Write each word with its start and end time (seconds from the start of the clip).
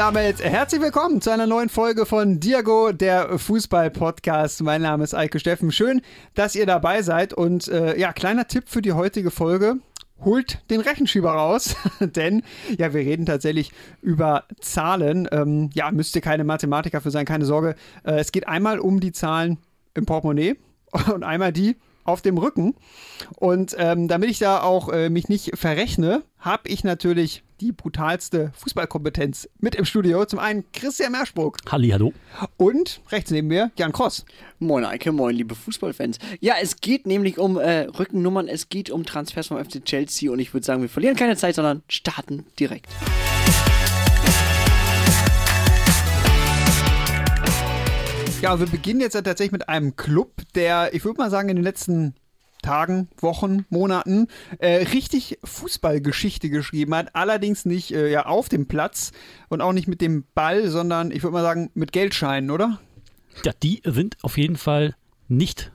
damit 0.00 0.42
herzlich 0.42 0.80
willkommen 0.80 1.20
zu 1.20 1.28
einer 1.28 1.46
neuen 1.46 1.68
Folge 1.68 2.06
von 2.06 2.40
Diago, 2.40 2.90
der 2.90 3.38
Fußball-Podcast. 3.38 4.62
Mein 4.62 4.80
Name 4.80 5.04
ist 5.04 5.12
Eike 5.12 5.38
Steffen. 5.38 5.72
Schön, 5.72 6.00
dass 6.32 6.56
ihr 6.56 6.64
dabei 6.64 7.02
seid. 7.02 7.34
Und 7.34 7.68
äh, 7.68 7.98
ja, 7.98 8.14
kleiner 8.14 8.48
Tipp 8.48 8.64
für 8.66 8.80
die 8.80 8.94
heutige 8.94 9.30
Folge. 9.30 9.74
Holt 10.24 10.62
den 10.70 10.80
Rechenschieber 10.80 11.32
raus, 11.32 11.76
denn 12.00 12.42
ja, 12.78 12.94
wir 12.94 13.02
reden 13.02 13.26
tatsächlich 13.26 13.72
über 14.00 14.44
Zahlen. 14.62 15.28
Ähm, 15.32 15.68
ja, 15.74 15.90
müsst 15.90 16.16
ihr 16.16 16.22
keine 16.22 16.44
Mathematiker 16.44 17.02
für 17.02 17.10
sein, 17.10 17.26
keine 17.26 17.44
Sorge. 17.44 17.74
Äh, 18.02 18.20
es 18.20 18.32
geht 18.32 18.48
einmal 18.48 18.78
um 18.78 19.00
die 19.00 19.12
Zahlen 19.12 19.58
im 19.92 20.06
Portemonnaie 20.06 20.56
und 21.12 21.24
einmal 21.24 21.52
die 21.52 21.76
auf 22.04 22.22
dem 22.22 22.38
Rücken. 22.38 22.74
Und 23.36 23.74
ähm, 23.78 24.08
damit 24.08 24.30
ich 24.30 24.38
da 24.38 24.62
auch 24.62 24.88
äh, 24.88 25.10
mich 25.10 25.28
nicht 25.28 25.56
verrechne, 25.56 26.22
habe 26.38 26.68
ich 26.68 26.84
natürlich 26.84 27.42
die 27.60 27.72
brutalste 27.72 28.52
Fußballkompetenz 28.56 29.48
mit 29.58 29.74
im 29.74 29.84
Studio. 29.84 30.24
Zum 30.24 30.38
einen 30.38 30.64
Christian 30.72 31.12
Merschbruck. 31.12 31.58
Halli, 31.70 31.90
hallo. 31.90 32.12
Und 32.56 33.02
rechts 33.10 33.30
neben 33.30 33.48
mir 33.48 33.70
Jan 33.76 33.92
Kross. 33.92 34.24
Moin 34.58 34.84
Eike, 34.84 35.12
moin 35.12 35.34
liebe 35.34 35.54
Fußballfans. 35.54 36.18
Ja, 36.40 36.54
es 36.60 36.80
geht 36.80 37.06
nämlich 37.06 37.38
um 37.38 37.58
äh, 37.58 37.80
Rückennummern, 37.82 38.48
es 38.48 38.68
geht 38.68 38.90
um 38.90 39.04
Transfers 39.04 39.48
vom 39.48 39.62
FC 39.62 39.84
Chelsea 39.84 40.30
und 40.30 40.38
ich 40.38 40.54
würde 40.54 40.64
sagen, 40.64 40.82
wir 40.82 40.88
verlieren 40.88 41.16
keine 41.16 41.36
Zeit, 41.36 41.54
sondern 41.54 41.82
starten 41.88 42.46
direkt. 42.58 42.88
Ja, 48.40 48.58
wir 48.58 48.66
beginnen 48.66 49.00
jetzt 49.00 49.12
tatsächlich 49.12 49.52
mit 49.52 49.68
einem 49.68 49.96
Club, 49.96 50.42
der, 50.54 50.94
ich 50.94 51.04
würde 51.04 51.18
mal 51.20 51.30
sagen, 51.30 51.50
in 51.50 51.56
den 51.56 51.62
letzten 51.62 52.14
Tagen, 52.62 53.08
Wochen, 53.18 53.66
Monaten 53.68 54.28
äh, 54.58 54.76
richtig 54.76 55.38
Fußballgeschichte 55.44 56.48
geschrieben 56.48 56.94
hat. 56.94 57.14
Allerdings 57.14 57.66
nicht 57.66 57.92
äh, 57.92 58.10
ja, 58.10 58.24
auf 58.24 58.48
dem 58.48 58.66
Platz 58.66 59.12
und 59.48 59.60
auch 59.60 59.72
nicht 59.72 59.88
mit 59.88 60.00
dem 60.00 60.24
Ball, 60.34 60.68
sondern 60.68 61.10
ich 61.10 61.22
würde 61.22 61.34
mal 61.34 61.42
sagen 61.42 61.70
mit 61.74 61.92
Geldscheinen, 61.92 62.50
oder? 62.50 62.80
Ja, 63.44 63.52
die 63.62 63.82
sind 63.84 64.16
auf 64.22 64.38
jeden 64.38 64.56
Fall 64.56 64.94
nicht 65.28 65.70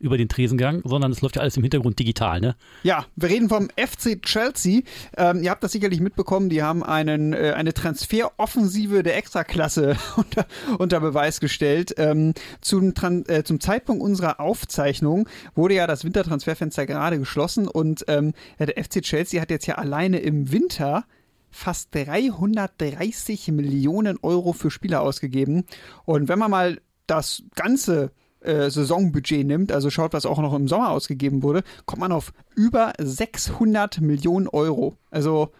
über 0.00 0.16
den 0.16 0.28
Tresen 0.28 0.58
gegangen, 0.58 0.82
sondern 0.84 1.10
es 1.12 1.20
läuft 1.20 1.36
ja 1.36 1.42
alles 1.42 1.56
im 1.56 1.62
Hintergrund 1.62 1.98
digital, 1.98 2.40
ne? 2.40 2.56
Ja, 2.82 3.06
wir 3.16 3.28
reden 3.28 3.48
vom 3.48 3.68
FC 3.76 4.22
Chelsea. 4.22 4.82
Ähm, 5.16 5.42
ihr 5.42 5.50
habt 5.50 5.64
das 5.64 5.72
sicherlich 5.72 6.00
mitbekommen, 6.00 6.48
die 6.48 6.62
haben 6.62 6.82
einen, 6.82 7.32
äh, 7.32 7.52
eine 7.56 7.74
Transferoffensive 7.74 9.02
der 9.02 9.16
Extraklasse 9.16 9.96
unter, 10.16 10.46
unter 10.78 11.00
Beweis 11.00 11.40
gestellt. 11.40 11.94
Ähm, 11.98 12.34
zum, 12.60 12.94
äh, 13.26 13.42
zum 13.42 13.60
Zeitpunkt 13.60 14.02
unserer 14.02 14.40
Aufzeichnung 14.40 15.28
wurde 15.54 15.74
ja 15.74 15.86
das 15.86 16.04
Wintertransferfenster 16.04 16.86
gerade 16.86 17.18
geschlossen 17.18 17.68
und 17.68 18.04
ähm, 18.08 18.32
der 18.58 18.82
FC 18.82 19.02
Chelsea 19.02 19.40
hat 19.40 19.50
jetzt 19.50 19.66
ja 19.66 19.76
alleine 19.76 20.18
im 20.18 20.52
Winter 20.52 21.04
fast 21.50 21.94
330 21.94 23.48
Millionen 23.48 24.18
Euro 24.22 24.52
für 24.52 24.70
Spieler 24.70 25.00
ausgegeben. 25.00 25.64
Und 26.04 26.28
wenn 26.28 26.38
man 26.38 26.50
mal 26.50 26.80
das 27.06 27.42
ganze 27.54 28.12
äh, 28.40 28.70
Saisonbudget 28.70 29.46
nimmt, 29.46 29.72
also 29.72 29.90
schaut, 29.90 30.12
was 30.12 30.26
auch 30.26 30.38
noch 30.38 30.54
im 30.54 30.68
Sommer 30.68 30.90
ausgegeben 30.90 31.42
wurde, 31.42 31.62
kommt 31.86 32.00
man 32.00 32.12
auf 32.12 32.32
über 32.54 32.92
600 32.98 34.00
Millionen 34.00 34.48
Euro. 34.48 34.96
Also 35.10 35.50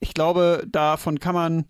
ich 0.00 0.14
glaube, 0.14 0.64
davon 0.70 1.20
kann 1.20 1.34
man 1.34 1.64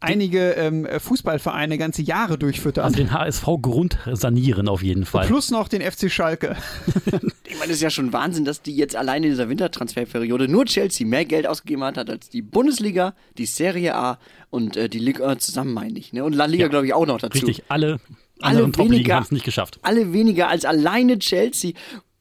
einige 0.00 0.52
ähm, 0.52 0.86
Fußballvereine 0.98 1.76
ganze 1.76 2.02
Jahre 2.02 2.38
durchfüttern. 2.38 2.84
Also 2.84 2.96
den 2.96 3.12
HSV 3.12 3.44
Grund 3.60 3.98
sanieren 4.12 4.68
auf 4.68 4.82
jeden 4.82 5.04
Fall. 5.04 5.26
Plus 5.26 5.50
noch 5.50 5.68
den 5.68 5.82
FC 5.82 6.10
Schalke. 6.10 6.56
ich 7.44 7.58
meine, 7.58 7.72
es 7.72 7.78
ist 7.78 7.82
ja 7.82 7.90
schon 7.90 8.12
Wahnsinn, 8.12 8.44
dass 8.44 8.62
die 8.62 8.76
jetzt 8.76 8.94
alleine 8.96 9.26
in 9.26 9.32
dieser 9.32 9.48
Wintertransferperiode 9.48 10.48
nur 10.48 10.66
Chelsea 10.66 11.06
mehr 11.06 11.24
Geld 11.24 11.46
ausgegeben 11.46 11.82
hat, 11.84 11.96
hat 11.96 12.10
als 12.10 12.28
die 12.28 12.42
Bundesliga, 12.42 13.14
die 13.38 13.46
Serie 13.46 13.96
A 13.96 14.18
und 14.50 14.76
äh, 14.76 14.88
die 14.88 15.00
Liga 15.00 15.38
zusammen, 15.38 15.74
meine 15.74 15.98
ich. 15.98 16.12
Ne? 16.12 16.24
Und 16.24 16.34
La 16.34 16.46
Liga, 16.46 16.64
ja, 16.64 16.68
glaube 16.68 16.86
ich, 16.86 16.94
auch 16.94 17.06
noch 17.06 17.18
dazu. 17.18 17.44
Richtig, 17.44 17.64
alle 17.68 17.98
alle 18.40 18.76
weniger, 18.76 19.16
haben 19.16 19.24
es 19.24 19.32
nicht 19.32 19.44
geschafft. 19.44 19.78
Alle 19.82 20.12
weniger 20.12 20.48
als 20.48 20.64
alleine 20.64 21.18
Chelsea. 21.18 21.72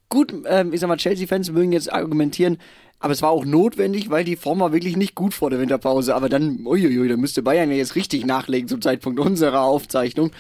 Gut, 0.10 0.34
ähm, 0.46 0.74
ich 0.74 0.80
sag 0.80 0.88
mal, 0.88 0.98
Chelsea-Fans 0.98 1.52
mögen 1.52 1.72
jetzt 1.72 1.92
argumentieren, 1.92 2.58
aber 3.00 3.14
es 3.14 3.22
war 3.22 3.30
auch 3.30 3.46
notwendig, 3.46 4.10
weil 4.10 4.24
die 4.24 4.36
Form 4.36 4.60
war 4.60 4.74
wirklich 4.74 4.98
nicht 4.98 5.14
gut 5.14 5.36
vor 5.36 5.52
der 5.52 5.60
Winterpause. 5.60 6.16
Aber 6.16 6.30
dann, 6.30 6.66
uiuiui, 6.66 7.08
da 7.08 7.16
müsste 7.16 7.44
Bayern 7.44 7.70
ja 7.70 7.78
jetzt 7.78 7.96
richtig 7.96 8.26
nachlegen 8.26 8.68
zum 8.68 8.82
Zeitpunkt 8.82 9.20
unserer 9.20 9.62
Aufzeichnung. 9.62 10.32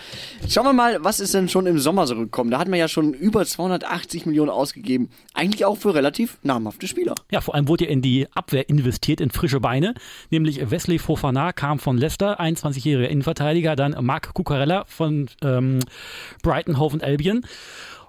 Schauen 0.49 0.65
wir 0.65 0.73
mal, 0.73 0.97
was 1.03 1.19
ist 1.19 1.35
denn 1.35 1.49
schon 1.49 1.67
im 1.67 1.77
Sommer 1.77 2.07
zurückgekommen? 2.07 2.49
Da 2.49 2.57
hat 2.57 2.67
man 2.67 2.79
ja 2.79 2.87
schon 2.87 3.13
über 3.13 3.45
280 3.45 4.25
Millionen 4.25 4.49
ausgegeben. 4.49 5.09
Eigentlich 5.35 5.65
auch 5.65 5.77
für 5.77 5.93
relativ 5.93 6.37
namhafte 6.41 6.87
Spieler. 6.87 7.13
Ja, 7.31 7.41
vor 7.41 7.53
allem 7.53 7.67
wurde 7.67 7.85
ja 7.85 7.91
in 7.91 8.01
die 8.01 8.27
Abwehr 8.33 8.67
investiert, 8.69 9.21
in 9.21 9.29
frische 9.29 9.59
Beine. 9.59 9.93
Nämlich 10.31 10.71
Wesley 10.71 10.97
Fofana 10.97 11.53
kam 11.53 11.77
von 11.77 11.97
Leicester, 11.97 12.41
21-jähriger 12.41 13.07
Innenverteidiger. 13.07 13.75
Dann 13.75 13.95
Marc 14.03 14.33
Cucurella 14.33 14.85
von 14.87 15.29
ähm, 15.43 15.79
Brighton 16.41 16.79
Hove 16.79 17.03
Albion. 17.03 17.45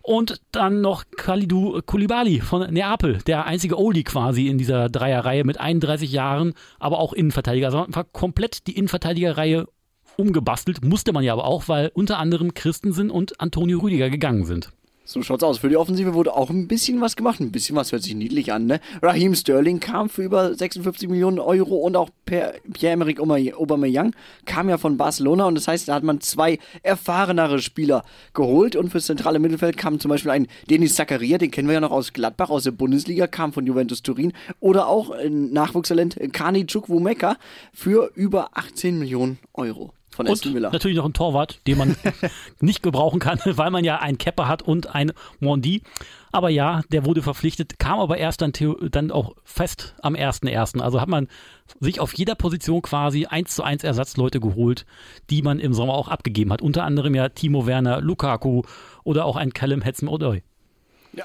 Und 0.08 0.40
dann 0.52 0.80
noch 0.80 1.04
Khalidou 1.18 1.82
Koulibaly 1.84 2.40
von 2.40 2.72
Neapel, 2.72 3.18
der 3.26 3.44
einzige 3.44 3.78
Oldie 3.78 4.04
quasi 4.04 4.46
in 4.46 4.56
dieser 4.56 4.88
Dreierreihe 4.88 5.44
mit 5.44 5.60
31 5.60 6.10
Jahren, 6.10 6.54
aber 6.78 6.98
auch 6.98 7.12
Innenverteidiger. 7.12 7.66
Also 7.66 7.84
einfach 7.84 8.06
komplett 8.10 8.66
die 8.66 8.78
Innenverteidigerreihe 8.78 9.66
umgebastelt, 10.16 10.82
musste 10.82 11.12
man 11.12 11.24
ja 11.24 11.34
aber 11.34 11.44
auch, 11.44 11.68
weil 11.68 11.90
unter 11.92 12.18
anderem 12.18 12.54
Christensen 12.54 13.10
und 13.10 13.38
Antonio 13.38 13.80
Rüdiger 13.80 14.08
gegangen 14.08 14.46
sind. 14.46 14.70
So 15.10 15.22
schaut's 15.22 15.42
aus. 15.42 15.56
Für 15.56 15.70
die 15.70 15.78
Offensive 15.78 16.12
wurde 16.12 16.34
auch 16.34 16.50
ein 16.50 16.68
bisschen 16.68 17.00
was 17.00 17.16
gemacht. 17.16 17.40
Ein 17.40 17.50
bisschen 17.50 17.74
was 17.74 17.92
hört 17.92 18.02
sich 18.02 18.14
niedlich 18.14 18.52
an, 18.52 18.66
ne? 18.66 18.78
Raheem 19.00 19.34
Sterling 19.34 19.80
kam 19.80 20.10
für 20.10 20.22
über 20.22 20.54
56 20.54 21.08
Millionen 21.08 21.38
Euro 21.38 21.76
und 21.76 21.96
auch 21.96 22.10
Pierre-Emerick 22.26 23.18
Aubameyang 23.18 24.14
kam 24.44 24.68
ja 24.68 24.76
von 24.76 24.98
Barcelona 24.98 25.46
und 25.46 25.54
das 25.54 25.66
heißt, 25.66 25.88
da 25.88 25.94
hat 25.94 26.02
man 26.02 26.20
zwei 26.20 26.58
erfahrenere 26.82 27.62
Spieler 27.62 28.04
geholt 28.34 28.76
und 28.76 28.90
fürs 28.90 29.06
zentrale 29.06 29.38
Mittelfeld 29.38 29.78
kam 29.78 29.98
zum 29.98 30.10
Beispiel 30.10 30.30
ein 30.30 30.46
Denis 30.68 30.96
Zakaria, 30.96 31.38
den 31.38 31.50
kennen 31.50 31.68
wir 31.68 31.74
ja 31.74 31.80
noch 31.80 31.90
aus 31.90 32.12
Gladbach, 32.12 32.50
aus 32.50 32.64
der 32.64 32.72
Bundesliga, 32.72 33.26
kam 33.26 33.54
von 33.54 33.66
Juventus 33.66 34.02
Turin 34.02 34.34
oder 34.60 34.88
auch 34.88 35.14
Nachwuchstalent 35.26 36.18
Kani 36.34 36.66
Chukwumeka 36.66 37.38
für 37.72 38.10
über 38.14 38.50
18 38.52 38.98
Millionen 38.98 39.38
Euro 39.54 39.94
von 40.18 40.26
Aston 40.26 40.54
Villa. 40.54 40.70
natürlich 40.70 40.96
noch 40.96 41.04
ein 41.04 41.12
Torwart, 41.12 41.60
den 41.66 41.78
man 41.78 41.96
nicht 42.60 42.82
gebrauchen 42.82 43.20
kann, 43.20 43.40
weil 43.44 43.70
man 43.70 43.84
ja 43.84 44.00
einen 44.00 44.18
Kepper 44.18 44.48
hat 44.48 44.62
und 44.62 44.94
ein 44.94 45.12
Mondi. 45.40 45.82
Aber 46.32 46.50
ja, 46.50 46.82
der 46.92 47.06
wurde 47.06 47.22
verpflichtet, 47.22 47.78
kam 47.78 48.00
aber 48.00 48.18
erst 48.18 48.42
dann, 48.42 48.52
dann 48.90 49.10
auch 49.10 49.34
fest 49.44 49.94
am 50.02 50.14
1.1. 50.14 50.80
Also 50.80 51.00
hat 51.00 51.08
man 51.08 51.28
sich 51.80 52.00
auf 52.00 52.12
jeder 52.14 52.34
Position 52.34 52.82
quasi 52.82 53.26
eins 53.26 53.54
zu 53.54 53.62
eins 53.62 53.84
Ersatzleute 53.84 54.40
geholt, 54.40 54.84
die 55.30 55.40
man 55.40 55.60
im 55.60 55.72
Sommer 55.72 55.94
auch 55.94 56.08
abgegeben 56.08 56.52
hat. 56.52 56.60
Unter 56.60 56.84
anderem 56.84 57.14
ja 57.14 57.28
Timo 57.28 57.66
Werner, 57.66 58.00
Lukaku 58.00 58.62
oder 59.04 59.24
auch 59.24 59.36
ein 59.36 59.52
Callum 59.52 59.80
Hetzen-Odoi. 59.82 60.42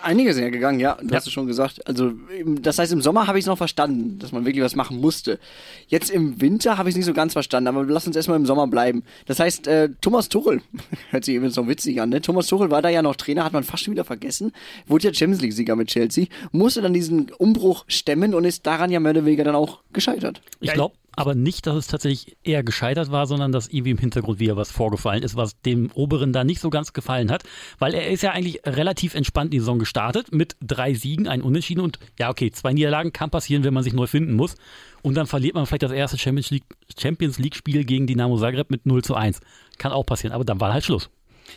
Einige 0.01 0.33
sind 0.33 0.43
ja 0.43 0.49
gegangen, 0.49 0.79
ja, 0.79 0.97
du 1.01 1.07
ja. 1.07 1.15
hast 1.15 1.27
es 1.27 1.33
schon 1.33 1.47
gesagt. 1.47 1.85
Also, 1.87 2.13
das 2.45 2.79
heißt, 2.79 2.91
im 2.91 3.01
Sommer 3.01 3.27
habe 3.27 3.37
ich 3.37 3.43
es 3.43 3.47
noch 3.47 3.57
verstanden, 3.57 4.19
dass 4.19 4.31
man 4.31 4.45
wirklich 4.45 4.63
was 4.63 4.75
machen 4.75 4.99
musste. 4.99 5.39
Jetzt 5.87 6.09
im 6.09 6.41
Winter 6.41 6.77
habe 6.77 6.89
ich 6.89 6.93
es 6.93 6.97
nicht 6.97 7.05
so 7.05 7.13
ganz 7.13 7.33
verstanden, 7.33 7.67
aber 7.67 7.85
lass 7.85 8.07
uns 8.07 8.15
erstmal 8.15 8.37
im 8.37 8.45
Sommer 8.45 8.67
bleiben. 8.67 9.03
Das 9.25 9.39
heißt, 9.39 9.67
äh, 9.67 9.89
Thomas 10.01 10.29
Tuchel, 10.29 10.61
hört 11.11 11.25
sich 11.25 11.35
übrigens 11.35 11.55
noch 11.55 11.67
witzig 11.67 12.01
an, 12.01 12.09
ne? 12.09 12.21
Thomas 12.21 12.47
Tuchel 12.47 12.71
war 12.71 12.81
da 12.81 12.89
ja 12.89 13.01
noch 13.01 13.15
Trainer, 13.15 13.43
hat 13.43 13.53
man 13.53 13.63
fast 13.63 13.83
schon 13.83 13.93
wieder 13.93 14.05
vergessen, 14.05 14.51
wurde 14.87 15.07
ja 15.07 15.13
Champions 15.13 15.41
League-Sieger 15.41 15.75
mit 15.75 15.89
Chelsea, 15.89 16.27
musste 16.51 16.81
dann 16.81 16.94
diesen 16.94 17.31
Umbruch 17.31 17.85
stemmen 17.88 18.33
und 18.33 18.45
ist 18.45 18.65
daran 18.65 18.91
ja 18.91 19.00
mehr 19.00 19.12
oder 19.12 19.25
weniger 19.25 19.44
dann 19.44 19.56
auch 19.56 19.79
gescheitert. 19.91 20.41
Ich 20.59 20.73
glaube, 20.73 20.95
aber 21.15 21.36
nicht, 21.36 21.68
dass 21.68 21.75
es 21.75 21.88
tatsächlich 21.88 22.38
eher 22.44 22.63
gescheitert 22.63 23.12
war, 23.12 23.27
sondern 23.27 23.51
dass 23.51 23.68
irgendwie 23.68 23.92
im 23.92 23.98
Hintergrund 23.98 24.39
wieder 24.39 24.56
was 24.56 24.71
vorgefallen 24.71 25.24
ist, 25.24 25.36
was 25.36 25.60
dem 25.62 25.92
Oberen 25.94 26.33
da 26.33 26.44
nicht 26.44 26.60
so 26.60 26.69
ganz 26.69 26.94
gefallen 26.94 27.31
hat. 27.31 27.44
Weil 27.80 27.94
er 27.94 28.10
ist 28.10 28.24
ja 28.24 28.31
eigentlich 28.31 28.62
relativ 28.65 29.13
entspannt 29.15 29.48
in 29.48 29.51
die 29.51 29.60
Saison 29.60 29.80
gestartet 29.80 30.31
mit 30.31 30.56
drei 30.62 30.94
Siegen, 30.94 31.27
ein 31.27 31.42
Unentschieden 31.42 31.81
und 31.81 32.00
ja, 32.19 32.30
okay, 32.30 32.51
zwei 32.51 32.74
Niederlagen 32.74 33.13
kann 33.13 33.30
passieren, 33.30 33.63
wenn 33.63 33.74
man 33.74 33.83
sich 33.83 33.94
neu 33.94 34.07
finden 34.07 34.33
muss. 34.33 34.56
Und 35.01 35.15
dann 35.15 35.27
verliert 35.27 35.56
man 35.56 35.65
vielleicht 35.65 35.83
das 35.83 35.92
erste 35.92 36.18
Champions 36.18 36.50
League, 36.50 36.65
Champions 36.98 37.38
League 37.38 37.56
Spiel 37.56 37.83
gegen 37.83 38.07
Dynamo 38.07 38.38
Zagreb 38.38 38.71
mit 38.71 38.86
0 38.86 39.04
zu 39.04 39.16
1. 39.16 39.39
Kann 39.77 39.92
auch 39.92 40.06
passieren, 40.06 40.33
aber 40.33 40.45
dann 40.45 40.59
war 40.59 40.74
halt 40.74 40.86
Schluss. 40.86 41.09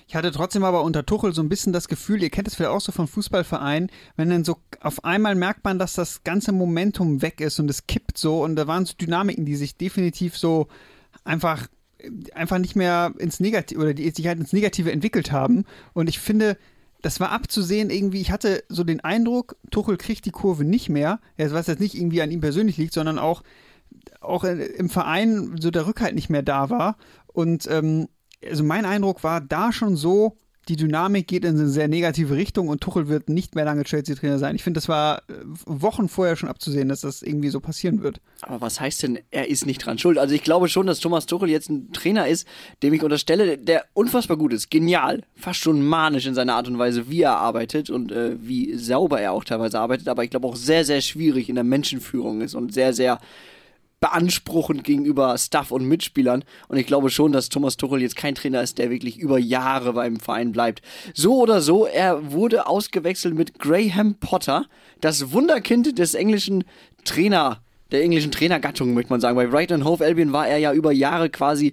Ich 0.09 0.15
hatte 0.15 0.33
trotzdem 0.33 0.65
aber 0.65 0.83
unter 0.83 1.05
Tuchel 1.05 1.35
so 1.35 1.43
ein 1.43 1.49
bisschen 1.49 1.73
das 1.73 1.89
Gefühl, 1.89 2.23
ihr 2.23 2.31
kennt 2.31 2.49
es 2.49 2.55
vielleicht 2.55 2.71
auch 2.71 2.81
so 2.81 2.93
von 2.93 3.07
Fußballvereinen, 3.07 3.91
wenn 4.17 4.31
dann 4.31 4.45
so 4.45 4.59
auf 4.81 5.05
einmal 5.05 5.35
merkt 5.35 5.65
man, 5.65 5.79
dass 5.79 5.95
das 5.95 6.25
ganze 6.25 6.53
Momentum 6.53 7.23
weg 7.23 7.41
ist 7.41 7.59
und 7.61 7.71
es 7.71 7.87
kippt 7.87 8.19
so 8.19 8.43
und 8.43 8.57
da 8.57 8.67
waren 8.67 8.87
so 8.87 8.95
Dynamiken, 8.95 9.45
die 9.45 9.57
sich 9.57 9.77
definitiv 9.77 10.37
so 10.37 10.69
einfach 11.25 11.67
einfach 12.35 12.59
nicht 12.59 12.77
mehr 12.77 13.15
ins 13.19 13.41
Negative 13.41 13.81
oder 13.81 13.95
die 13.95 14.11
sich 14.11 14.27
halt 14.27 14.39
ins 14.39 14.53
Negative 14.53 14.93
entwickelt 14.93 15.33
haben. 15.33 15.65
Und 15.93 16.09
ich 16.09 16.19
finde, 16.19 16.57
das 17.03 17.21
war 17.21 17.31
abzusehen 17.31 17.91
irgendwie, 17.91 18.21
ich 18.21 18.31
hatte 18.31 18.65
so 18.69 18.85
den 18.85 19.01
Eindruck, 19.01 19.57
Tuchel 19.71 19.97
kriegt 19.97 20.25
die 20.25 20.31
Kurve 20.31 20.65
nicht 20.65 20.89
mehr, 20.89 21.21
was 21.37 21.67
jetzt 21.67 21.81
nicht 21.81 21.95
irgendwie 21.95 22.23
an 22.23 22.31
ihm 22.31 22.41
persönlich 22.41 22.77
liegt, 22.77 22.93
sondern 22.93 23.19
auch 23.19 23.43
auch 24.21 24.45
im 24.45 24.89
Verein 24.89 25.57
so 25.61 25.71
der 25.71 25.87
Rückhalt 25.87 26.15
nicht 26.15 26.31
mehr 26.31 26.43
da 26.43 26.71
war. 26.71 26.97
Und 27.27 27.69
ähm, 27.71 28.09
also 28.45 28.65
mein 28.65 28.85
Eindruck 28.85 29.23
war 29.25 29.41
da 29.41 29.73
schon 29.73 29.97
so, 29.97 30.37
die 30.69 30.77
Dynamik 30.77 31.29
geht 31.29 31.45
in 31.45 31.57
eine 31.57 31.69
sehr 31.69 31.87
negative 31.87 32.35
Richtung 32.35 32.69
und 32.69 32.81
Tuchel 32.81 33.09
wird 33.09 33.29
nicht 33.29 33.55
mehr 33.55 33.65
lange 33.65 33.85
Chelsea-Trainer 33.85 34.39
sein. 34.39 34.57
Ich 34.57 34.65
finde, 34.65 34.79
das 34.79 34.89
war 34.89 35.19
äh, 35.29 35.35
Wochen 35.65 36.09
vorher 36.09 36.35
schon 36.35 36.49
abzusehen, 36.49 36.89
dass 36.89 37.03
das 37.03 37.23
irgendwie 37.23 37.51
so 37.51 37.61
passieren 37.61 38.03
wird. 38.03 38.21
Aber 38.43 38.61
was 38.61 38.81
heißt 38.81 39.05
denn, 39.05 39.21
er 39.31 39.49
ist 39.49 39.65
nicht 39.65 39.87
dran 39.87 39.99
schuld? 39.99 40.19
Also 40.19 40.35
ich 40.35 40.43
glaube 40.43 40.69
schon, 40.69 40.89
dass 40.89 40.99
Thomas 40.99 41.27
Tuchel 41.27 41.51
jetzt 41.51 41.71
ein 41.71 41.93
Trainer 41.93 42.27
ist, 42.27 42.49
dem 42.83 42.93
ich 42.95 43.03
unterstelle, 43.05 43.59
der 43.59 43.85
unfassbar 43.95 44.37
gut 44.37 44.53
ist, 44.53 44.71
genial, 44.71 45.23
fast 45.37 45.61
schon 45.61 45.87
manisch 45.87 46.27
in 46.27 46.35
seiner 46.35 46.57
Art 46.57 46.67
und 46.67 46.79
Weise, 46.79 47.09
wie 47.09 47.23
er 47.23 47.37
arbeitet 47.37 47.89
und 47.89 48.11
äh, 48.11 48.37
wie 48.41 48.75
sauber 48.77 49.21
er 49.21 49.33
auch 49.33 49.45
teilweise 49.45 49.79
arbeitet, 49.79 50.09
aber 50.09 50.25
ich 50.25 50.31
glaube 50.31 50.49
auch 50.49 50.57
sehr, 50.57 50.85
sehr 50.85 51.01
schwierig 51.01 51.49
in 51.49 51.55
der 51.55 51.65
Menschenführung 51.65 52.41
ist 52.41 52.55
und 52.57 52.75
sehr, 52.75 52.93
sehr 52.93 53.21
beanspruchend 54.01 54.85
gegenüber 54.85 55.37
Staff 55.39 55.71
und 55.71 55.87
Mitspielern. 55.87 56.45
Und 56.69 56.77
ich 56.77 56.87
glaube 56.87 57.11
schon, 57.11 57.33
dass 57.33 57.49
Thomas 57.49 57.77
Tuchel 57.77 58.03
jetzt 58.03 58.17
kein 58.17 58.35
Trainer 58.35 58.63
ist, 58.63 58.79
der 58.79 58.91
wirklich 58.91 59.19
über 59.19 59.39
Jahre 59.39 59.95
beim 59.95 60.21
Verein 60.21 60.53
bleibt. 60.53 60.83
So 61.15 61.41
oder 61.41 61.61
so, 61.61 61.87
er 61.87 62.33
wurde 62.33 62.67
ausgewechselt 62.67 63.35
mit 63.35 63.59
Graham 63.59 64.17
Potter, 64.17 64.67
das 65.01 65.33
Wunderkind 65.33 65.99
des 65.99 66.15
englischen 66.15 66.65
Trainer, 67.05 67.63
der 67.91 68.03
englischen 68.03 68.33
Trainergattung, 68.33 68.93
möchte 68.95 69.13
man 69.13 69.21
sagen. 69.21 69.37
Bei 69.37 69.47
Brighton 69.47 69.85
Hove 69.85 70.05
Albion 70.05 70.33
war 70.33 70.47
er 70.47 70.59
ja 70.59 70.73
über 70.73 70.93
Jahre 70.93 71.31
quasi 71.31 71.73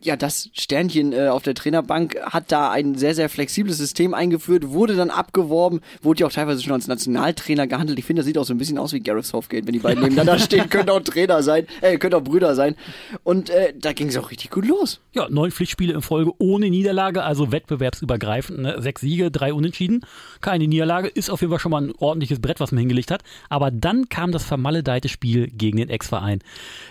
ja, 0.00 0.16
das 0.16 0.50
Sternchen 0.52 1.12
äh, 1.12 1.28
auf 1.28 1.42
der 1.42 1.54
Trainerbank 1.54 2.16
hat 2.22 2.52
da 2.52 2.70
ein 2.70 2.96
sehr, 2.96 3.14
sehr 3.14 3.28
flexibles 3.28 3.78
System 3.78 4.14
eingeführt, 4.14 4.68
wurde 4.68 4.94
dann 4.94 5.10
abgeworben, 5.10 5.80
wurde 6.02 6.20
ja 6.20 6.26
auch 6.26 6.32
teilweise 6.32 6.62
schon 6.62 6.72
als 6.72 6.86
Nationaltrainer 6.86 7.66
gehandelt. 7.66 7.98
Ich 7.98 8.04
finde, 8.04 8.20
das 8.20 8.26
sieht 8.26 8.38
auch 8.38 8.44
so 8.44 8.54
ein 8.54 8.58
bisschen 8.58 8.78
aus 8.78 8.92
wie 8.92 9.00
Gareth 9.00 9.26
Southgate, 9.26 9.66
wenn 9.66 9.72
die 9.72 9.78
beiden 9.78 10.02
nebeneinander 10.02 10.38
stehen, 10.44 10.68
könnte 10.68 10.92
auch 10.92 11.00
Trainer 11.00 11.42
sein, 11.42 11.66
äh, 11.80 11.98
könnte 11.98 12.16
auch 12.18 12.22
Brüder 12.22 12.54
sein. 12.54 12.76
Und 13.24 13.50
äh, 13.50 13.72
da 13.76 13.92
ging 13.92 14.08
es 14.08 14.16
auch 14.16 14.30
richtig 14.30 14.50
gut 14.50 14.66
los. 14.66 15.00
Ja, 15.12 15.28
neun 15.28 15.50
Pflichtspiele 15.50 15.94
in 15.94 16.02
Folge 16.02 16.32
ohne 16.38 16.68
Niederlage, 16.68 17.22
also 17.22 17.50
wettbewerbsübergreifend. 17.50 18.58
Ne? 18.60 18.76
Sechs 18.80 19.00
Siege, 19.00 19.30
drei 19.30 19.52
Unentschieden, 19.52 20.02
keine 20.40 20.68
Niederlage. 20.68 21.08
Ist 21.08 21.30
auf 21.30 21.40
jeden 21.40 21.52
Fall 21.52 21.60
schon 21.60 21.70
mal 21.72 21.82
ein 21.82 21.92
ordentliches 21.98 22.40
Brett, 22.40 22.60
was 22.60 22.70
man 22.70 22.80
hingelegt 22.80 23.10
hat. 23.10 23.22
Aber 23.48 23.70
dann 23.70 24.08
kam 24.08 24.30
das 24.30 24.44
vermaledeite 24.44 25.08
Spiel 25.08 25.48
gegen 25.48 25.78
den 25.78 25.88
Ex-Verein. 25.88 26.40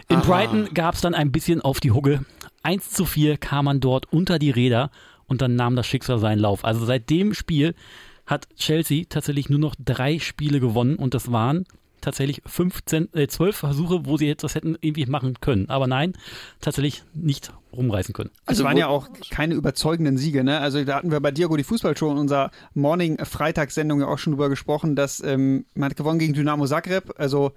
In 0.10 0.18
Aha. 0.18 0.26
Brighton 0.26 0.70
gab 0.74 0.96
es 0.96 1.02
dann 1.02 1.14
ein 1.14 1.32
bisschen 1.32 1.62
auf 1.62 1.80
die 1.80 1.92
Hugge. 1.92 2.26
1 2.66 2.90
zu 2.90 3.06
4 3.06 3.38
kam 3.38 3.66
man 3.66 3.80
dort 3.80 4.12
unter 4.12 4.40
die 4.40 4.50
Räder 4.50 4.90
und 5.28 5.42
dann 5.42 5.56
nahm 5.56 5.76
das 5.76 5.86
Schicksal 5.86 6.18
seinen 6.18 6.40
Lauf. 6.40 6.66
Also 6.66 6.84
seit 6.84 7.10
dem 7.10 7.34
Spiel 7.34 7.76
hat 8.26 8.48
Chelsea 8.56 9.06
tatsächlich 9.08 9.50
nur 9.50 9.60
noch 9.60 9.76
drei 9.78 10.18
Spiele 10.18 10.60
gewonnen 10.60 10.96
und 10.96 11.14
das 11.14 11.32
waren 11.32 11.66
tatsächlich 12.02 12.42
15, 12.46 13.14
äh, 13.14 13.28
12 13.28 13.56
Versuche, 13.56 14.06
wo 14.06 14.18
sie 14.18 14.28
jetzt 14.28 14.44
das 14.44 14.56
hätten 14.56 14.78
irgendwie 14.82 15.06
machen 15.06 15.36
können. 15.42 15.70
Aber 15.70 15.86
nein, 15.88 16.14
tatsächlich 16.60 17.04
nicht 17.14 17.52
rumreißen 17.72 18.14
können. 18.14 18.32
Also 18.46 18.62
es 18.62 18.66
waren 18.66 18.78
ja 18.78 18.88
auch 18.88 19.10
keine 19.30 19.54
überzeugenden 19.54 20.18
Siege, 20.18 20.44
ne? 20.44 20.60
Also 20.60 20.84
da 20.84 20.96
hatten 20.96 21.12
wir 21.12 21.20
bei 21.20 21.32
Diago 21.32 21.58
die 21.58 21.64
Fußballshow 21.64 22.12
in 22.12 22.18
unserer 22.18 22.52
Morning-Freitagssendung 22.74 24.00
ja 24.02 24.08
auch 24.08 24.18
schon 24.18 24.34
drüber 24.34 24.50
gesprochen, 24.50 24.96
dass 24.96 25.22
ähm, 25.24 25.66
man 25.76 25.90
hat 25.90 25.98
gewonnen 25.98 26.20
gegen 26.20 26.34
Dynamo 26.34 26.66
Zagreb, 26.66 27.14
also 27.18 27.54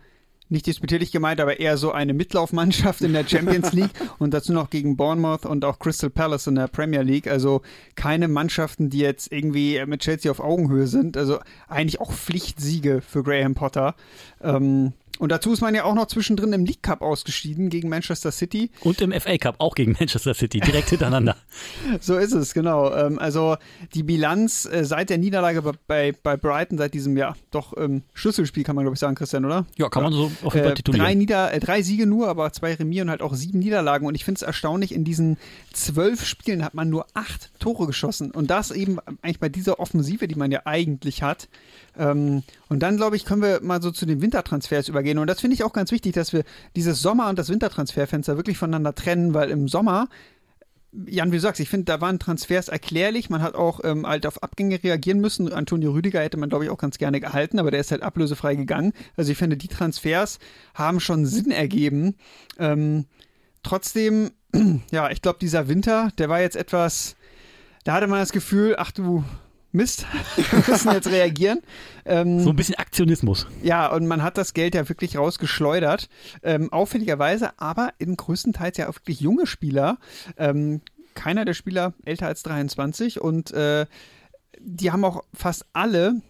nicht 0.49 0.67
disputierlich 0.67 1.13
gemeint, 1.13 1.41
aber 1.41 1.61
eher 1.61 1.77
so 1.77 1.93
eine 1.93 2.15
Mitlaufmannschaft 2.15 3.03
in 3.03 3.13
der 3.13 3.27
Champions 3.27 3.73
League 3.73 3.91
und 4.19 4.33
dazu 4.33 4.53
noch 4.53 4.71
gegen 4.71 4.97
Bournemouth 4.97 5.47
und 5.47 5.65
auch 5.65 5.79
Crystal 5.79 6.11
Palace 6.11 6.47
in 6.47 6.55
der 6.55 6.69
Premier 6.69 7.03
League. 7.03 7.29
Also 7.29 7.63
keine 7.95 8.29
Mannschaften, 8.29 8.91
die 8.91 8.99
jetzt 8.99 9.33
irgendwie 9.33 9.85
mit 9.87 10.01
Chelsea 10.01 10.31
auf 10.31 10.41
Augenhöhe 10.41 10.87
sind. 10.87 11.17
Also 11.17 11.39
eigentlich 11.69 12.01
auch 12.01 12.13
Pflichtsiege 12.13 13.01
für 13.01 13.23
Graham 13.23 13.55
Potter. 13.55 13.95
Ähm, 14.43 14.93
und 15.19 15.31
dazu 15.31 15.53
ist 15.53 15.61
man 15.61 15.75
ja 15.75 15.85
auch 15.85 15.95
noch 15.95 16.07
zwischendrin 16.07 16.53
im 16.53 16.65
League 16.65 16.83
Cup 16.83 17.03
ausgeschieden 17.03 17.69
gegen 17.71 17.89
Manchester 17.89 18.33
City. 18.33 18.71
Und 18.81 19.01
im 19.01 19.13
FA 19.13 19.37
Cup 19.39 19.57
auch 19.59 19.75
gegen 19.75 19.97
Manchester 19.99 20.35
City, 20.35 20.61
direkt 20.61 20.91
hintereinander. 20.91 21.37
so 22.01 22.17
ist 22.17 22.33
es, 22.33 22.55
genau. 22.55 22.95
Ähm, 22.95 23.19
also 23.19 23.57
die 23.95 24.03
Bilanz 24.03 24.65
äh, 24.67 24.85
seit 24.85 25.11
der 25.11 25.19
Niederlage 25.19 25.63
bei, 25.87 26.13
bei 26.23 26.37
Brighton, 26.37 26.79
seit 26.79 26.95
diesem 26.95 27.17
ja 27.17 27.35
doch 27.51 27.77
ähm, 27.77 28.03
Schlüsselspiel, 28.15 28.65
kann 28.65 28.77
man 28.77 28.85
glaube 28.85 28.95
ich 28.95 29.01
sagen, 29.01 29.15
Christian, 29.15 29.45
oder? 29.45 29.67
Ja, 29.77 29.89
kann 29.89 30.03
man 30.03 30.13
so 30.13 30.31
auf 30.43 30.55
jeden 30.55 30.65
Fall 30.65 30.73
äh, 30.73 30.75
titulieren. 30.75 31.07
Drei, 31.07 31.15
Nieder 31.15 31.53
äh, 31.53 31.61
drei 31.61 31.83
Siege 31.83 32.07
nur, 32.07 32.29
aber 32.29 32.53
zwei 32.53 32.75
Remis 32.75 33.03
und 33.03 33.11
halt 33.11 33.23
auch 33.23 33.35
sieben 33.35 33.59
Niederlagen. 33.59 34.07
Und 34.07 34.15
ich 34.15 34.25
finde 34.25 34.39
es 34.39 34.43
erstaunlich, 34.43 34.93
in 34.95 35.05
diesen 35.05 35.37
zwölf 35.73 36.25
Spielen 36.25 36.65
hat 36.65 36.75
man 36.75 36.89
nur 36.89 37.07
acht 37.15 37.51
Tore 37.59 37.87
geschossen. 37.87 38.31
Und 38.31 38.51
das 38.51 38.71
eben 38.71 38.99
eigentlich 39.23 39.41
bei 39.41 39.49
dieser 39.49 39.81
Offensive, 39.81 40.29
die 40.29 40.35
man 40.35 40.51
ja 40.51 40.63
eigentlich 40.65 41.23
hat. 41.23 41.49
Ähm, 41.99 42.43
und 42.69 42.81
dann, 42.83 42.97
glaube 42.97 43.17
ich, 43.17 43.25
können 43.25 43.43
wir 43.43 43.61
mal 43.63 43.83
so 43.83 43.91
zu 43.91 44.07
den 44.07 44.23
Wintertransfers 44.23 44.89
übergehen. 44.89 45.19
Und 45.19 45.27
das 45.27 45.41
finde 45.41 45.55
ich 45.55 45.65
auch 45.65 45.73
ganz 45.73 45.91
wichtig, 45.91 46.15
dass 46.15 46.33
wir 46.33 46.45
dieses 46.77 47.03
Sommer- 47.03 47.29
und 47.29 47.39
das 47.39 47.49
Wintertransferfenster 47.51 48.37
wirklich 48.37 48.57
voneinander 48.57 48.95
trennen, 48.95 49.35
weil 49.35 49.51
im 49.51 49.69
Sommer 49.69 50.09
Jan, 51.07 51.31
wie 51.31 51.37
du 51.37 51.41
sagst, 51.41 51.61
ich 51.61 51.69
finde, 51.69 51.85
da 51.85 52.01
waren 52.01 52.19
Transfers 52.19 52.69
erklärlich. 52.69 53.29
Man 53.29 53.43
hat 53.43 53.55
auch 53.55 53.81
ähm, 53.85 54.07
halt 54.07 54.27
auf 54.27 54.43
Abgänge 54.43 54.83
reagieren 54.83 55.21
müssen. 55.21 55.53
Antonio 55.53 55.93
Rüdiger 55.93 56.21
hätte 56.21 56.39
man, 56.39 56.49
glaube 56.49 56.65
ich, 56.65 56.71
auch 56.71 56.79
ganz 56.79 56.97
gerne 56.97 57.21
gehalten, 57.21 57.59
aber 57.59 57.71
der 57.71 57.81
ist 57.81 57.91
halt 57.91 58.03
ablösefrei 58.03 58.55
gegangen. 58.55 58.95
Also 59.17 59.31
ich 59.31 59.39
finde, 59.39 59.59
die 59.59 59.69
Transfers 59.69 60.39
haben 60.75 60.99
schon 60.99 61.27
Sinn 61.27 61.51
ergeben. 61.51 62.17
Ähm, 62.59 63.05
trotzdem, 63.63 64.31
ja, 64.91 65.11
ich 65.11 65.21
glaube, 65.21 65.39
dieser 65.41 65.69
Winter, 65.69 66.11
der 66.17 66.31
war 66.31 66.41
jetzt 66.41 66.57
etwas, 66.57 67.17
da 67.85 67.93
hatte 67.93 68.07
man 68.07 68.21
das 68.21 68.33
Gefühl, 68.33 68.75
ach 68.79 68.91
du 68.91 69.25
Mist, 69.73 70.07
wir 70.37 70.65
müssen 70.67 70.93
jetzt 70.93 71.09
reagieren. 71.09 71.61
Ähm, 72.05 72.41
so 72.41 72.51
ein 72.51 72.57
bisschen 72.57 72.77
Aktionismus. 72.77 73.47
Ja, 73.63 73.89
und 73.93 74.07
man 74.07 74.23
hat 74.23 74.39
das 74.39 74.55
Geld 74.55 74.75
ja 74.75 74.89
wirklich 74.89 75.17
rausgeschleudert. 75.17 76.09
Ähm, 76.43 76.73
auffälligerweise, 76.73 77.51
aber 77.59 77.91
in 77.99 78.17
größtenteils 78.17 78.79
ja 78.79 78.89
auch 78.89 78.95
wirklich 78.95 79.21
junge 79.21 79.47
Spieler. 79.47 79.99
Ähm, 80.37 80.81
keiner 81.15 81.45
der 81.45 81.55
Spieler 81.55 81.95
älter 82.05 82.27
als 82.27 82.43
23 82.45 83.21
und 83.21 83.51
äh, 83.51 83.87
die 84.61 84.91
haben 84.93 85.05
auch 85.05 85.25
fast 85.35 85.67
alle 85.73 86.23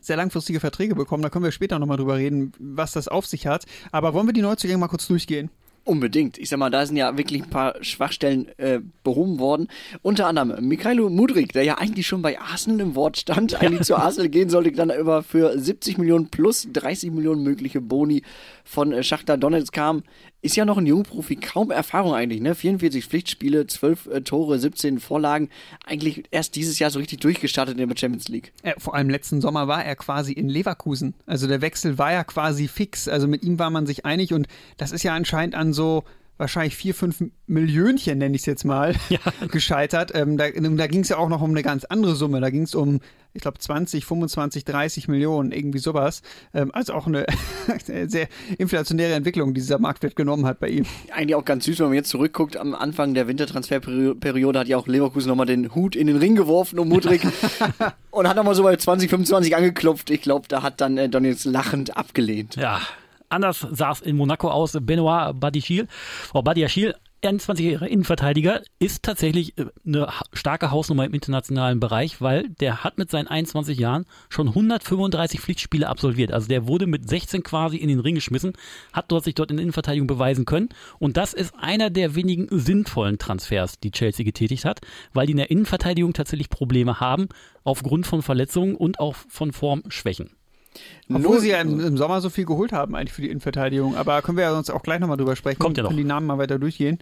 sehr 0.00 0.16
langfristige 0.16 0.60
Verträge 0.60 0.94
bekommen. 0.94 1.22
Da 1.22 1.30
können 1.30 1.44
wir 1.44 1.52
später 1.52 1.78
nochmal 1.78 1.96
drüber 1.96 2.16
reden, 2.16 2.52
was 2.58 2.92
das 2.92 3.08
auf 3.08 3.26
sich 3.26 3.46
hat. 3.46 3.66
Aber 3.92 4.14
wollen 4.14 4.26
wir 4.26 4.32
die 4.32 4.42
Neuzugänge 4.42 4.78
mal 4.78 4.88
kurz 4.88 5.06
durchgehen? 5.06 5.50
Unbedingt. 5.84 6.36
Ich 6.36 6.50
sag 6.50 6.58
mal, 6.58 6.70
da 6.70 6.84
sind 6.84 6.96
ja 6.96 7.16
wirklich 7.16 7.42
ein 7.42 7.50
paar 7.50 7.82
Schwachstellen 7.82 8.48
äh, 8.58 8.80
behoben 9.02 9.38
worden. 9.38 9.68
Unter 10.02 10.26
anderem 10.26 10.68
Mikhailo 10.68 11.08
Mudrik, 11.08 11.52
der 11.52 11.64
ja 11.64 11.78
eigentlich 11.78 12.06
schon 12.06 12.20
bei 12.20 12.38
Arsenal 12.38 12.80
im 12.80 12.94
Wort 12.94 13.16
stand, 13.16 13.60
eigentlich 13.60 13.82
zu 13.82 13.96
Arsenal 13.96 14.28
gehen 14.28 14.50
sollte, 14.50 14.72
dann 14.72 14.90
über 14.90 15.22
für 15.22 15.58
70 15.58 15.96
Millionen 15.96 16.28
plus 16.28 16.68
30 16.70 17.12
Millionen 17.12 17.42
mögliche 17.42 17.80
Boni 17.80 18.22
von 18.62 18.92
äh, 18.92 19.02
Schachter 19.02 19.38
Donetsk 19.38 19.72
kam. 19.72 20.02
Ist 20.42 20.56
ja 20.56 20.64
noch 20.64 20.78
ein 20.78 20.86
Jungprofi, 20.86 21.36
kaum 21.36 21.70
Erfahrung 21.70 22.14
eigentlich, 22.14 22.40
ne? 22.40 22.54
44 22.54 23.04
Pflichtspiele, 23.04 23.66
12 23.66 24.06
äh, 24.06 24.20
Tore, 24.22 24.58
17 24.58 24.98
Vorlagen. 24.98 25.50
Eigentlich 25.84 26.24
erst 26.30 26.56
dieses 26.56 26.78
Jahr 26.78 26.90
so 26.90 26.98
richtig 26.98 27.20
durchgestartet 27.20 27.78
in 27.78 27.88
der 27.88 27.96
Champions 27.96 28.28
League. 28.28 28.52
Ja, 28.64 28.72
vor 28.78 28.94
allem 28.94 29.10
letzten 29.10 29.42
Sommer 29.42 29.68
war 29.68 29.84
er 29.84 29.96
quasi 29.96 30.32
in 30.32 30.48
Leverkusen. 30.48 31.14
Also 31.26 31.46
der 31.46 31.60
Wechsel 31.60 31.98
war 31.98 32.12
ja 32.12 32.24
quasi 32.24 32.68
fix. 32.68 33.06
Also 33.06 33.28
mit 33.28 33.42
ihm 33.42 33.58
war 33.58 33.68
man 33.68 33.86
sich 33.86 34.06
einig 34.06 34.32
und 34.32 34.48
das 34.78 34.92
ist 34.92 35.02
ja 35.02 35.14
anscheinend 35.14 35.54
an 35.54 35.74
so 35.74 36.04
wahrscheinlich 36.40 36.74
vier, 36.74 36.94
fünf 36.94 37.22
Millionchen, 37.46 38.18
nenne 38.18 38.34
ich 38.34 38.42
es 38.42 38.46
jetzt 38.46 38.64
mal, 38.64 38.94
ja. 39.10 39.18
gescheitert. 39.48 40.12
Ähm, 40.14 40.36
da 40.36 40.48
da 40.50 40.86
ging 40.86 41.02
es 41.02 41.10
ja 41.10 41.18
auch 41.18 41.28
noch 41.28 41.42
um 41.42 41.50
eine 41.50 41.62
ganz 41.62 41.84
andere 41.84 42.16
Summe. 42.16 42.40
Da 42.40 42.50
ging 42.50 42.62
es 42.62 42.74
um, 42.74 43.00
ich 43.34 43.42
glaube, 43.42 43.58
20, 43.58 44.04
25, 44.06 44.64
30 44.64 45.08
Millionen, 45.08 45.52
irgendwie 45.52 45.78
sowas. 45.78 46.22
Ähm, 46.54 46.70
also 46.72 46.94
auch 46.94 47.06
eine 47.06 47.26
sehr 48.06 48.28
inflationäre 48.58 49.12
Entwicklung, 49.12 49.54
die 49.54 49.60
dieser 49.60 49.78
Marktwert 49.78 50.16
genommen 50.16 50.46
hat 50.46 50.58
bei 50.58 50.68
ihm. 50.68 50.86
Eigentlich 51.12 51.34
auch 51.34 51.44
ganz 51.44 51.66
süß, 51.66 51.78
wenn 51.80 51.86
man 51.86 51.94
jetzt 51.94 52.08
zurückguckt. 52.08 52.56
Am 52.56 52.74
Anfang 52.74 53.12
der 53.12 53.28
Wintertransferperiode 53.28 54.58
hat 54.58 54.66
ja 54.66 54.78
auch 54.78 54.86
Leverkusen 54.86 55.28
nochmal 55.28 55.46
den 55.46 55.74
Hut 55.74 55.94
in 55.94 56.06
den 56.06 56.16
Ring 56.16 56.34
geworfen 56.34 56.78
um 56.78 56.88
Mudrik 56.88 57.20
und 58.10 58.26
hat 58.26 58.36
nochmal 58.36 58.54
so 58.54 58.62
bei 58.62 58.74
20, 58.74 59.10
25 59.10 59.54
angeklopft. 59.54 60.08
Ich 60.08 60.22
glaube, 60.22 60.48
da 60.48 60.62
hat 60.62 60.80
dann 60.80 60.96
äh, 60.96 61.08
Don 61.10 61.30
lachend 61.44 61.96
abgelehnt. 61.98 62.56
Ja, 62.56 62.80
Anders 63.30 63.66
sah 63.70 63.92
es 63.92 64.00
in 64.00 64.16
Monaco 64.16 64.50
aus. 64.50 64.76
Benoit 64.80 65.38
Badiachil, 65.38 65.86
oh, 66.34 66.42
Badiachil 66.42 66.94
21-jähriger 67.22 67.86
Innenverteidiger 67.86 68.62
ist 68.78 69.02
tatsächlich 69.02 69.58
äh, 69.58 69.66
eine 69.86 70.08
starke 70.32 70.70
Hausnummer 70.70 71.04
im 71.04 71.12
internationalen 71.12 71.78
Bereich, 71.78 72.20
weil 72.20 72.48
der 72.48 72.82
hat 72.82 72.98
mit 72.98 73.10
seinen 73.10 73.28
21 73.28 73.78
Jahren 73.78 74.06
schon 74.30 74.48
135 74.48 75.40
Pflichtspiele 75.40 75.88
absolviert. 75.88 76.32
Also 76.32 76.48
der 76.48 76.66
wurde 76.66 76.86
mit 76.86 77.08
16 77.08 77.42
quasi 77.42 77.76
in 77.76 77.88
den 77.88 78.00
Ring 78.00 78.14
geschmissen, 78.14 78.54
hat 78.92 79.12
dort 79.12 79.24
sich 79.24 79.34
dort 79.34 79.50
in 79.50 79.58
der 79.58 79.62
Innenverteidigung 79.64 80.06
beweisen 80.06 80.46
können. 80.46 80.70
Und 80.98 81.16
das 81.16 81.34
ist 81.34 81.54
einer 81.58 81.90
der 81.90 82.14
wenigen 82.14 82.48
sinnvollen 82.50 83.18
Transfers, 83.18 83.78
die 83.78 83.90
Chelsea 83.90 84.24
getätigt 84.24 84.64
hat, 84.64 84.80
weil 85.12 85.26
die 85.26 85.32
in 85.32 85.38
der 85.38 85.50
Innenverteidigung 85.50 86.14
tatsächlich 86.14 86.48
Probleme 86.48 87.00
haben 87.00 87.28
aufgrund 87.64 88.06
von 88.06 88.22
Verletzungen 88.22 88.74
und 88.74 88.98
auch 88.98 89.14
von 89.14 89.52
Formschwächen. 89.52 90.30
Obwohl 91.12 91.40
sie 91.40 91.50
ja 91.50 91.60
im, 91.60 91.80
im, 91.80 91.96
Sommer 91.96 92.20
so 92.20 92.30
viel 92.30 92.44
geholt 92.44 92.72
haben 92.72 92.94
eigentlich 92.94 93.12
für 93.12 93.22
die 93.22 93.28
Innenverteidigung. 93.28 93.96
Aber 93.96 94.22
können 94.22 94.38
wir 94.38 94.44
ja 94.44 94.52
sonst 94.52 94.70
auch 94.70 94.82
gleich 94.82 95.00
nochmal 95.00 95.16
drüber 95.16 95.36
sprechen. 95.36 95.58
Kommt 95.58 95.76
ja 95.76 95.82
noch. 95.82 95.90
Können 95.90 95.98
die 95.98 96.04
Namen 96.04 96.26
mal 96.26 96.38
weiter 96.38 96.58
durchgehen. 96.58 96.98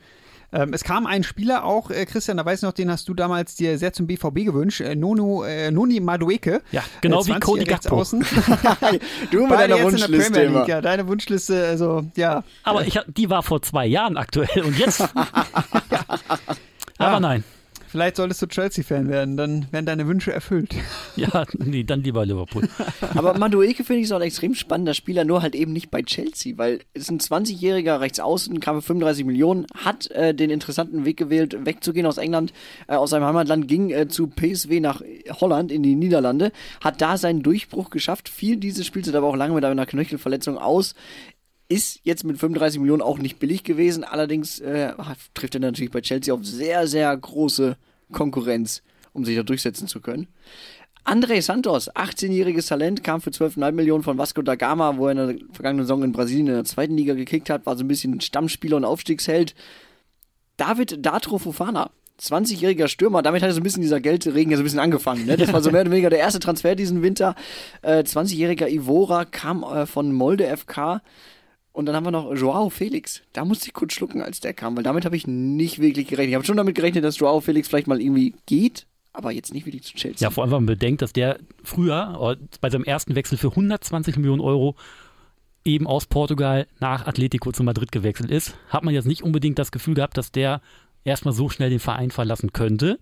Ähm, 0.50 0.72
es 0.72 0.82
kam 0.82 1.06
ein 1.06 1.25
Spieler 1.25 1.64
auch, 1.64 1.90
äh, 1.90 2.06
Christian, 2.06 2.38
da 2.38 2.44
weiß 2.44 2.60
ich 2.60 2.62
noch, 2.62 2.72
den 2.72 2.90
hast 2.90 3.06
du 3.06 3.12
damals 3.12 3.54
dir 3.54 3.76
sehr 3.76 3.92
zum 3.92 4.06
BVB 4.06 4.46
gewünscht, 4.46 4.80
äh, 4.80 4.94
Nono, 4.94 5.44
äh, 5.44 5.70
Noni 5.70 6.00
Madueke. 6.00 6.62
Ja, 6.72 6.82
genau 7.02 7.26
wie 7.26 7.38
Cody 7.38 7.64
Gakpo. 7.64 8.02
du 9.30 9.42
mit 9.42 9.50
deiner 9.50 9.82
Wunschliste 9.82 10.46
League, 10.46 10.68
ja, 10.68 10.80
deine 10.80 11.06
Wunschliste, 11.06 11.66
also 11.66 12.06
ja. 12.16 12.44
Aber 12.62 12.87
ich, 12.87 12.98
die 13.08 13.28
war 13.28 13.42
vor 13.42 13.60
zwei 13.60 13.84
Jahren 13.84 14.16
aktuell 14.16 14.62
und 14.62 14.78
jetzt. 14.78 15.00
ja. 15.00 15.08
Aber 16.96 17.20
nein. 17.20 17.44
Vielleicht 17.88 18.16
solltest 18.16 18.42
du 18.42 18.47
Chelsea-Fan 18.47 19.09
werden, 19.09 19.37
dann 19.37 19.66
werden 19.73 19.87
deine 19.87 20.07
Wünsche 20.07 20.33
erfüllt. 20.33 20.75
Ja, 21.16 21.45
nee, 21.59 21.83
dann 21.83 22.02
lieber 22.02 22.25
Liverpool. 22.25 22.68
Aber 23.14 23.37
Madueke 23.37 23.83
finde 23.83 24.02
ich 24.02 24.09
so 24.09 24.14
ein 24.14 24.23
extrem 24.23 24.54
spannender 24.54 24.95
Spieler, 24.95 25.25
nur 25.25 25.42
halt 25.42 25.57
eben 25.57 25.73
nicht 25.73 25.90
bei 25.90 26.02
Chelsea, 26.02 26.57
weil 26.57 26.80
es 26.95 27.11
ein 27.11 27.18
20-jähriger 27.18 27.99
Rechtsaußen, 27.99 28.61
kam 28.61 28.76
für 28.76 28.87
35 28.87 29.25
Millionen, 29.25 29.66
hat 29.75 30.09
äh, 30.12 30.33
den 30.33 30.50
interessanten 30.50 31.04
Weg 31.04 31.16
gewählt, 31.16 31.57
wegzugehen 31.66 32.07
aus 32.07 32.18
England, 32.18 32.52
äh, 32.87 32.95
aus 32.95 33.11
seinem 33.11 33.25
Heimatland, 33.25 33.66
ging 33.66 33.90
äh, 33.90 34.07
zu 34.07 34.28
PSW 34.28 34.78
nach 34.78 35.02
Holland 35.40 35.73
in 35.73 35.83
die 35.83 35.97
Niederlande, 35.97 36.52
hat 36.80 37.00
da 37.00 37.16
seinen 37.16 37.42
Durchbruch 37.42 37.90
geschafft, 37.90 38.28
fiel 38.28 38.57
dieses 38.57 38.87
Spielzeit 38.87 39.16
aber 39.16 39.26
auch 39.26 39.37
lange 39.37 39.54
mit 39.54 39.64
einer 39.64 39.87
Knöchelverletzung 39.87 40.57
aus, 40.57 40.95
ist 41.68 42.00
jetzt 42.02 42.25
mit 42.25 42.38
35 42.38 42.80
Millionen 42.80 43.02
auch 43.02 43.18
nicht 43.18 43.38
billig 43.38 43.62
gewesen, 43.62 44.04
allerdings 44.04 44.58
äh, 44.60 44.92
trifft 45.34 45.54
er 45.54 45.60
natürlich 45.60 45.90
bei 45.90 46.00
Chelsea 46.00 46.32
auf 46.32 46.44
sehr, 46.44 46.87
sehr 46.87 47.14
große 47.14 47.76
Konkurrenz, 48.10 48.82
um 49.12 49.25
sich 49.25 49.37
da 49.37 49.42
durchsetzen 49.42 49.87
zu 49.87 50.00
können. 50.00 50.28
André 51.04 51.40
Santos, 51.40 51.90
18-jähriges 51.90 52.68
Talent, 52.68 53.02
kam 53.02 53.20
für 53.20 53.30
12,5 53.30 53.72
Millionen 53.72 54.02
von 54.02 54.18
Vasco 54.18 54.42
da 54.42 54.56
Gama, 54.56 54.96
wo 54.98 55.06
er 55.06 55.12
in 55.12 55.16
der 55.16 55.46
vergangenen 55.52 55.87
Saison 55.87 56.02
in 56.02 56.12
Brasilien 56.12 56.48
in 56.48 56.54
der 56.54 56.64
zweiten 56.64 56.96
Liga 56.96 57.14
gekickt 57.14 57.48
hat, 57.48 57.64
war 57.64 57.76
so 57.76 57.84
ein 57.84 57.88
bisschen 57.88 58.20
Stammspieler 58.20 58.76
und 58.76 58.84
Aufstiegsheld. 58.84 59.54
David 60.58 61.04
Datro 61.04 61.38
Fofana, 61.38 61.90
20-jähriger 62.20 62.88
Stürmer, 62.88 63.22
damit 63.22 63.42
hat 63.42 63.52
so 63.52 63.60
ein 63.60 63.62
bisschen 63.62 63.82
dieser 63.82 64.00
Geldregen 64.00 64.50
ja 64.50 64.56
so 64.56 64.62
ein 64.62 64.64
bisschen 64.64 64.80
angefangen. 64.80 65.25
Ne? 65.25 65.37
Das 65.37 65.52
war 65.52 65.62
so 65.62 65.70
mehr 65.72 65.82
oder 65.82 65.90
weniger 65.90 66.10
der 66.10 66.18
erste 66.18 66.40
Transfer 66.40 66.75
diesen 66.75 67.02
Winter. 67.02 67.34
Äh, 67.82 68.00
20-jähriger 68.00 68.68
Ivora 68.68 69.25
kam 69.25 69.62
äh, 69.62 69.87
von 69.87 70.12
Molde 70.12 70.44
FK. 70.56 71.00
Und 71.78 71.87
dann 71.87 71.94
haben 71.94 72.06
wir 72.06 72.11
noch 72.11 72.35
Joao 72.35 72.70
Felix. 72.70 73.23
Da 73.32 73.44
musste 73.44 73.68
ich 73.68 73.73
kurz 73.73 73.92
schlucken, 73.92 74.20
als 74.20 74.40
der 74.40 74.52
kam, 74.52 74.76
weil 74.76 74.82
damit 74.82 75.04
habe 75.04 75.16
ich 75.16 75.28
nicht 75.28 75.78
wirklich 75.78 76.08
gerechnet. 76.08 76.30
Ich 76.30 76.35
habe 76.35 76.44
schon 76.44 76.56
damit 76.56 76.75
gerechnet, 76.75 77.04
dass 77.04 77.20
Joao 77.20 77.40
Felix 77.40 77.68
vielleicht 77.68 77.87
mal 77.87 78.00
irgendwie 78.00 78.35
geht, 78.47 78.88
aber 79.12 79.30
jetzt 79.30 79.54
nicht 79.54 79.64
wirklich 79.64 79.85
zu 79.85 79.94
Chelsea. 79.94 80.26
Ja, 80.26 80.32
vor 80.32 80.42
allem, 80.42 80.50
wenn 80.50 80.64
man 80.64 80.66
bedenkt, 80.66 81.02
dass 81.02 81.12
der 81.12 81.38
früher 81.62 82.37
äh, 82.37 82.44
bei 82.61 82.68
seinem 82.68 82.82
ersten 82.82 83.14
Wechsel 83.14 83.38
für 83.38 83.50
120 83.50 84.16
Millionen 84.16 84.40
Euro 84.40 84.75
eben 85.64 85.87
aus 85.87 86.06
Portugal 86.06 86.66
nach 86.80 87.06
Atletico 87.06 87.52
zu 87.52 87.62
Madrid 87.62 87.92
gewechselt 87.92 88.32
ist, 88.32 88.56
hat 88.70 88.82
man 88.82 88.92
jetzt 88.92 89.06
nicht 89.06 89.23
unbedingt 89.23 89.61
das 89.61 89.70
Gefühl 89.70 89.94
gehabt, 89.94 90.16
dass 90.16 90.32
der 90.32 90.61
erstmal 91.04 91.32
so 91.32 91.49
schnell 91.49 91.70
den 91.70 91.78
Verein 91.78 92.11
verlassen 92.11 92.52
könnte. 92.52 92.99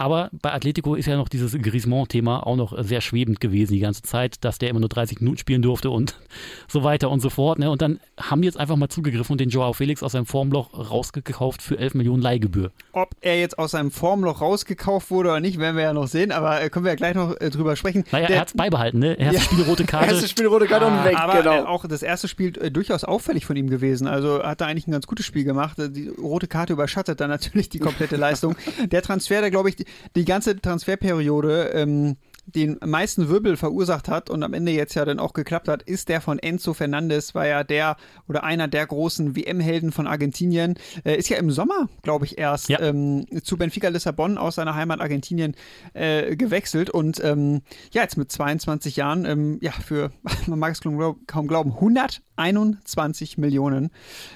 Aber 0.00 0.30
bei 0.40 0.50
Atletico 0.50 0.94
ist 0.94 1.04
ja 1.04 1.16
noch 1.18 1.28
dieses 1.28 1.52
Griezmann-Thema 1.60 2.46
auch 2.46 2.56
noch 2.56 2.72
sehr 2.82 3.02
schwebend 3.02 3.38
gewesen 3.38 3.74
die 3.74 3.80
ganze 3.80 4.00
Zeit, 4.00 4.42
dass 4.46 4.56
der 4.56 4.70
immer 4.70 4.80
nur 4.80 4.88
30 4.88 5.20
Minuten 5.20 5.36
spielen 5.36 5.60
durfte 5.60 5.90
und 5.90 6.18
so 6.68 6.84
weiter 6.84 7.10
und 7.10 7.20
so 7.20 7.28
fort. 7.28 7.58
Ne? 7.58 7.70
Und 7.70 7.82
dann 7.82 8.00
haben 8.18 8.40
die 8.40 8.46
jetzt 8.46 8.58
einfach 8.58 8.76
mal 8.76 8.88
zugegriffen 8.88 9.32
und 9.32 9.40
den 9.42 9.50
Joao 9.50 9.74
Felix 9.74 10.02
aus 10.02 10.12
seinem 10.12 10.24
Formloch 10.24 10.72
rausgekauft 10.72 11.60
für 11.60 11.76
11 11.78 11.92
Millionen 11.92 12.22
Leihgebühr. 12.22 12.70
Ob 12.92 13.10
er 13.20 13.38
jetzt 13.38 13.58
aus 13.58 13.72
seinem 13.72 13.90
Formloch 13.90 14.40
rausgekauft 14.40 15.10
wurde 15.10 15.28
oder 15.28 15.40
nicht, 15.40 15.58
werden 15.58 15.76
wir 15.76 15.82
ja 15.84 15.92
noch 15.92 16.06
sehen, 16.08 16.32
aber 16.32 16.62
äh, 16.62 16.70
können 16.70 16.86
wir 16.86 16.92
ja 16.92 16.96
gleich 16.96 17.14
noch 17.14 17.38
äh, 17.38 17.50
drüber 17.50 17.76
sprechen. 17.76 18.04
Naja, 18.10 18.26
Der- 18.28 18.36
er 18.36 18.40
hat 18.40 18.48
es 18.48 18.54
beibehalten, 18.54 19.00
ne? 19.00 19.18
Erstes 19.18 19.44
Ja. 19.44 19.50
Spiel 19.52 19.64
rote 19.64 19.84
Karte. 19.86 20.12
Erste 20.14 20.28
Spiel 20.28 20.46
rote 20.46 20.64
Karte 20.66 20.86
und 20.86 21.04
weg, 21.04 21.14
aber 21.18 21.42
genau. 21.42 21.56
äh, 21.56 21.66
auch 21.66 21.84
das 21.86 22.02
erste 22.02 22.26
Spiel 22.26 22.56
äh, 22.58 22.70
durchaus 22.70 23.04
auffällig 23.04 23.44
von 23.44 23.54
ihm 23.56 23.68
gewesen. 23.68 24.06
Also 24.06 24.42
hat 24.42 24.62
er 24.62 24.68
eigentlich 24.68 24.86
ein 24.86 24.92
ganz 24.92 25.06
gutes 25.06 25.26
Spiel 25.26 25.44
gemacht. 25.44 25.76
Die 25.78 26.08
rote 26.08 26.46
Karte 26.46 26.72
überschattet 26.72 27.20
dann 27.20 27.28
natürlich 27.28 27.68
die 27.68 27.80
komplette 27.80 28.16
Leistung. 28.16 28.56
Der 28.90 29.02
Transfer, 29.02 29.42
der 29.42 29.50
glaube 29.50 29.68
ich 29.68 29.76
die, 30.16 30.24
ganze 30.24 30.60
Transferperiode 30.60 31.70
ähm, 31.74 32.16
den 32.54 32.78
meisten 32.84 33.28
Wirbel 33.28 33.56
verursacht 33.56 34.08
hat 34.08 34.30
und 34.30 34.42
am 34.42 34.54
Ende 34.54 34.72
jetzt 34.72 34.94
ja 34.94 35.04
dann 35.04 35.18
auch 35.18 35.32
geklappt 35.32 35.68
hat, 35.68 35.82
ist 35.82 36.08
der 36.08 36.20
von 36.20 36.38
Enzo 36.38 36.74
Fernandes, 36.74 37.34
war 37.34 37.46
ja 37.46 37.64
der 37.64 37.96
oder 38.28 38.44
einer 38.44 38.68
der 38.68 38.86
großen 38.86 39.36
WM-Helden 39.36 39.92
von 39.92 40.06
Argentinien. 40.06 40.74
Äh, 41.04 41.16
ist 41.16 41.28
ja 41.28 41.38
im 41.38 41.50
Sommer, 41.50 41.88
glaube 42.02 42.24
ich, 42.24 42.38
erst 42.38 42.68
Ja. 42.68 42.80
ähm, 42.80 43.26
zu 43.42 43.56
Benfica 43.56 43.88
Lissabon 43.88 44.38
aus 44.38 44.56
seiner 44.56 44.74
Heimat 44.74 45.00
Argentinien 45.00 45.54
äh, 45.94 46.36
gewechselt 46.36 46.90
und 46.90 47.22
ähm, 47.22 47.62
ja, 47.92 48.02
jetzt 48.02 48.16
mit 48.16 48.30
22 48.32 48.96
Jahren, 48.96 49.24
ähm, 49.24 49.58
ja, 49.60 49.72
für, 49.72 50.12
man 50.46 50.58
mag 50.58 50.72
es 50.72 50.80
kaum 50.80 51.48
glauben, 51.48 51.72
121 51.72 53.38
Millionen 53.38 53.90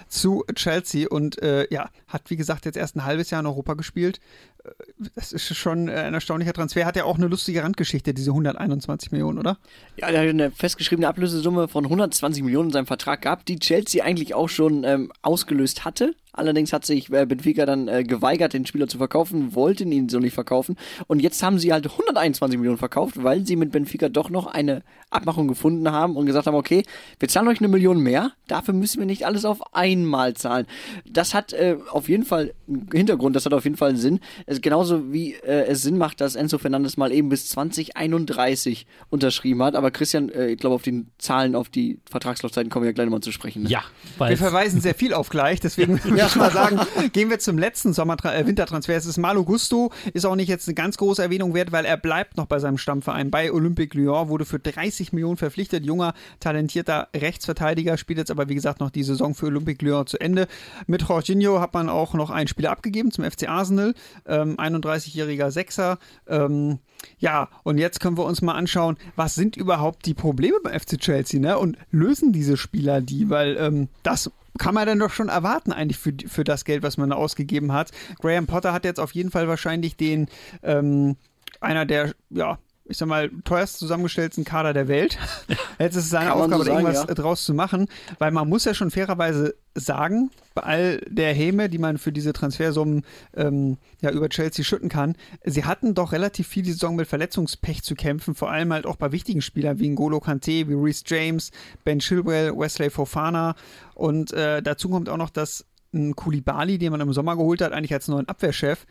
zu 0.09 0.45
Chelsea 0.55 1.09
und 1.09 1.41
äh, 1.43 1.67
ja, 1.73 1.91
hat 2.07 2.31
wie 2.31 2.37
gesagt 2.37 2.65
jetzt 2.65 2.77
erst 2.77 2.97
ein 2.97 3.05
halbes 3.05 3.31
Jahr 3.31 3.41
in 3.41 3.47
Europa 3.47 3.75
gespielt. 3.75 4.21
Das 5.15 5.33
ist 5.33 5.55
schon 5.57 5.89
äh, 5.89 5.93
ein 5.93 6.15
erstaunlicher 6.15 6.53
Transfer. 6.53 6.87
Hat 6.87 6.97
ja 6.97 7.05
auch 7.05 7.17
eine 7.17 7.27
lustige 7.27 7.63
Randgeschichte, 7.63 8.15
diese 8.15 8.31
121 8.31 9.13
Millionen, 9.13 9.39
oder? 9.39 9.59
Ja, 9.97 10.09
er 10.09 10.23
hat 10.23 10.29
eine 10.29 10.51
festgeschriebene 10.51 11.09
Ablösesumme 11.09 11.69
von 11.69 11.85
120 11.85 12.43
Millionen 12.43 12.69
in 12.69 12.73
seinem 12.73 12.87
Vertrag 12.87 13.23
gehabt, 13.23 13.49
die 13.49 13.59
Chelsea 13.59 14.05
eigentlich 14.05 14.35
auch 14.35 14.49
schon 14.49 14.85
ähm, 14.85 15.13
ausgelöst 15.23 15.85
hatte. 15.85 16.15
Allerdings 16.35 16.73
hat 16.73 16.85
sich 16.85 17.13
äh, 17.13 17.27
Benfica 17.27 17.65
dann 17.65 17.89
äh, 17.89 18.05
geweigert, 18.05 18.53
den 18.53 18.67
Spieler 18.67 18.89
zu 18.89 18.99
verkaufen, 18.99 19.55
wollten 19.55 19.93
ihn 19.93 20.09
so 20.09 20.19
nicht 20.19 20.35
verkaufen. 20.35 20.77
Und 21.07 21.21
jetzt 21.21 21.43
haben 21.43 21.59
sie 21.59 21.73
halt 21.73 21.87
121 21.87 22.59
Millionen 22.59 22.79
verkauft, 22.79 23.23
weil 23.23 23.47
sie 23.47 23.57
mit 23.57 23.73
Benfica 23.73 24.09
doch 24.09 24.31
noch 24.31 24.47
eine 24.47 24.83
Abmachung 25.11 25.49
gefunden 25.49 25.91
haben 25.91 26.17
und 26.17 26.27
gesagt 26.27 26.47
haben, 26.47 26.57
okay, 26.57 26.83
wir 27.21 27.29
zahlen 27.29 27.49
euch 27.49 27.61
eine 27.61 27.69
Million 27.69 28.01
mehr, 28.01 28.33
dafür 28.49 28.75
müssen 28.75 28.99
wir 28.99 29.07
nicht 29.07 29.27
alles 29.27 29.45
auf 29.45 29.75
einmal 29.75 30.35
zahlen. 30.35 30.67
Das 31.09 31.35
hat 31.35 31.53
äh, 31.53 31.77
auf 31.91 32.09
jeden 32.09 32.25
Fall 32.25 32.53
einen 32.69 32.89
Hintergrund, 32.93 33.37
das 33.37 33.47
hat 33.47 33.55
auf 33.55 33.65
jeden 33.65 33.77
Fall 33.77 33.91
einen 33.91 33.99
Sinn. 33.99 34.21
Es, 34.47 34.61
genauso 34.61 35.13
wie 35.13 35.35
äh, 35.35 35.67
es 35.67 35.83
Sinn 35.83 35.99
macht, 35.99 36.21
dass 36.21 36.35
Enzo 36.35 36.59
Fernandes 36.59 36.97
mal 36.97 37.13
eben 37.13 37.29
bis 37.29 37.49
2031 37.51 38.87
unterschrieben 39.11 39.63
hat. 39.63 39.77
Aber 39.77 39.91
Christian, 39.91 40.31
äh, 40.31 40.49
ich 40.49 40.59
glaube, 40.59 40.75
auf 40.75 40.83
die 40.83 41.07
Zahlen, 41.19 41.55
auf 41.55 41.69
die 41.69 42.01
Vertragslaufzeiten 42.11 42.71
kommen 42.71 42.85
wir 42.85 42.91
ja 42.91 42.95
gleich 42.95 43.07
nochmal 43.07 43.21
zu 43.21 43.33
sprechen. 43.33 43.65
Ne? 43.65 43.69
Ja, 43.69 43.85
Wir 44.19 44.37
verweisen 44.37 44.81
sehr 44.81 44.95
viel 44.95 45.15
auf 45.15 45.29
gleich, 45.29 45.61
deswegen 45.61 46.03
würde 46.05 46.24
ich 46.27 46.37
mal 46.37 46.51
sagen, 46.51 46.81
gehen 47.13 47.31
wir 47.31 47.39
zum 47.39 47.59
letzten 47.59 47.93
Sommer 47.93 48.17
äh, 48.25 48.47
Wintertransfer. 48.47 48.95
Es 48.95 49.07
ist 49.07 49.19
Malo 49.19 49.45
Gusto, 49.45 49.93
ist 50.13 50.25
auch 50.25 50.37
nicht 50.37 50.49
jetzt 50.49 50.69
eine 50.69 50.75
ganz 50.75 50.97
große 50.97 51.23
Erwähnung 51.23 51.55
wert, 51.55 51.73
weil 51.73 51.85
er 51.85 51.97
bleibt 51.97 52.37
noch 52.37 52.47
bei 52.47 52.59
seinem 52.59 52.79
Stammverein 52.79 53.31
bei 53.31 53.53
Olympique 53.53 53.99
Lyon, 53.99 54.29
wurde 54.29 54.45
für 54.45 54.59
30 54.59 55.13
Millionen 55.13 55.37
verpflichtet, 55.37 55.85
junger, 55.85 56.15
talentierter 56.41 57.09
Rechtsverteidiger, 57.15 57.97
spielt 57.97 58.19
jetzt 58.19 58.31
aber 58.31 58.49
wie 58.49 58.55
gesagt 58.55 58.81
noch 58.81 58.91
die 58.91 59.03
Saison 59.03 59.35
für 59.35 59.47
Olympique 59.47 59.85
Lyon 59.85 60.07
zu 60.07 60.21
Ende. 60.21 60.47
Mit 60.87 61.03
Jorginho 61.03 61.61
hat 61.61 61.75
man 61.75 61.89
auch 61.89 62.15
noch 62.15 62.31
einen 62.31 62.49
Spieler 62.49 62.71
abgegeben 62.71 63.11
zum 63.11 63.25
FC 63.25 63.49
Arsenal, 63.49 63.95
ähm, 64.27 64.57
31-jähriger 64.57 65.51
Sechser. 65.51 65.99
Ähm, 66.27 66.79
ja, 67.19 67.49
und 67.63 67.79
jetzt 67.79 68.01
können 68.01 68.17
wir 68.17 68.25
uns 68.25 68.43
mal 68.43 68.55
anschauen, 68.55 68.97
was 69.17 69.35
sind 69.35 69.57
überhaupt 69.57 70.07
die 70.07 70.15
Probleme 70.15 70.57
beim 70.63 70.79
FC 70.79 70.99
Chelsea, 70.99 71.41
ne? 71.41 71.59
Und 71.59 71.77
lösen 71.91 72.33
diese 72.33 72.57
Spieler 72.57 73.01
die? 73.01 73.31
Weil 73.31 73.57
ähm, 73.59 73.89
das 74.03 74.31
kann 74.59 74.75
man 74.75 74.87
dann 74.87 74.99
doch 74.99 75.11
schon 75.11 75.29
erwarten, 75.29 75.73
eigentlich 75.73 75.99
für, 75.99 76.13
für 76.27 76.45
das 76.45 76.65
Geld, 76.65 76.83
was 76.83 76.97
man 76.97 77.11
da 77.11 77.17
ausgegeben 77.17 77.73
hat. 77.73 77.91
Graham 78.21 78.47
Potter 78.47 78.73
hat 78.73 78.85
jetzt 78.85 79.01
auf 79.01 79.13
jeden 79.13 79.31
Fall 79.31 79.49
wahrscheinlich 79.49 79.97
den 79.97 80.29
ähm, 80.63 81.17
einer 81.61 81.87
der, 81.87 82.15
ja, 82.31 82.59
ich 82.87 82.99
sag 82.99 83.09
mal, 83.09 83.31
teuerst 83.45 83.79
zusammengestellten 83.79 84.45
Kader 84.45 84.75
der 84.75 84.89
Welt. 84.89 85.19
Jetzt 85.79 85.97
ist 85.97 86.05
es 86.05 86.11
seine 86.11 86.31
so 86.31 86.35
Aufgabe, 86.35 86.65
da 86.65 86.65
sagen, 86.65 86.87
irgendwas 86.87 87.09
ja. 87.09 87.15
draus 87.15 87.45
zu 87.45 87.55
machen, 87.55 87.89
weil 88.19 88.31
man 88.31 88.49
muss 88.49 88.65
ja 88.67 88.75
schon 88.75 88.91
fairerweise 88.91 89.55
sagen, 89.75 90.31
bei 90.55 90.63
all 90.63 90.99
der 91.09 91.33
Häme, 91.33 91.69
die 91.69 91.79
man 91.79 91.99
für 91.99 92.13
diese 92.13 92.33
Transfersummen 92.33 93.05
ähm, 93.35 93.79
ja 94.03 94.11
über 94.11 94.29
Chelsea 94.29 94.65
schütten 94.65 94.89
kann, 94.89 95.17
sie 95.45 95.65
hatten 95.65 95.95
doch 95.95 96.13
relativ 96.13 96.47
viel 96.47 96.63
die 96.63 96.73
Saison 96.73 96.95
mit 96.97 97.09
Verletzungspech 97.09 97.83
zu 97.83 97.95
kämpfen, 97.95 98.35
vor 98.35 98.51
allem 98.51 98.73
halt 98.73 98.87
auch 98.87 98.97
bei 98.97 99.13
wichtigen 99.13 99.41
Spielern 99.41 99.79
wie 99.79 99.89
N'Golo 99.89 100.21
Kante, 100.21 100.69
wie 100.69 100.75
Reece 100.75 101.05
James, 101.07 101.51
Ben 101.85 102.01
Chilwell, 102.01 102.57
Wesley 102.57 102.91
Fofana 102.91 103.57
und 103.95 104.33
äh, 104.33 104.63
dazu 104.63 104.91
kommt 104.91 105.09
auch 105.09 105.17
noch, 105.17 105.31
dass 105.31 105.65
ein 105.95 106.15
Kulibali, 106.15 106.79
den 106.79 106.91
man 106.91 107.01
im 107.01 107.13
Sommer 107.13 107.37
geholt 107.37 107.63
hat, 107.63 107.73
eigentlich 107.73 107.95
als 107.95 108.09
neuen 108.09 108.29
Abwehrchef, 108.29 108.87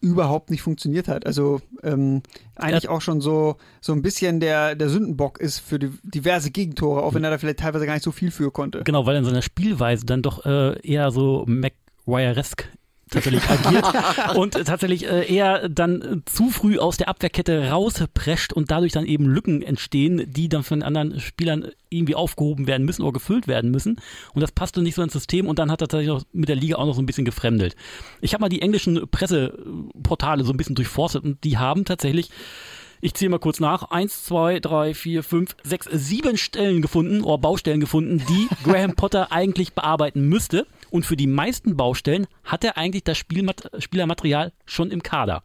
überhaupt 0.00 0.50
nicht 0.50 0.62
funktioniert 0.62 1.08
hat. 1.08 1.26
Also 1.26 1.60
ähm, 1.82 2.22
eigentlich 2.54 2.84
Ja. 2.84 2.90
auch 2.90 3.00
schon 3.00 3.20
so, 3.20 3.56
so 3.80 3.92
ein 3.92 4.02
bisschen 4.02 4.38
der, 4.40 4.74
der 4.76 4.88
Sündenbock 4.88 5.38
ist 5.40 5.58
für 5.58 5.78
die, 5.78 5.90
diverse 6.04 6.50
Gegentore, 6.50 7.02
auch 7.02 7.14
wenn 7.14 7.24
er 7.24 7.30
da 7.30 7.38
vielleicht 7.38 7.58
teilweise 7.60 7.84
gar 7.86 7.94
nicht 7.94 8.04
so 8.04 8.12
viel 8.12 8.30
für 8.30 8.50
konnte. 8.52 8.82
genau, 8.84 9.06
weil 9.06 9.16
er 9.16 9.18
in 9.20 9.24
seiner 9.24 9.42
Spielweise 9.42 10.06
dann 10.06 10.22
doch 10.22 10.46
äh, 10.46 10.78
eher 10.86 11.10
so 11.10 11.44
McGuire-esk 11.48 12.64
tatsächlich 13.08 13.48
agiert 13.48 13.86
und 14.36 14.52
tatsächlich 14.52 15.06
äh, 15.06 15.26
eher 15.32 15.68
dann 15.68 16.22
zu 16.26 16.50
früh 16.50 16.78
aus 16.78 16.96
der 16.96 17.08
Abwehrkette 17.08 17.70
rausprescht 17.70 18.52
und 18.52 18.70
dadurch 18.70 18.92
dann 18.92 19.06
eben 19.06 19.26
Lücken 19.26 19.62
entstehen, 19.62 20.24
die 20.32 20.48
dann 20.48 20.62
von 20.62 20.82
anderen 20.82 21.20
Spielern 21.20 21.68
irgendwie 21.90 22.14
aufgehoben 22.14 22.66
werden 22.66 22.84
müssen 22.84 23.02
oder 23.02 23.12
gefüllt 23.12 23.48
werden 23.48 23.70
müssen. 23.70 24.00
Und 24.34 24.40
das 24.40 24.52
passte 24.52 24.82
nicht 24.82 24.94
so 24.94 25.02
ins 25.02 25.12
System 25.12 25.46
und 25.46 25.58
dann 25.58 25.70
hat 25.70 25.80
er 25.80 25.88
tatsächlich 25.88 26.08
noch 26.08 26.22
mit 26.32 26.48
der 26.48 26.56
Liga 26.56 26.76
auch 26.76 26.86
noch 26.86 26.94
so 26.94 27.02
ein 27.02 27.06
bisschen 27.06 27.24
gefremdelt. 27.24 27.76
Ich 28.20 28.34
habe 28.34 28.42
mal 28.42 28.48
die 28.48 28.62
englischen 28.62 29.08
Presseportale 29.10 30.44
so 30.44 30.52
ein 30.52 30.56
bisschen 30.56 30.74
durchforstet 30.74 31.24
und 31.24 31.42
die 31.44 31.58
haben 31.58 31.84
tatsächlich 31.84 32.30
ich 33.00 33.14
zähle 33.14 33.30
mal 33.30 33.38
kurz 33.38 33.60
nach. 33.60 33.90
Eins, 33.90 34.24
zwei, 34.24 34.60
drei, 34.60 34.94
vier, 34.94 35.22
fünf, 35.22 35.56
sechs, 35.62 35.88
sieben 35.92 36.36
Stellen 36.36 36.82
gefunden 36.82 37.22
oder 37.22 37.38
Baustellen 37.38 37.80
gefunden, 37.80 38.22
die 38.28 38.48
Graham 38.64 38.94
Potter 38.94 39.30
eigentlich 39.30 39.72
bearbeiten 39.72 40.28
müsste. 40.28 40.66
Und 40.90 41.06
für 41.06 41.16
die 41.16 41.26
meisten 41.26 41.76
Baustellen 41.76 42.26
hat 42.44 42.64
er 42.64 42.76
eigentlich 42.76 43.04
das 43.04 43.18
Spielmat 43.18 43.70
Spielermaterial 43.78 44.52
schon 44.66 44.90
im 44.90 45.02
Kader. 45.02 45.42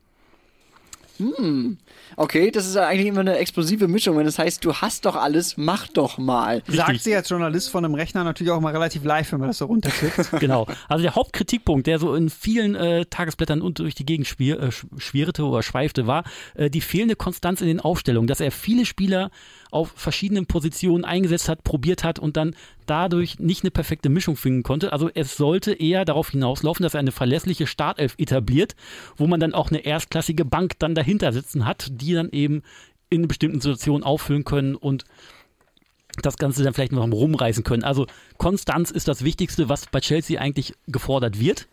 Hm. 1.18 1.78
Okay, 2.16 2.50
das 2.50 2.66
ist 2.66 2.76
eigentlich 2.76 3.08
immer 3.08 3.20
eine 3.20 3.38
explosive 3.38 3.88
Mischung. 3.88 4.18
Wenn 4.18 4.26
das 4.26 4.40
heißt, 4.40 4.66
du 4.66 4.74
hast 4.74 5.06
doch 5.06 5.16
alles, 5.16 5.58
mach 5.58 5.88
doch 5.88 6.18
mal. 6.18 6.64
Sagt 6.68 7.02
sie 7.02 7.16
als 7.16 7.30
Journalist 7.30 7.70
von 7.70 7.86
einem 7.86 7.94
Rechner 7.94 8.24
natürlich 8.24 8.52
auch 8.52 8.60
mal 8.60 8.72
relativ 8.74 9.04
live, 9.04 9.32
wenn 9.32 9.40
man 9.40 9.50
das 9.50 9.60
so 9.60 9.66
runterklickt. 9.66 10.32
genau. 10.40 10.66
Also 10.90 11.04
der 11.04 11.16
Hauptkritikpunkt, 11.16 11.86
der 11.86 12.00
so 12.00 12.16
in 12.16 12.30
vielen 12.30 12.76
äh, 12.76 13.06
Tagesblättern 13.06 13.62
und 13.62 13.80
durch 13.80 13.94
die 13.94 14.06
Gegend 14.06 14.28
äh, 14.40 14.72
schwirrte 14.98 15.44
oder 15.44 15.62
schweifte, 15.62 16.08
war 16.08 16.24
äh, 16.56 16.70
die 16.70 16.82
fehlende 16.82 17.16
Konstanz 17.16 17.62
in 17.62 17.68
den 17.68 17.80
Aufstellungen, 17.80 18.28
dass 18.28 18.40
er 18.40 18.52
viele 18.52 18.86
Spieler 18.86 19.30
auf 19.74 19.92
verschiedenen 19.96 20.46
Positionen 20.46 21.06
eingesetzt 21.06 21.50
hat, 21.50 21.64
probiert 21.64 22.04
hat 22.04 22.20
und 22.20 22.38
dann 22.38 22.56
dadurch 22.86 23.40
nicht 23.40 23.64
eine 23.64 23.72
perfekte 23.72 24.10
Mischung 24.10 24.36
finden 24.36 24.64
konnte. 24.64 24.94
Also 24.94 25.10
es 25.14 25.36
sollte 25.36 25.74
eher 25.74 26.06
darauf 26.06 26.30
hinauslaufen, 26.30 26.84
dass 26.84 26.94
er 26.94 27.00
eine 27.00 27.12
verlässliche 27.12 27.68
Startelf 27.68 28.16
etabliert, 28.18 28.76
wo 29.18 29.28
man 29.28 29.40
dann 29.40 29.54
auch 29.54 29.70
eine 29.70 29.80
erstklassige 29.80 30.46
Bank 30.46 30.80
dann 30.80 30.96
dahinter 30.96 31.34
sitzen 31.34 31.66
hat, 31.66 31.88
die 31.92 32.14
dann 32.14 32.30
eben 32.32 32.62
in 33.10 33.28
bestimmten 33.28 33.62
Situationen 33.62 34.04
auffüllen 34.04 34.44
können 34.44 34.76
und 34.76 35.06
das 36.22 36.38
Ganze 36.38 36.64
dann 36.64 36.74
vielleicht 36.74 36.92
noch 36.92 37.08
rumreißen 37.10 37.64
können. 37.64 37.84
Also 37.84 38.06
Konstanz 38.38 38.92
ist 38.92 39.08
das 39.08 39.24
Wichtigste, 39.24 39.70
was 39.70 39.88
bei 39.88 40.00
Chelsea 40.00 40.40
eigentlich 40.40 40.74
gefordert 40.88 41.40
wird. 41.40 41.68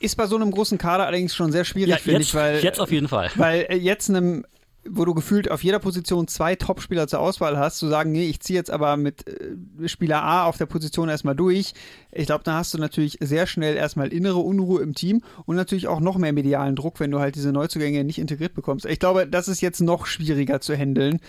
Ist 0.00 0.16
bei 0.16 0.26
so 0.26 0.36
einem 0.36 0.50
großen 0.50 0.76
Kader 0.76 1.06
allerdings 1.06 1.34
schon 1.34 1.52
sehr 1.52 1.64
schwierig, 1.64 1.90
Ja, 1.90 1.96
finde 1.96 2.20
jetzt, 2.20 2.28
ich, 2.28 2.34
weil, 2.34 2.60
jetzt 2.62 2.80
auf 2.80 2.92
jeden 2.92 3.08
Fall. 3.08 3.30
weil 3.36 3.66
äh, 3.70 3.76
jetzt 3.76 4.10
einem 4.10 4.44
wo 4.90 5.04
du 5.04 5.14
gefühlt 5.14 5.50
auf 5.50 5.62
jeder 5.62 5.78
Position 5.78 6.28
zwei 6.28 6.56
Topspieler 6.56 7.08
zur 7.08 7.20
Auswahl 7.20 7.58
hast, 7.58 7.78
zu 7.78 7.88
sagen, 7.88 8.12
nee, 8.12 8.26
ich 8.26 8.40
ziehe 8.40 8.58
jetzt 8.58 8.70
aber 8.70 8.96
mit 8.96 9.26
äh, 9.26 9.88
Spieler 9.88 10.22
A 10.22 10.44
auf 10.44 10.56
der 10.56 10.66
Position 10.66 11.08
erstmal 11.08 11.36
durch. 11.36 11.74
Ich 12.12 12.26
glaube, 12.26 12.44
da 12.44 12.58
hast 12.58 12.74
du 12.74 12.78
natürlich 12.78 13.18
sehr 13.20 13.46
schnell 13.46 13.76
erstmal 13.76 14.08
innere 14.08 14.38
Unruhe 14.38 14.82
im 14.82 14.94
Team 14.94 15.22
und 15.44 15.56
natürlich 15.56 15.88
auch 15.88 16.00
noch 16.00 16.18
mehr 16.18 16.32
medialen 16.32 16.76
Druck, 16.76 17.00
wenn 17.00 17.10
du 17.10 17.20
halt 17.20 17.34
diese 17.34 17.52
Neuzugänge 17.52 18.04
nicht 18.04 18.18
integriert 18.18 18.54
bekommst. 18.54 18.86
Ich 18.86 18.98
glaube, 18.98 19.26
das 19.26 19.48
ist 19.48 19.60
jetzt 19.60 19.80
noch 19.80 20.06
schwieriger 20.06 20.60
zu 20.60 20.74
handeln. 20.74 21.20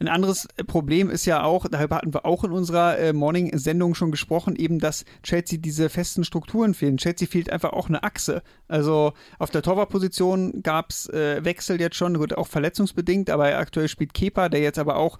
Ein 0.00 0.08
anderes 0.08 0.46
Problem 0.66 1.10
ist 1.10 1.24
ja 1.26 1.42
auch, 1.42 1.66
darüber 1.68 1.96
hatten 1.96 2.14
wir 2.14 2.24
auch 2.24 2.44
in 2.44 2.52
unserer 2.52 2.98
äh, 2.98 3.12
Morning-Sendung 3.12 3.94
schon 3.94 4.10
gesprochen, 4.12 4.54
eben, 4.54 4.78
dass 4.78 5.04
Chelsea 5.22 5.58
diese 5.60 5.88
festen 5.88 6.22
Strukturen 6.24 6.74
fehlen. 6.74 6.98
Chelsea 6.98 7.26
fehlt 7.26 7.50
einfach 7.50 7.72
auch 7.72 7.88
eine 7.88 8.02
Achse. 8.04 8.42
Also 8.68 9.12
auf 9.38 9.50
der 9.50 9.62
Torwartposition 9.62 10.62
gab 10.62 10.90
es 10.90 11.08
äh, 11.08 11.44
Wechsel 11.44 11.80
jetzt 11.80 11.96
schon, 11.96 12.14
gut, 12.18 12.34
auch 12.34 12.46
verletzungsbedingt, 12.46 13.28
aber 13.30 13.56
aktuell 13.58 13.88
spielt 13.88 14.14
Kepa, 14.14 14.48
der 14.48 14.60
jetzt 14.60 14.78
aber 14.78 14.96
auch, 14.96 15.18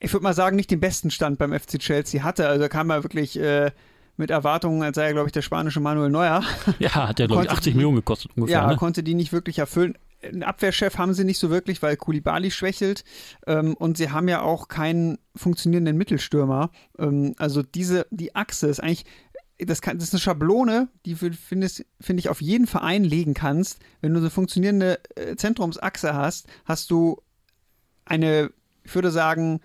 ich 0.00 0.12
würde 0.12 0.24
mal 0.24 0.34
sagen, 0.34 0.56
nicht 0.56 0.70
den 0.70 0.80
besten 0.80 1.10
Stand 1.10 1.38
beim 1.38 1.58
FC 1.58 1.78
Chelsea 1.78 2.22
hatte. 2.22 2.46
Also 2.46 2.68
kam 2.68 2.90
er 2.90 3.02
wirklich 3.04 3.38
äh, 3.40 3.70
mit 4.16 4.30
Erwartungen, 4.30 4.82
als 4.82 4.96
sei 4.96 5.06
er, 5.06 5.12
glaube 5.12 5.28
ich, 5.28 5.32
der 5.32 5.42
spanische 5.42 5.80
Manuel 5.80 6.10
Neuer. 6.10 6.42
Ja, 6.78 7.08
hat 7.08 7.18
ja, 7.18 7.26
glaube 7.26 7.42
ich, 7.42 7.48
Konnte 7.48 7.50
80 7.52 7.72
die- 7.72 7.76
Millionen 7.76 7.96
gekostet 7.96 8.32
ungefähr. 8.36 8.60
Ja, 8.60 8.66
ne? 8.68 8.76
konnte 8.76 9.02
die 9.02 9.14
nicht 9.14 9.32
wirklich 9.32 9.58
erfüllen. 9.58 9.96
Einen 10.26 10.42
Abwehrchef 10.42 10.98
haben 10.98 11.14
sie 11.14 11.24
nicht 11.24 11.38
so 11.38 11.50
wirklich, 11.50 11.82
weil 11.82 11.96
Kulibali 11.96 12.50
schwächelt. 12.50 13.04
Ähm, 13.46 13.74
und 13.74 13.96
sie 13.96 14.10
haben 14.10 14.28
ja 14.28 14.42
auch 14.42 14.68
keinen 14.68 15.18
funktionierenden 15.36 15.96
Mittelstürmer. 15.96 16.70
Ähm, 16.98 17.34
also 17.38 17.62
diese, 17.62 18.06
die 18.10 18.34
Achse 18.34 18.68
ist 18.68 18.80
eigentlich, 18.80 19.04
das, 19.58 19.80
kann, 19.80 19.98
das 19.98 20.08
ist 20.08 20.14
eine 20.14 20.20
Schablone, 20.20 20.88
die 21.06 21.14
finde 21.14 21.68
ich, 22.16 22.28
auf 22.28 22.40
jeden 22.40 22.66
Verein 22.66 23.04
legen 23.04 23.34
kannst. 23.34 23.78
Wenn 24.00 24.12
du 24.12 24.20
eine 24.20 24.30
funktionierende 24.30 25.00
äh, 25.16 25.36
Zentrumsachse 25.36 26.14
hast, 26.14 26.48
hast 26.64 26.90
du 26.90 27.22
eine, 28.04 28.50
ich 28.82 28.94
würde 28.94 29.10
sagen, 29.10 29.60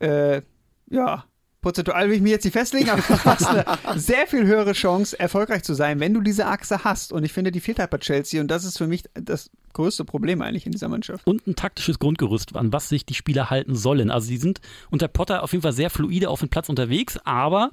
äh, 0.00 0.42
ja, 0.88 1.24
prozentual 1.60 2.08
will 2.08 2.16
ich 2.16 2.22
mir 2.22 2.30
jetzt 2.30 2.44
nicht 2.44 2.54
festlegen, 2.54 2.90
aber 2.90 3.02
du 3.02 3.24
hast 3.24 3.46
eine 3.46 3.64
sehr 3.96 4.26
viel 4.26 4.46
höhere 4.46 4.72
Chance, 4.72 5.18
erfolgreich 5.18 5.62
zu 5.62 5.74
sein, 5.74 6.00
wenn 6.00 6.14
du 6.14 6.20
diese 6.20 6.46
Achse 6.46 6.84
hast. 6.84 7.12
Und 7.12 7.24
ich 7.24 7.32
finde, 7.32 7.50
die 7.50 7.60
fehlt 7.60 7.78
halt 7.78 7.90
bei 7.90 7.98
Chelsea 7.98 8.40
und 8.40 8.48
das 8.48 8.64
ist 8.64 8.78
für 8.78 8.86
mich 8.86 9.04
das 9.14 9.50
größte 9.72 10.04
Problem 10.04 10.42
eigentlich 10.42 10.66
in 10.66 10.72
dieser 10.72 10.88
Mannschaft. 10.88 11.26
und 11.26 11.46
ein 11.46 11.56
taktisches 11.56 11.98
Grundgerüst, 11.98 12.56
an 12.56 12.72
was 12.72 12.88
sich 12.88 13.04
die 13.04 13.14
Spieler 13.14 13.50
halten 13.50 13.74
sollen. 13.74 14.10
Also 14.10 14.28
die 14.28 14.36
sind 14.36 14.60
unter 14.90 15.08
Potter 15.08 15.42
auf 15.42 15.52
jeden 15.52 15.62
Fall 15.62 15.72
sehr 15.72 15.90
fluide 15.90 16.28
auf 16.28 16.40
dem 16.40 16.48
Platz 16.48 16.68
unterwegs, 16.68 17.18
aber 17.24 17.70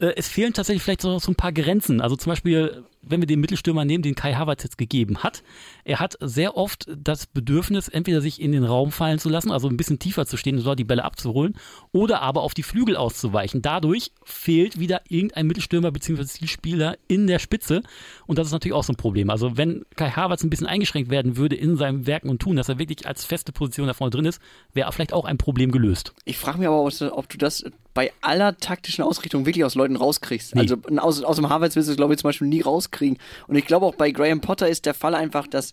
äh, 0.00 0.12
es 0.16 0.28
fehlen 0.28 0.52
tatsächlich 0.52 0.82
vielleicht 0.82 1.02
so, 1.02 1.18
so 1.18 1.32
ein 1.32 1.36
paar 1.36 1.52
Grenzen. 1.52 2.00
Also 2.00 2.16
zum 2.16 2.30
Beispiel, 2.30 2.84
wenn 3.02 3.20
wir 3.20 3.26
den 3.26 3.40
Mittelstürmer 3.40 3.84
nehmen, 3.84 4.02
den 4.02 4.14
Kai 4.14 4.34
Havertz 4.34 4.62
jetzt 4.62 4.78
gegeben 4.78 5.18
hat, 5.18 5.42
er 5.84 6.00
hat 6.00 6.16
sehr 6.20 6.56
oft 6.56 6.86
das 6.96 7.26
Bedürfnis, 7.26 7.88
entweder 7.88 8.20
sich 8.20 8.40
in 8.40 8.52
den 8.52 8.64
Raum 8.64 8.92
fallen 8.92 9.18
zu 9.18 9.28
lassen, 9.28 9.50
also 9.50 9.68
ein 9.68 9.76
bisschen 9.76 9.98
tiefer 9.98 10.26
zu 10.26 10.36
stehen 10.36 10.56
und 10.56 10.64
dort 10.64 10.78
die 10.78 10.84
Bälle 10.84 11.04
abzuholen, 11.04 11.54
oder 11.92 12.22
aber 12.22 12.42
auf 12.42 12.54
die 12.54 12.62
Flügel 12.62 12.96
auszuweichen. 12.96 13.62
Dadurch 13.62 14.12
fehlt 14.24 14.78
wieder 14.78 15.02
irgendein 15.08 15.46
Mittelstürmer 15.46 15.90
bzw. 15.90 16.24
Zielspieler 16.24 16.96
in 17.08 17.26
der 17.26 17.38
Spitze 17.38 17.82
und 18.26 18.38
das 18.38 18.48
ist 18.48 18.52
natürlich 18.52 18.74
auch 18.74 18.84
so 18.84 18.92
ein 18.92 18.96
Problem. 18.96 19.30
Also 19.30 19.56
wenn 19.56 19.84
Kai 19.96 20.10
Havertz 20.10 20.44
ein 20.44 20.50
bisschen 20.50 20.66
eingeschränkt 20.66 21.10
werden 21.10 21.27
würde 21.36 21.56
in 21.56 21.76
seinem 21.76 22.06
Werken 22.06 22.28
und 22.28 22.40
Tun, 22.40 22.56
dass 22.56 22.68
er 22.68 22.78
wirklich 22.78 23.06
als 23.06 23.24
feste 23.24 23.52
Position 23.52 23.86
da 23.86 23.94
vorne 23.94 24.10
drin 24.10 24.24
ist, 24.24 24.40
wäre 24.72 24.90
vielleicht 24.92 25.12
auch 25.12 25.24
ein 25.24 25.38
Problem 25.38 25.70
gelöst. 25.70 26.12
Ich 26.24 26.38
frage 26.38 26.58
mich 26.58 26.68
aber, 26.68 26.82
ob, 26.82 26.92
ob 27.12 27.28
du 27.28 27.38
das 27.38 27.64
bei 27.94 28.12
aller 28.20 28.56
taktischen 28.56 29.04
Ausrichtung 29.04 29.44
wirklich 29.44 29.64
aus 29.64 29.74
Leuten 29.74 29.96
rauskriegst. 29.96 30.54
Nee. 30.54 30.60
Also 30.60 30.76
aus, 30.98 31.22
aus 31.22 31.36
dem 31.36 31.48
Harvards 31.48 31.74
wirst 31.76 31.88
du 31.88 31.92
es, 31.92 31.96
glaube 31.96 32.14
ich, 32.14 32.20
zum 32.20 32.28
Beispiel 32.28 32.48
nie 32.48 32.60
rauskriegen. 32.60 33.18
Und 33.46 33.56
ich 33.56 33.66
glaube 33.66 33.86
auch 33.86 33.94
bei 33.94 34.10
Graham 34.10 34.40
Potter 34.40 34.68
ist 34.68 34.86
der 34.86 34.94
Fall 34.94 35.14
einfach, 35.14 35.46
dass 35.46 35.72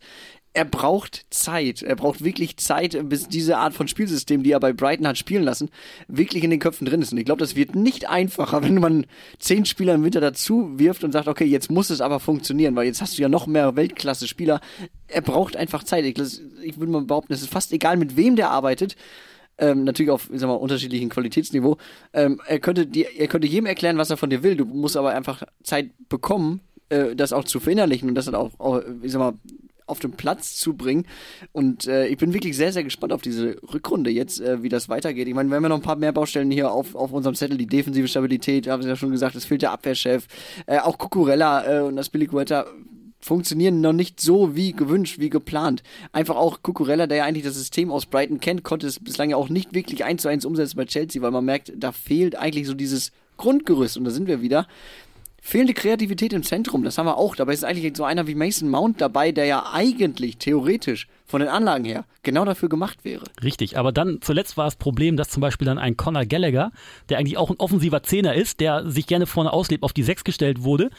er 0.56 0.64
braucht 0.64 1.26
Zeit. 1.32 1.84
Er 1.84 1.98
braucht 1.98 2.24
wirklich 2.24 2.56
Zeit, 2.56 2.98
bis 3.10 3.28
diese 3.28 3.58
Art 3.58 3.74
von 3.74 3.90
Spielsystem, 3.90 4.42
die 4.42 4.54
er 4.54 4.60
bei 4.62 4.72
Brighton 4.72 5.06
hat 5.06 5.18
spielen 5.18 5.44
lassen, 5.44 5.70
wirklich 6.08 6.46
in 6.46 6.50
den 6.50 6.62
Köpfen 6.62 6.88
drin 6.88 7.02
ist. 7.02 7.12
Und 7.12 7.18
ich 7.18 7.26
glaube, 7.26 7.42
das 7.42 7.58
wird 7.58 7.76
nicht 7.76 8.10
einfacher, 8.10 8.64
wenn 8.64 8.76
man 8.76 9.06
zehn 9.38 9.66
Spieler 9.66 9.94
im 9.94 10.06
Winter 10.06 10.22
dazu 10.22 10.80
wirft 10.80 11.04
und 11.04 11.12
sagt, 11.12 11.28
okay, 11.28 11.44
jetzt 11.44 11.70
muss 11.70 11.90
es 11.90 12.00
aber 12.00 12.22
funktionieren, 12.22 12.74
weil 12.76 12.86
jetzt 12.86 13.02
hast 13.02 13.18
du 13.18 13.22
ja 13.22 13.28
noch 13.28 13.48
mehr 13.48 13.76
Weltklasse-Spieler. 13.76 14.62
Er 15.08 15.22
braucht 15.22 15.58
einfach 15.58 15.84
Zeit. 15.84 16.06
Ich, 16.06 16.18
ich 16.64 16.80
würde 16.80 16.92
mal 16.92 17.02
behaupten, 17.02 17.34
es 17.34 17.42
ist 17.42 17.52
fast 17.52 17.74
egal, 17.74 17.98
mit 17.98 18.16
wem 18.16 18.38
der 18.38 18.50
arbeitet 18.50 18.96
ähm, 19.58 19.84
natürlich 19.84 20.12
auf 20.12 20.30
ich 20.34 20.40
sag 20.40 20.48
mal, 20.48 20.56
unterschiedlichen 20.56 21.10
Qualitätsniveau. 21.10 21.78
Ähm, 22.14 22.42
er, 22.46 22.60
könnte 22.60 22.88
dir, 22.88 23.08
er 23.18 23.28
könnte 23.28 23.48
jedem 23.48 23.66
erklären, 23.66 23.98
was 23.98 24.10
er 24.10 24.18
von 24.18 24.30
dir 24.30 24.44
will. 24.44 24.56
Du 24.56 24.66
musst 24.66 24.98
aber 24.98 25.12
einfach 25.12 25.44
Zeit 25.64 25.92
bekommen, 26.10 26.62
äh, 26.90 27.16
das 27.16 27.34
auch 27.34 27.46
zu 27.46 27.60
verinnerlichen 27.60 28.10
und 28.10 28.16
das 28.16 28.26
dann 28.26 28.36
auch, 28.36 28.52
auch 28.58 28.82
ich 29.02 29.12
sag 29.12 29.20
mal, 29.20 29.34
auf 29.88 30.00
den 30.00 30.12
Platz 30.12 30.56
zu 30.56 30.74
bringen. 30.74 31.06
Und 31.52 31.88
äh, 31.88 32.08
ich 32.08 32.18
bin 32.18 32.34
wirklich 32.34 32.56
sehr, 32.56 32.72
sehr 32.72 32.84
gespannt 32.84 33.14
auf 33.14 33.22
diese 33.22 33.58
Rückrunde 33.74 34.10
jetzt, 34.10 34.42
äh, 34.42 34.64
wie 34.64 34.70
das 34.70 34.90
weitergeht. 34.90 35.28
Ich 35.28 35.34
meine, 35.34 35.50
wir 35.50 35.56
haben 35.56 35.64
ja 35.64 35.70
noch 35.70 35.78
ein 35.78 35.82
paar 35.82 35.96
mehr 35.96 36.12
Baustellen 36.12 36.52
hier 36.52 36.72
auf, 36.72 36.96
auf 36.96 37.12
unserem 37.12 37.36
Zettel. 37.36 37.58
Die 37.58 37.68
defensive 37.68 38.08
Stabilität, 38.08 38.68
haben 38.68 38.82
Sie 38.82 38.90
ja 38.90 38.96
schon 38.96 39.12
gesagt, 39.12 39.36
es 39.36 39.46
fehlt 39.46 39.62
der 39.62 39.72
Abwehrchef. 39.72 40.28
Äh, 40.66 40.80
auch 40.80 40.98
Cucurella 40.98 41.80
äh, 41.80 41.82
und 41.82 41.96
das 41.96 42.10
Billy 42.10 42.26
Guetta 42.26 42.66
funktionieren 43.26 43.82
noch 43.82 43.94
nicht 43.94 44.22
so 44.22 44.56
wie 44.56 44.72
gewünscht, 44.74 45.20
wie 45.20 45.30
geplant. 45.30 45.82
Einfach 46.12 46.36
auch 46.36 46.62
Cucurella, 46.62 47.08
der 47.08 47.18
ja 47.18 47.26
eigentlich 47.26 47.44
das 47.44 47.56
System 47.56 47.92
aus 47.92 48.06
Brighton 48.06 48.40
kennt, 48.40 48.64
konnte 48.64 48.86
es 48.86 49.00
bislang 49.00 49.32
ja 49.32 49.36
auch 49.36 49.50
nicht 49.50 49.74
wirklich 49.74 50.04
eins 50.04 50.22
zu 50.22 50.28
eins 50.28 50.46
umsetzen 50.46 50.78
bei 50.78 50.86
Chelsea, 50.86 51.22
weil 51.22 51.32
man 51.32 51.44
merkt, 51.44 51.74
da 51.76 51.92
fehlt 51.92 52.36
eigentlich 52.36 52.68
so 52.68 52.76
dieses 52.76 53.12
Grundgerüst 53.38 53.98
und 53.98 54.06
da 54.06 54.12
sind 54.12 54.28
wir 54.28 54.42
wieder. 54.42 54.68
Fehlende 55.48 55.76
Kreativität 55.76 56.34
im 56.34 56.42
Zentrum, 56.42 56.84
das 56.84 56.98
haben 56.98 57.06
wir 57.06 57.18
auch. 57.18 57.36
Dabei 57.36 57.54
ist 57.54 57.64
eigentlich 57.64 57.96
so 57.96 58.04
einer 58.04 58.26
wie 58.26 58.34
Mason 58.34 58.68
Mount 58.68 59.00
dabei, 59.00 59.32
der 59.32 59.46
ja 59.46 59.70
eigentlich 59.72 60.38
theoretisch 60.38 61.08
von 61.28 61.40
den 61.40 61.50
Anlagen 61.50 61.86
her 61.86 62.06
genau 62.24 62.46
dafür 62.46 62.68
gemacht 62.68 63.06
wäre. 63.06 63.26
Richtig, 63.44 63.78
aber 63.78 63.92
dann 63.92 64.18
zuletzt 64.22 64.58
war 64.58 64.66
das 64.66 64.76
Problem, 64.76 65.18
dass 65.18 65.30
zum 65.30 65.42
Beispiel 65.42 65.68
dann 65.68 65.78
ein 65.78 65.98
Conor 65.98 66.26
Gallagher, 66.26 66.72
der 67.10 67.20
eigentlich 67.20 67.38
auch 67.38 67.52
ein 67.52 67.60
offensiver 67.60 68.02
Zehner 68.02 68.34
ist, 68.34 68.60
der 68.60 68.90
sich 68.90 69.06
gerne 69.06 69.28
vorne 69.28 69.54
auslebt, 69.54 69.84
auf 69.84 69.94
die 69.94 70.02
Sechs 70.02 70.24
gestellt 70.24 70.64
wurde 70.64 70.90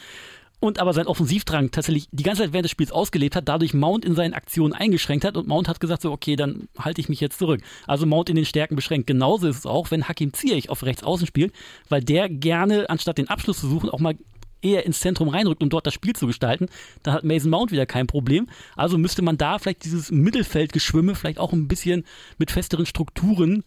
und 0.61 0.79
aber 0.79 0.93
sein 0.93 1.07
Offensivdrang 1.07 1.71
tatsächlich 1.71 2.07
die 2.13 2.23
ganze 2.23 2.43
Zeit 2.43 2.53
während 2.53 2.63
des 2.63 2.71
Spiels 2.71 2.93
ausgelebt 2.93 3.35
hat, 3.35 3.49
dadurch 3.49 3.73
Mount 3.73 4.05
in 4.05 4.15
seinen 4.15 4.33
Aktionen 4.33 4.73
eingeschränkt 4.73 5.25
hat 5.25 5.35
und 5.35 5.49
Mount 5.49 5.67
hat 5.67 5.81
gesagt 5.81 6.01
so, 6.03 6.11
okay, 6.13 6.37
dann 6.37 6.69
halte 6.79 7.01
ich 7.01 7.09
mich 7.09 7.19
jetzt 7.19 7.37
zurück. 7.37 7.61
Also 7.85 8.05
Mount 8.05 8.29
in 8.29 8.37
den 8.37 8.45
Stärken 8.45 8.77
beschränkt. 8.77 9.07
Genauso 9.07 9.47
ist 9.47 9.57
es 9.57 9.65
auch, 9.65 9.91
wenn 9.91 10.07
Hakim 10.07 10.31
Ziyech 10.31 10.69
auf 10.69 10.83
rechts 10.83 11.03
außen 11.03 11.27
spielt, 11.27 11.53
weil 11.89 12.01
der 12.01 12.29
gerne, 12.29 12.89
anstatt 12.89 13.17
den 13.17 13.27
Abschluss 13.27 13.59
zu 13.59 13.67
suchen, 13.67 13.89
auch 13.89 13.99
mal 13.99 14.15
eher 14.61 14.85
ins 14.85 14.99
Zentrum 14.99 15.29
reinrückt, 15.29 15.63
um 15.63 15.69
dort 15.69 15.87
das 15.87 15.93
Spiel 15.93 16.15
zu 16.15 16.27
gestalten, 16.27 16.67
dann 17.03 17.13
hat 17.13 17.23
Mason 17.23 17.51
Mount 17.51 17.71
wieder 17.71 17.85
kein 17.85 18.07
Problem. 18.07 18.47
Also 18.75 18.97
müsste 18.97 19.21
man 19.21 19.37
da 19.37 19.59
vielleicht 19.59 19.85
dieses 19.85 20.11
Mittelfeldgeschwimme 20.11 21.15
vielleicht 21.15 21.39
auch 21.39 21.53
ein 21.53 21.67
bisschen 21.67 22.05
mit 22.37 22.51
festeren 22.51 22.85
Strukturen 22.85 23.63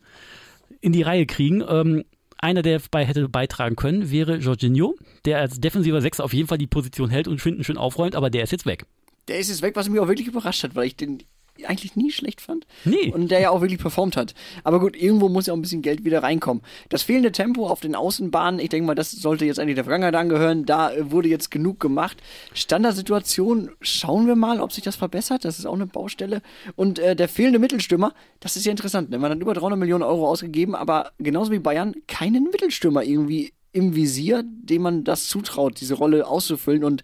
in 0.80 0.92
die 0.92 1.02
Reihe 1.02 1.26
kriegen. 1.26 1.62
Ähm, 1.68 2.04
einer, 2.38 2.62
der 2.62 2.80
bei 2.90 3.04
hätte 3.04 3.28
beitragen 3.28 3.76
können, 3.76 4.10
wäre 4.10 4.36
Jorginho, 4.36 4.96
der 5.24 5.38
als 5.38 5.60
defensiver 5.60 6.00
Sechser 6.00 6.24
auf 6.24 6.32
jeden 6.32 6.48
Fall 6.48 6.58
die 6.58 6.66
Position 6.66 7.10
hält 7.10 7.28
und 7.28 7.40
Finden 7.40 7.64
schön 7.64 7.76
aufräumt, 7.76 8.16
aber 8.16 8.30
der 8.30 8.44
ist 8.44 8.52
jetzt 8.52 8.66
weg. 8.66 8.86
Der 9.28 9.38
ist 9.38 9.50
jetzt 9.50 9.62
weg, 9.62 9.76
was 9.76 9.88
mich 9.88 10.00
auch 10.00 10.08
wirklich 10.08 10.28
überrascht 10.28 10.64
hat, 10.64 10.74
weil 10.74 10.86
ich 10.86 10.96
den 10.96 11.22
eigentlich 11.66 11.96
nie 11.96 12.10
schlecht 12.10 12.40
fand. 12.40 12.66
Nee. 12.84 13.10
Und 13.12 13.30
der 13.30 13.40
ja 13.40 13.50
auch 13.50 13.60
wirklich 13.60 13.80
performt 13.80 14.16
hat. 14.16 14.34
Aber 14.64 14.80
gut, 14.80 14.96
irgendwo 14.96 15.28
muss 15.28 15.46
ja 15.46 15.52
auch 15.52 15.58
ein 15.58 15.62
bisschen 15.62 15.82
Geld 15.82 16.04
wieder 16.04 16.22
reinkommen. 16.22 16.62
Das 16.88 17.02
fehlende 17.02 17.32
Tempo 17.32 17.66
auf 17.66 17.80
den 17.80 17.94
Außenbahnen, 17.94 18.60
ich 18.60 18.68
denke 18.68 18.86
mal, 18.86 18.94
das 18.94 19.10
sollte 19.10 19.44
jetzt 19.44 19.58
eigentlich 19.58 19.74
der 19.74 19.84
Vergangenheit 19.84 20.14
angehören. 20.14 20.64
Da 20.64 20.92
äh, 20.92 21.10
wurde 21.10 21.28
jetzt 21.28 21.50
genug 21.50 21.80
gemacht. 21.80 22.18
Standardsituation, 22.54 23.70
schauen 23.80 24.26
wir 24.26 24.36
mal, 24.36 24.60
ob 24.60 24.72
sich 24.72 24.84
das 24.84 24.96
verbessert. 24.96 25.44
Das 25.44 25.58
ist 25.58 25.66
auch 25.66 25.74
eine 25.74 25.86
Baustelle. 25.86 26.42
Und 26.76 26.98
äh, 26.98 27.16
der 27.16 27.28
fehlende 27.28 27.58
Mittelstürmer, 27.58 28.14
das 28.40 28.56
ist 28.56 28.64
ja 28.64 28.70
interessant. 28.70 29.10
Ne? 29.10 29.18
Man 29.18 29.30
hat 29.30 29.40
über 29.40 29.54
300 29.54 29.78
Millionen 29.78 30.02
Euro 30.02 30.28
ausgegeben, 30.28 30.74
aber 30.74 31.12
genauso 31.18 31.52
wie 31.52 31.58
Bayern 31.58 31.94
keinen 32.06 32.44
Mittelstürmer 32.44 33.02
irgendwie 33.04 33.52
im 33.72 33.94
Visier, 33.94 34.42
dem 34.44 34.82
man 34.82 35.04
das 35.04 35.28
zutraut, 35.28 35.80
diese 35.80 35.94
Rolle 35.94 36.26
auszufüllen. 36.26 36.84
Und 36.84 37.02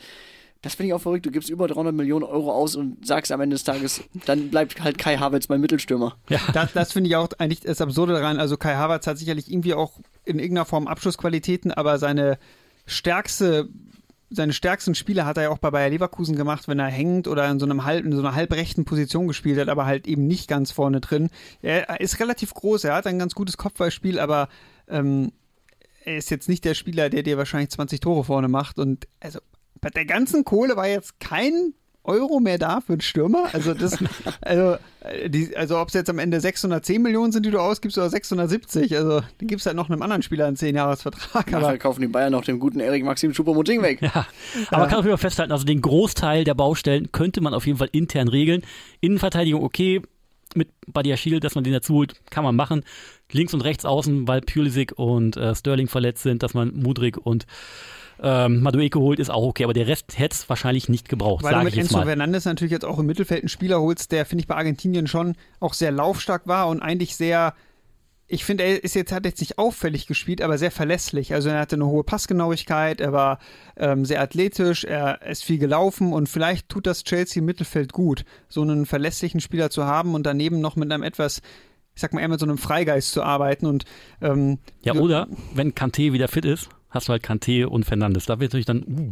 Das 0.67 0.75
finde 0.75 0.89
ich 0.89 0.95
auch 0.95 1.01
verrückt. 1.01 1.25
Du 1.25 1.31
gibst 1.31 1.49
über 1.49 1.69
300 1.69 1.95
Millionen 1.95 2.25
Euro 2.25 2.51
aus 2.51 2.75
und 2.75 3.07
sagst 3.07 3.31
am 3.31 3.41
Ende 3.41 3.55
des 3.55 3.63
Tages, 3.63 4.03
dann 4.25 4.51
bleibt 4.51 4.83
halt 4.83 4.99
Kai 4.99 5.17
Havertz 5.17 5.49
mein 5.49 5.61
Mittelstürmer. 5.61 6.17
Ja. 6.29 6.41
Das, 6.53 6.73
das 6.73 6.93
finde 6.93 7.09
ich 7.09 7.15
auch 7.15 7.29
eigentlich 7.39 7.61
das 7.61 7.81
Absurde 7.81 8.15
daran. 8.15 8.41
Also 8.41 8.57
Kai 8.57 8.75
Havertz 8.75 9.07
hat 9.07 9.17
sicherlich 9.17 9.49
irgendwie 9.49 9.75
auch 9.75 9.93
in 10.25 10.41
irgendeiner 10.41 10.65
Form 10.65 10.89
Abschlussqualitäten, 10.89 11.71
aber 11.71 12.01
seine 12.01 12.37
stärkste 12.85 13.69
seine 14.29 14.53
stärksten 14.53 14.97
Spiele 14.97 15.25
hat 15.25 15.37
er 15.37 15.45
ja 15.45 15.51
auch 15.51 15.59
bei 15.59 15.71
Bayer 15.71 15.89
Leverkusen 15.89 16.35
gemacht, 16.35 16.67
wenn 16.67 16.81
er 16.81 16.89
hängt 16.89 17.29
oder 17.29 17.49
in 17.49 17.61
so 17.61 17.67
einem 17.67 17.85
halb, 17.85 18.05
in 18.05 18.11
so 18.11 18.19
einer 18.19 18.35
halbrechten 18.35 18.85
Position 18.85 19.29
gespielt 19.29 19.61
hat, 19.61 19.69
aber 19.69 19.87
halt 19.87 20.09
eben 20.09 20.27
nicht 20.27 20.49
ganz 20.49 20.73
vorne 20.73 21.01
drin. 21.01 21.31
Er 21.63 22.01
ist 22.01 22.19
relativ 22.19 22.53
groß, 22.53 22.83
er 22.83 22.97
hat 22.97 23.07
ein 23.07 23.21
ganz 23.21 23.37
gutes 23.37 23.57
Kopfballspiel, 23.57 24.19
aber 24.19 24.49
ähm, 24.89 25.31
er 26.05 26.17
ist 26.17 26.31
jetzt 26.31 26.49
nicht 26.49 26.65
der 26.65 26.75
Spieler, 26.75 27.09
der 27.09 27.23
dir 27.23 27.39
wahrscheinlich 27.39 27.71
20 27.71 28.01
Tore 28.01 28.25
vorne 28.25 28.49
macht. 28.49 28.81
Und 28.81 29.07
also 29.21 29.39
bei 29.81 29.91
der 29.91 30.05
ganzen 30.05 30.45
Kohle 30.45 30.77
war 30.77 30.89
jetzt 30.89 31.21
kein 31.21 31.75
Euro 32.07 32.41
mehr 32.41 32.59
da 32.59 32.81
für 32.81 32.95
einen 32.95 33.01
Stürmer. 33.01 33.49
Also 33.53 33.75
das, 33.75 33.99
also, 34.41 34.77
äh, 35.01 35.29
die, 35.29 35.57
also 35.57 35.79
ob 35.79 35.89
es 35.89 35.95
jetzt 35.95 36.09
am 36.09 36.19
Ende 36.19 36.41
610 36.41 37.03
Millionen 37.03 37.33
sind, 37.33 37.45
die 37.45 37.51
du 37.51 37.59
ausgibst, 37.59 37.99
oder 37.99 38.09
670, 38.09 38.97
also 38.97 39.21
dann 39.21 39.49
gibst 39.49 39.67
halt 39.67 39.77
noch 39.77 39.91
einem 39.91 40.03
anderen 40.03 40.23
Spieler 40.23 40.47
einen 40.47 40.57
10-Jahres-Vertrag. 40.57 41.53
Aber 41.53 41.77
kaufen 41.79 42.01
die 42.01 42.09
Bayern 42.09 42.33
noch 42.33 42.45
den 42.45 42.59
guten 42.59 42.81
Erik 42.81 43.05
Maxim 43.05 43.35
Schuppermoting 43.35 43.83
weg. 43.83 44.01
Ja, 44.07 44.27
aber 44.69 44.83
man 44.83 44.89
kann 44.89 44.99
auf 45.01 45.05
jeden 45.05 45.17
Fall 45.17 45.31
festhalten, 45.31 45.53
also 45.53 45.65
den 45.65 45.83
Großteil 45.83 46.45
der 46.45 46.55
Baustellen 46.55 47.11
könnte 47.11 47.41
man 47.41 47.55
auf 47.55 47.67
jeden 47.67 47.79
Fall 47.79 47.89
intern 47.91 48.29
regeln. 48.29 48.63
Innenverteidigung, 49.01 49.63
okay, 49.63 50.01
mit 50.55 50.69
Badiashil, 50.87 51.41
dass 51.41 51.55
man 51.55 51.65
den 51.65 51.73
dazu 51.73 51.95
holt, 51.95 52.15
kann 52.31 52.45
man 52.45 52.55
machen. 52.55 52.85
Links 53.33 53.53
und 53.53 53.63
rechts 53.63 53.85
außen, 53.85 54.29
weil 54.29 54.43
Pulisic 54.43 54.93
und 54.97 55.37
äh, 55.37 55.55
Sterling 55.55 55.89
verletzt 55.89 56.23
sind, 56.23 56.43
dass 56.43 56.55
man 56.55 56.75
Mudrik 56.75 57.19
und 57.19 57.47
ähm, 58.23 58.63
Madueke 58.63 58.99
holt, 58.99 59.19
ist 59.19 59.31
auch 59.31 59.45
okay, 59.45 59.65
aber 59.65 59.73
der 59.73 59.87
Rest 59.87 60.19
hätte 60.19 60.35
es 60.35 60.49
wahrscheinlich 60.49 60.89
nicht 60.89 61.09
gebraucht. 61.09 61.45
Weil 61.45 61.55
du 61.55 61.65
mit 61.65 61.77
Enzo. 61.77 62.03
Fernandes 62.03 62.45
natürlich 62.45 62.73
jetzt 62.73 62.85
auch 62.85 62.99
im 62.99 63.07
Mittelfeld 63.07 63.43
einen 63.43 63.49
Spieler 63.49 63.81
holst, 63.81 64.13
der, 64.13 64.27
finde 64.27 64.43
ich, 64.43 64.49
bei 64.49 64.57
Argentinien 64.57 65.07
schon 65.07 65.35
auch 65.61 65.75
sehr 65.75 65.91
laufstark 65.91 66.47
war 66.47 66.69
und 66.69 66.81
eigentlich 66.81 67.17
sehr, 67.17 67.55
ich 68.27 68.45
finde, 68.45 68.65
er 68.65 68.83
ist 68.83 68.95
jetzt, 68.95 69.13
hat 69.13 69.25
jetzt 69.25 69.41
nicht 69.41 69.59
auffällig 69.59 70.07
gespielt, 70.07 70.41
aber 70.41 70.59
sehr 70.59 70.71
verlässlich. 70.71 71.35
Also 71.35 71.51
er 71.51 71.61
hatte 71.61 71.77
eine 71.77 71.87
hohe 71.87 72.05
Passgenauigkeit, 72.05 73.01
er 73.01 73.13
war 73.13 73.39
ähm, 73.77 74.05
sehr 74.05 74.23
athletisch, 74.23 74.85
er 74.85 75.23
ist 75.23 75.45
viel 75.45 75.59
gelaufen 75.59 76.13
und 76.13 76.29
vielleicht 76.29 76.69
tut 76.69 76.87
das 76.87 77.05
Chelsea 77.05 77.41
im 77.41 77.47
Mittelfeld 77.47 77.93
gut, 77.93 78.25
so 78.49 78.63
einen 78.63 78.87
verlässlichen 78.87 79.41
Spieler 79.41 79.71
zu 79.71 79.85
haben 79.85 80.15
und 80.15 80.25
daneben 80.25 80.61
noch 80.61 80.77
mit 80.77 80.91
einem 80.91 81.03
etwas 81.03 81.43
ich 81.97 82.01
sag 82.03 82.13
mal, 82.13 82.21
eher 82.21 82.29
mit 82.29 82.39
so 82.39 82.47
einem 82.47 82.59
Freigeist 82.59 83.11
zu 83.11 83.23
arbeiten 83.25 83.67
und 83.67 83.85
ähm, 84.21 84.59
Ja, 84.83 84.95
oder 84.95 85.27
wenn 85.55 85.73
Kanté 85.75 86.13
wieder 86.13 86.29
fit 86.29 86.45
ist, 86.45 86.69
hast 86.91 87.09
du 87.09 87.13
halt 87.13 87.25
Kanté 87.25 87.65
und 87.65 87.85
Fernandes. 87.85 88.27
Da 88.27 88.39
wird 88.39 88.53
natürlich 88.53 88.67
dann, 88.67 88.85
uh, 88.87 89.11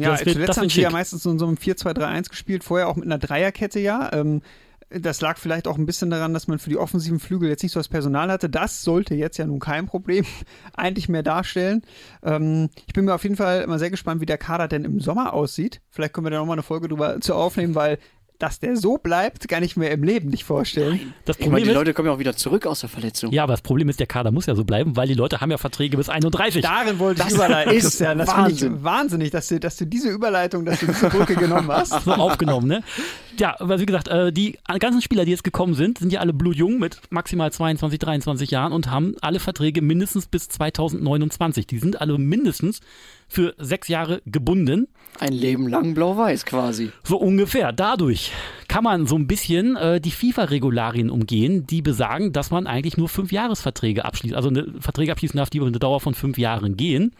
Ja, 0.00 0.12
Das 0.12 0.24
wird- 0.24 0.34
zuletzt 0.36 0.58
haben 0.58 0.68
sie 0.70 0.80
ja 0.82 0.90
meistens 0.90 1.22
so 1.24 1.30
in 1.30 1.38
so 1.38 1.46
einem 1.46 1.56
4-2-3-1 1.56 2.28
gespielt, 2.30 2.64
vorher 2.64 2.88
auch 2.88 2.96
mit 2.96 3.04
einer 3.06 3.18
Dreierkette, 3.18 3.80
ja. 3.80 4.10
Ähm, 4.12 4.40
das 4.88 5.20
lag 5.20 5.36
vielleicht 5.36 5.66
auch 5.66 5.78
ein 5.78 5.84
bisschen 5.86 6.10
daran, 6.10 6.32
dass 6.32 6.46
man 6.46 6.60
für 6.60 6.70
die 6.70 6.76
offensiven 6.76 7.18
Flügel 7.18 7.48
jetzt 7.48 7.64
nicht 7.64 7.72
so 7.72 7.80
das 7.80 7.88
Personal 7.88 8.30
hatte. 8.30 8.48
Das 8.48 8.82
sollte 8.84 9.16
jetzt 9.16 9.36
ja 9.36 9.44
nun 9.44 9.58
kein 9.58 9.86
Problem 9.86 10.24
eigentlich 10.74 11.08
mehr 11.08 11.24
darstellen. 11.24 11.82
Ähm, 12.22 12.68
ich 12.86 12.92
bin 12.94 13.04
mir 13.04 13.14
auf 13.14 13.24
jeden 13.24 13.34
Fall 13.34 13.62
immer 13.62 13.80
sehr 13.80 13.90
gespannt, 13.90 14.20
wie 14.20 14.26
der 14.26 14.38
Kader 14.38 14.68
denn 14.68 14.84
im 14.84 15.00
Sommer 15.00 15.32
aussieht. 15.32 15.80
Vielleicht 15.90 16.12
können 16.12 16.26
wir 16.26 16.30
da 16.30 16.38
nochmal 16.38 16.54
eine 16.54 16.62
Folge 16.62 16.86
drüber 16.86 17.20
zu 17.20 17.34
aufnehmen, 17.34 17.74
weil 17.74 17.98
dass 18.38 18.60
der 18.60 18.76
so 18.76 18.98
bleibt, 18.98 19.48
kann 19.48 19.62
ich 19.62 19.76
mir 19.76 19.90
im 19.90 20.02
Leben 20.02 20.28
nicht 20.28 20.44
vorstellen. 20.44 21.14
das 21.24 21.36
Ich 21.36 21.40
meine, 21.40 21.50
Problem 21.50 21.64
die 21.64 21.70
ist, 21.70 21.74
Leute 21.76 21.94
kommen 21.94 22.08
ja 22.08 22.14
auch 22.14 22.18
wieder 22.18 22.36
zurück 22.36 22.66
aus 22.66 22.80
der 22.80 22.88
Verletzung. 22.88 23.32
ja, 23.32 23.42
aber 23.42 23.54
das 23.54 23.62
Problem 23.62 23.88
ist, 23.88 23.98
der 24.00 24.06
Kader 24.06 24.30
muss 24.30 24.46
ja 24.46 24.54
so 24.54 24.64
bleiben, 24.64 24.96
weil 24.96 25.08
die 25.08 25.14
Leute 25.14 25.40
haben 25.40 25.50
ja 25.50 25.58
Verträge 25.58 25.96
bis 25.96 26.08
31. 26.08 26.62
Darin 26.62 26.98
wollte 26.98 27.20
ich 27.20 27.24
Das 27.26 27.34
überleiten, 27.34 27.72
ist 27.72 27.82
Christian. 27.84 28.18
Das 28.18 28.30
finde 28.30 28.50
Wahnsinn. 28.50 28.76
ich 28.76 28.84
wahnsinnig, 28.84 29.30
dass 29.30 29.48
du, 29.48 29.58
dass 29.60 29.76
du 29.76 29.86
diese 29.86 30.08
Überleitung, 30.10 30.64
dass 30.64 30.80
du 30.80 30.86
diese 30.86 31.08
Brücke 31.08 31.34
genommen 31.34 31.68
hast. 31.70 31.92
so 32.04 32.12
aufgenommen, 32.12 32.66
ne? 32.68 32.82
Ja, 33.38 33.54
aber 33.60 33.80
wie 33.80 33.86
gesagt, 33.86 34.08
äh, 34.08 34.32
die 34.32 34.58
ganzen 34.78 35.02
Spieler, 35.02 35.24
die 35.24 35.30
jetzt 35.30 35.44
gekommen 35.44 35.74
sind, 35.74 35.98
sind 35.98 36.12
ja 36.12 36.20
alle 36.20 36.32
blutjung 36.32 36.78
mit 36.78 37.00
maximal 37.10 37.52
22, 37.52 37.98
23 37.98 38.50
Jahren 38.50 38.72
und 38.72 38.90
haben 38.90 39.14
alle 39.20 39.40
Verträge 39.40 39.82
mindestens 39.82 40.26
bis 40.26 40.48
2029. 40.48 41.66
Die 41.66 41.78
sind 41.78 42.00
alle 42.00 42.16
mindestens 42.18 42.80
für 43.28 43.54
sechs 43.58 43.88
Jahre 43.88 44.22
gebunden. 44.26 44.88
Ein 45.18 45.32
Leben 45.32 45.68
lang 45.68 45.94
blau-weiß 45.94 46.44
quasi. 46.44 46.90
So 47.02 47.16
ungefähr. 47.16 47.72
Dadurch 47.72 48.32
kann 48.68 48.84
man 48.84 49.06
so 49.06 49.16
ein 49.16 49.26
bisschen 49.26 49.76
äh, 49.76 50.00
die 50.00 50.10
FIFA-Regularien 50.10 51.10
umgehen, 51.10 51.66
die 51.66 51.82
besagen, 51.82 52.32
dass 52.32 52.50
man 52.50 52.66
eigentlich 52.66 52.96
nur 52.96 53.08
fünf 53.08 53.32
Jahresverträge 53.32 54.04
abschließt, 54.04 54.34
also 54.34 54.48
eine 54.48 54.66
Verträge 54.80 55.12
abschließen 55.12 55.38
darf, 55.38 55.50
die 55.50 55.58
über 55.58 55.66
eine 55.66 55.78
Dauer 55.78 56.00
von 56.00 56.14
fünf 56.14 56.38
Jahren 56.38 56.76
gehen. 56.76 57.12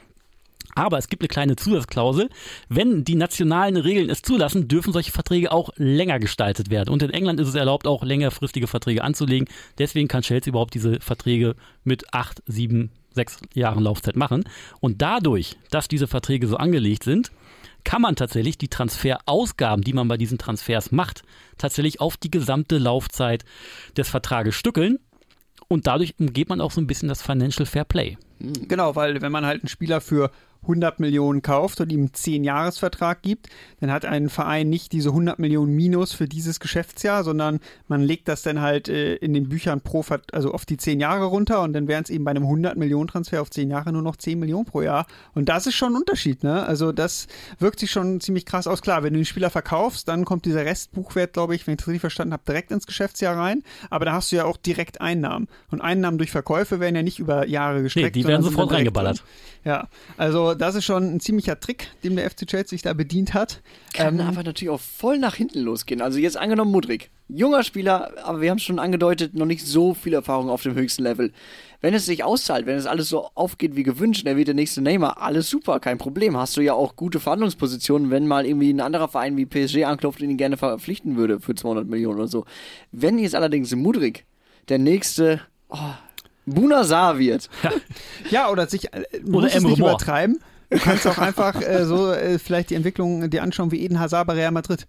Aber 0.75 0.99
es 0.99 1.09
gibt 1.09 1.23
eine 1.23 1.29
kleine 1.29 1.57
Zusatzklausel. 1.57 2.29
Wenn 2.69 3.03
die 3.03 3.15
nationalen 3.15 3.77
Regeln 3.77 4.11
es 4.11 4.21
zulassen, 4.21 4.69
dürfen 4.69 4.93
solche 4.93 5.13
Verträge 5.13 5.51
auch 5.51 5.71
länger 5.77 6.19
gestaltet 6.19 6.71
werden. 6.71 6.91
Und 6.91 7.03
in 7.03 7.11
England 7.11 7.41
ist 7.41 7.49
es 7.49 7.55
erlaubt, 7.55 7.87
auch 7.87 8.05
längerfristige 8.05 8.67
Verträge 8.67 9.03
anzulegen. 9.03 9.49
Deswegen 9.79 10.07
kann 10.07 10.23
Chelsea 10.23 10.51
überhaupt 10.51 10.75
diese 10.75 11.01
Verträge 11.01 11.55
mit 11.83 12.13
acht, 12.13 12.43
sieben, 12.47 12.91
sechs 13.17 13.39
Jahren 13.53 13.83
Laufzeit 13.83 14.15
machen. 14.15 14.45
Und 14.81 15.03
dadurch, 15.03 15.57
dass 15.71 15.89
diese 15.89 16.07
Verträge 16.07 16.47
so 16.47 16.57
angelegt 16.57 17.03
sind, 17.03 17.33
kann 17.83 18.03
man 18.03 18.17
tatsächlich 18.17 18.59
die 18.59 18.69
Transferausgaben, 18.69 19.83
die 19.83 19.93
man 19.93 20.09
bei 20.09 20.17
diesen 20.17 20.39
Transfers 20.39 20.93
macht, 20.93 21.23
tatsächlich 21.59 22.01
auf 22.01 22.17
die 22.17 22.31
gesamte 22.31 22.79
Laufzeit 22.79 23.45
des 23.97 24.09
Vertrages 24.09 24.55
stückeln. 24.55 24.99
Und 25.69 25.87
dadurch 25.87 26.15
umgeht 26.19 26.49
man 26.49 26.61
auch 26.61 26.71
so 26.71 26.81
ein 26.81 26.87
bisschen 26.87 27.09
das 27.09 27.23
Financial 27.23 27.67
Fair 27.67 27.85
Play. 27.85 28.17
Genau, 28.39 28.95
weil 28.95 29.21
wenn 29.21 29.33
man 29.33 29.47
halt 29.47 29.63
einen 29.63 29.69
Spieler 29.69 30.01
für 30.01 30.31
100 30.67 31.01
Millionen 31.01 31.43
kauft 31.43 31.81
und 31.81 31.91
ihm 31.91 32.01
einen 32.01 32.11
10-Jahres-Vertrag 32.11 33.23
gibt, 33.23 33.49
dann 33.81 33.91
hat 33.91 34.05
ein 34.05 34.29
Verein 34.29 34.69
nicht 34.69 34.93
diese 34.93 35.11
100 35.11 35.39
Millionen 35.39 35.75
Minus 35.75 36.13
für 36.13 36.27
dieses 36.29 36.61
Geschäftsjahr, 36.61 37.25
sondern 37.25 37.61
man 37.89 38.03
legt 38.03 38.29
das 38.29 38.43
dann 38.43 38.61
halt 38.61 38.89
äh, 38.89 39.15
in 39.17 39.35
den 39.35 39.49
Büchern 39.49 39.81
pro, 39.81 40.05
also 40.33 40.53
auf 40.53 40.65
die 40.65 40.77
10 40.77 41.01
Jahre 41.01 41.25
runter 41.27 41.63
und 41.63 41.73
dann 41.73 41.89
wären 41.89 42.03
es 42.05 42.11
eben 42.11 42.25
bei 42.25 42.31
einem 42.31 42.45
100 42.45 42.77
Millionen 42.77 43.09
Transfer 43.09 43.43
auf 43.43 43.51
10 43.51 43.71
Jahre 43.71 43.93
nur 43.93 44.03
noch 44.03 44.17
10 44.17 44.39
Millionen 44.39 44.65
pro 44.67 44.83
Jahr. 44.83 45.07
Und 45.35 45.49
das 45.49 45.67
ist 45.67 45.75
schon 45.75 45.93
ein 45.93 45.97
Unterschied, 45.97 46.43
ne? 46.45 46.65
Also 46.67 46.93
das 46.93 47.27
wirkt 47.59 47.81
sich 47.81 47.91
schon 47.91 48.21
ziemlich 48.21 48.47
krass 48.47 48.67
aus. 48.67 48.83
Klar, 48.83 49.03
wenn 49.03 49.13
du 49.13 49.19
den 49.21 49.25
Spieler 49.25 49.51
verkaufst, 49.51 50.09
dann 50.09 50.25
kommt 50.25 50.45
dieser 50.45 50.65
Restbuchwert, 50.65 51.33
glaube 51.33 51.55
ich, 51.55 51.67
wenn 51.67 51.75
ich 51.75 51.79
das 51.79 51.89
richtig 51.89 52.01
verstanden 52.01 52.33
habe, 52.33 52.43
direkt 52.47 52.71
ins 52.71 52.87
Geschäftsjahr 52.87 53.37
rein. 53.37 53.63
Aber 53.91 54.05
da 54.05 54.13
hast 54.13 54.33
du 54.33 54.37
ja 54.37 54.45
auch 54.45 54.57
direkt 54.57 55.01
Einnahmen. 55.01 55.49
Und 55.71 55.81
Einnahmen 55.81 56.19
durch 56.19 56.31
Verkäufe 56.31 56.81
werden 56.81 56.97
ja 56.97 57.03
nicht 57.03 57.19
über 57.19 57.47
Jahre 57.47 57.77
Nee, 57.79 57.83
gestreckt. 57.85 58.17
die 58.17 58.23
sondern 58.23 58.43
werden 58.43 58.53
sofort 58.53 58.73
reingeballert. 58.73 59.19
drin. 59.19 59.27
Ja, 59.65 59.89
also 60.17 60.55
das 60.57 60.75
ist 60.75 60.85
schon 60.85 61.15
ein 61.15 61.21
ziemlicher 61.21 61.61
Trick, 61.61 61.89
den 62.03 62.17
der 62.17 62.31
FC 62.31 62.47
Chelsea 62.47 62.71
sich 62.71 62.83
da 62.83 62.93
bedient 62.93 63.35
hat. 63.35 63.63
Kann 63.93 64.19
Ähm, 64.19 64.27
aber 64.27 64.43
natürlich 64.43 64.71
auch 64.71 64.81
voll 64.81 65.19
nach 65.19 65.35
hinten 65.35 65.61
losgehen. 65.61 66.01
Also 66.01 66.19
jetzt 66.19 66.37
angenommen 66.37 66.73
Mudrik. 66.73 67.11
Junger 67.29 67.65
Spieler, 67.65 68.13
aber 68.25 68.41
wir 68.41 68.51
haben 68.51 68.59
es 68.59 68.63
schon 68.63 68.79
angedeutet, 68.79 69.35
noch 69.35 69.47
nicht 69.47 69.67
so 69.67 69.95
viel 69.95 70.15
Erfahrung 70.15 70.49
auf 70.49 70.63
dem 70.63 70.75
höchsten 70.75 71.03
Level. 71.03 71.33
Wenn 71.81 71.93
es 71.93 72.07
sich 72.07 72.23
auszahlt, 72.23 72.67
wenn 72.67 72.77
es 72.77 72.87
alles 72.87 73.09
so 73.09 73.31
aufgeht 73.35 73.75
wie 73.75 73.83
gewünscht, 73.83 74.27
er 74.27 74.37
wird 74.37 74.49
der 74.49 74.55
nächste 74.55 74.81
Neymar, 74.81 75.21
alles 75.21 75.51
super, 75.51 75.81
kein 75.81 75.99
Problem. 75.99 76.37
Hast 76.37 76.57
du 76.57 76.61
ja 76.61 76.75
auch 76.75 76.95
gute 76.95 77.19
Verhandlungspositionen, 77.19 78.11
wenn 78.11 78.29
mal 78.29 78.47
irgendwie 78.47 78.73
ein 78.73 78.81
anderer 78.81 79.09
Verein 79.09 79.37
wie 79.37 79.45
PSG 79.45 79.85
anklopft 79.85 80.21
und 80.21 80.31
ihn 80.31 80.37
gerne 80.37 80.57
verpflichten 80.57 81.17
würde 81.17 81.41
für 81.41 81.55
200 81.55 81.89
Millionen 81.89 82.19
oder 82.19 82.29
so. 82.29 82.45
Wenn 82.93 83.19
jetzt 83.19 83.35
allerdings 83.35 83.75
Mudrik 83.75 84.25
der 84.69 84.79
nächste 84.79 85.41
oh, 85.69 85.77
Bunazar 86.47 87.19
wird, 87.19 87.51
Ja, 88.31 88.51
oder 88.51 88.67
sich 88.67 88.93
äh, 88.93 89.03
du 89.23 89.39
Oder 89.39 89.55
es 89.55 89.63
nicht 89.63 89.79
übertreiben. 89.79 90.39
Du 90.71 90.79
kannst 90.79 91.07
auch 91.07 91.19
einfach 91.19 91.61
äh, 91.61 91.85
so 91.85 92.13
äh, 92.13 92.39
vielleicht 92.39 92.71
die 92.71 92.75
Entwicklung 92.75 93.31
dir 93.31 93.43
anschauen 93.43 93.71
wie 93.71 93.83
Eden 93.83 94.01
Hazard 94.01 94.27
bei 94.27 94.35
Real 94.35 94.51
Madrid. 94.51 94.87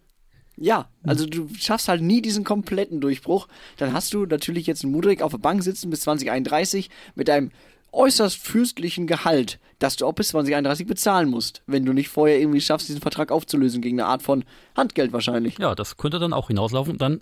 Ja, 0.60 0.90
also 1.04 1.28
du 1.28 1.50
schaffst 1.56 1.88
halt 1.88 2.02
nie 2.02 2.22
diesen 2.22 2.44
kompletten 2.44 3.00
Durchbruch. 3.00 3.48
Dann 3.78 3.94
hast 3.94 4.14
du 4.14 4.26
natürlich 4.26 4.66
jetzt 4.66 4.84
einen 4.84 4.92
Mudrik 4.92 5.22
auf 5.22 5.32
der 5.32 5.38
Bank 5.38 5.62
sitzen 5.64 5.92
bis 5.92 6.02
2031 6.02 6.90
mit 7.14 7.30
einem 7.30 7.52
äußerst 7.92 8.38
fürstlichen 8.38 9.08
Gehalt, 9.08 9.60
das 9.80 9.96
du 9.96 10.06
auch 10.06 10.14
bis 10.14 10.30
2031 10.30 10.88
bezahlen 10.88 11.30
musst, 11.30 11.62
wenn 11.68 11.86
du 11.86 11.94
nicht 11.94 12.10
vorher 12.10 12.40
irgendwie 12.40 12.62
schaffst, 12.62 12.90
diesen 12.90 13.02
Vertrag 13.02 13.32
aufzulösen 13.32 13.82
gegen 13.82 14.00
eine 14.00 14.10
Art 14.10 14.24
von 14.24 14.44
Handgeld 14.76 15.14
wahrscheinlich. 15.14 15.58
Ja, 15.60 15.76
das 15.76 15.98
könnte 15.98 16.20
dann 16.20 16.34
auch 16.34 16.48
hinauslaufen. 16.48 16.98
Dann 16.98 17.22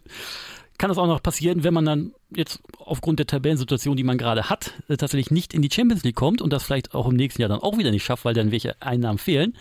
kann 0.78 0.92
es 0.92 0.98
auch 0.98 1.08
noch 1.08 1.24
passieren, 1.24 1.64
wenn 1.64 1.74
man 1.74 1.86
dann 1.86 2.14
jetzt 2.30 2.60
aufgrund 2.78 3.20
der 3.20 3.28
Tabellensituation, 3.28 3.96
die 3.96 4.04
man 4.04 4.18
gerade 4.18 4.50
hat, 4.50 4.74
äh, 4.88 4.98
tatsächlich 4.98 5.32
nicht 5.32 5.54
in 5.54 5.62
die 5.62 5.70
Champions 5.72 6.04
League 6.04 6.16
kommt 6.16 6.42
und 6.42 6.52
das 6.52 6.64
vielleicht 6.64 6.94
auch 6.94 7.08
im 7.08 7.16
nächsten 7.16 7.42
Jahr 7.42 7.50
dann 7.50 7.60
auch 7.60 7.78
wieder 7.78 7.92
nicht 7.92 8.04
schafft, 8.04 8.26
weil 8.26 8.34
dann 8.34 8.52
welche 8.52 8.82
Einnahmen 8.82 9.18
fehlen, 9.18 9.56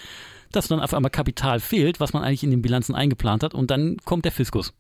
dass 0.52 0.68
dann 0.68 0.80
auf 0.80 0.94
einmal 0.94 1.10
Kapital 1.10 1.60
fehlt, 1.60 2.00
was 2.00 2.12
man 2.12 2.22
eigentlich 2.22 2.44
in 2.44 2.50
den 2.50 2.62
Bilanzen 2.62 2.94
eingeplant 2.94 3.42
hat 3.42 3.54
und 3.54 3.70
dann 3.70 3.96
kommt 4.04 4.24
der 4.24 4.32
Fiskus. 4.32 4.72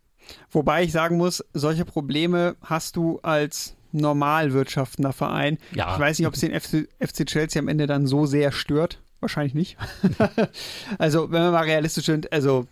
Wobei 0.50 0.84
ich 0.84 0.92
sagen 0.92 1.16
muss, 1.16 1.44
solche 1.52 1.84
Probleme 1.84 2.56
hast 2.62 2.96
du 2.96 3.20
als 3.22 3.76
normal 3.92 4.52
wirtschaftender 4.52 5.12
Verein. 5.12 5.58
Ja. 5.74 5.94
Ich 5.94 6.00
weiß 6.00 6.18
nicht, 6.18 6.26
ob 6.26 6.34
es 6.34 6.40
den 6.40 6.58
FC, 6.58 6.88
FC 7.00 7.26
Chelsea 7.26 7.60
am 7.60 7.68
Ende 7.68 7.86
dann 7.86 8.06
so 8.06 8.26
sehr 8.26 8.52
stört. 8.52 8.98
Wahrscheinlich 9.20 9.54
nicht. 9.54 9.76
also, 10.98 11.30
wenn 11.30 11.42
wir 11.42 11.50
mal 11.50 11.64
realistisch 11.64 12.06
sind, 12.06 12.30
also 12.32 12.66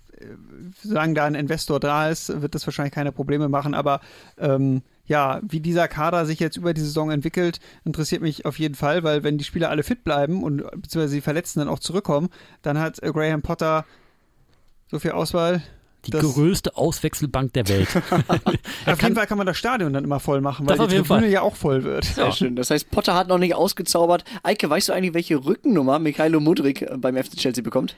solange 0.82 1.14
da 1.14 1.24
ein 1.24 1.34
Investor 1.34 1.80
da 1.80 2.08
ist, 2.08 2.40
wird 2.42 2.54
das 2.54 2.66
wahrscheinlich 2.66 2.94
keine 2.94 3.12
Probleme 3.12 3.48
machen. 3.48 3.74
Aber 3.74 4.00
ähm, 4.38 4.82
ja, 5.04 5.40
wie 5.42 5.60
dieser 5.60 5.88
Kader 5.88 6.26
sich 6.26 6.38
jetzt 6.40 6.56
über 6.56 6.74
die 6.74 6.80
Saison 6.80 7.10
entwickelt, 7.10 7.58
interessiert 7.84 8.22
mich 8.22 8.46
auf 8.46 8.58
jeden 8.58 8.74
Fall, 8.74 9.02
weil 9.02 9.22
wenn 9.24 9.38
die 9.38 9.44
Spieler 9.44 9.70
alle 9.70 9.82
fit 9.82 10.04
bleiben 10.04 10.42
und 10.42 10.58
beziehungsweise 10.80 11.14
die 11.16 11.20
Verletzten 11.20 11.60
dann 11.60 11.68
auch 11.68 11.80
zurückkommen, 11.80 12.28
dann 12.62 12.78
hat 12.78 13.02
äh, 13.02 13.10
Graham 13.12 13.42
Potter 13.42 13.84
So 14.90 14.98
viel 14.98 15.12
Auswahl. 15.12 15.62
Die 16.06 16.10
Das- 16.10 16.34
größte 16.34 16.76
Auswechselbank 16.76 17.52
der 17.52 17.68
Welt. 17.68 17.88
Auf 18.86 19.00
jeden 19.02 19.14
Fall 19.14 19.26
kann 19.28 19.38
man 19.38 19.46
das 19.46 19.56
Stadion 19.56 19.92
dann 19.92 20.02
immer 20.02 20.18
voll 20.18 20.40
machen, 20.40 20.66
weil 20.68 20.76
Das 20.76 20.88
die 20.88 20.96
Tribüne 20.96 21.04
Fall. 21.20 21.28
ja 21.30 21.42
auch 21.42 21.54
voll 21.54 21.84
wird. 21.84 22.04
Sehr 22.04 22.32
schön. 22.32 22.56
Das 22.56 22.70
heißt, 22.70 22.90
Potter 22.90 23.14
hat 23.14 23.28
noch 23.28 23.38
nicht 23.38 23.54
ausgezaubert. 23.54 24.24
Eike, 24.42 24.68
weißt 24.68 24.88
du 24.88 24.92
eigentlich, 24.94 25.14
welche 25.14 25.36
Rückennummer 25.44 26.00
Mikhailo 26.00 26.40
Mudrik 26.40 26.82
äh, 26.82 26.96
beim 26.96 27.16
FC 27.16 27.36
Chelsea 27.36 27.62
bekommt? 27.62 27.94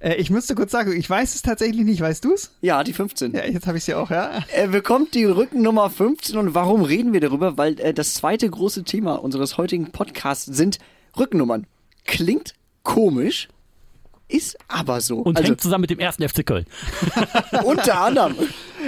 Äh, 0.00 0.14
ich 0.16 0.30
müsste 0.30 0.54
kurz 0.54 0.72
sagen, 0.72 0.92
ich 0.92 1.08
weiß 1.08 1.34
es 1.34 1.42
tatsächlich 1.42 1.84
nicht. 1.84 2.00
Weißt 2.00 2.24
du 2.24 2.32
es? 2.32 2.52
Ja, 2.60 2.84
die 2.84 2.92
15. 2.92 3.34
Ja, 3.34 3.44
jetzt 3.44 3.66
habe 3.66 3.78
ich 3.78 3.86
ja 3.86 3.98
auch, 3.98 4.10
ja. 4.10 4.42
Er 4.52 4.68
bekommt 4.68 5.14
die 5.14 5.24
Rückennummer 5.24 5.90
15 5.90 6.36
und 6.36 6.54
warum 6.54 6.82
reden 6.82 7.12
wir 7.12 7.20
darüber? 7.20 7.56
Weil 7.56 7.78
äh, 7.80 7.94
das 7.94 8.14
zweite 8.14 8.48
große 8.48 8.84
Thema 8.84 9.14
unseres 9.16 9.58
heutigen 9.58 9.92
Podcasts 9.92 10.46
sind 10.46 10.78
Rückennummern. 11.18 11.66
Klingt 12.04 12.54
komisch, 12.82 13.48
ist 14.28 14.58
aber 14.68 15.00
so. 15.00 15.18
Und 15.18 15.36
also 15.36 15.48
hängt 15.48 15.60
zusammen 15.60 15.82
mit 15.82 15.90
dem 15.90 15.98
ersten 15.98 16.28
FC 16.28 16.44
Köln. 16.44 16.66
unter 17.64 18.00
anderem. 18.00 18.34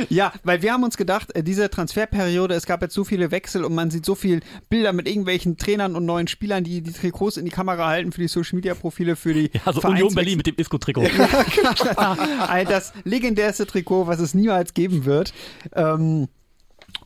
Ja, 0.09 0.33
weil 0.45 0.63
wir 0.63 0.73
haben 0.73 0.85
uns 0.85 0.97
gedacht, 0.97 1.35
äh, 1.35 1.43
diese 1.43 1.71
Transferperiode, 1.71 2.55
es 2.55 2.67
gab 2.67 2.83
jetzt 2.83 2.95
so 2.95 3.05
viele 3.05 3.31
Wechsel 3.31 3.65
und 3.65 3.75
man 3.75 3.91
sieht 3.91 4.05
so 4.05 4.15
viel 4.15 4.41
Bilder 4.69 4.93
mit 4.93 5.09
irgendwelchen 5.09 5.57
Trainern 5.57 5.97
und 5.97 6.05
neuen 6.07 6.29
Spielern, 6.29 6.65
die 6.65 6.81
die 6.83 6.93
Trikots 6.93 7.37
in 7.37 7.45
die 7.45 7.51
Kamera 7.51 7.87
halten 7.87 8.13
für 8.13 8.21
die 8.21 8.29
Social 8.29 8.57
Media 8.57 8.75
Profile, 8.75 9.17
für 9.17 9.35
die 9.35 9.51
Also 9.65 9.81
Vereinswechsel. 9.81 9.91
Union 9.91 10.15
Berlin 10.15 10.37
mit 10.37 10.47
dem 10.47 10.55
Isco-Trikot. 10.57 11.03
All 11.97 12.65
das 12.65 12.93
legendärste 13.05 13.67
Trikot, 13.67 14.07
was 14.07 14.21
es 14.21 14.35
niemals 14.35 14.75
geben 14.75 15.05
wird. 15.05 15.33
Ähm, 15.75 16.29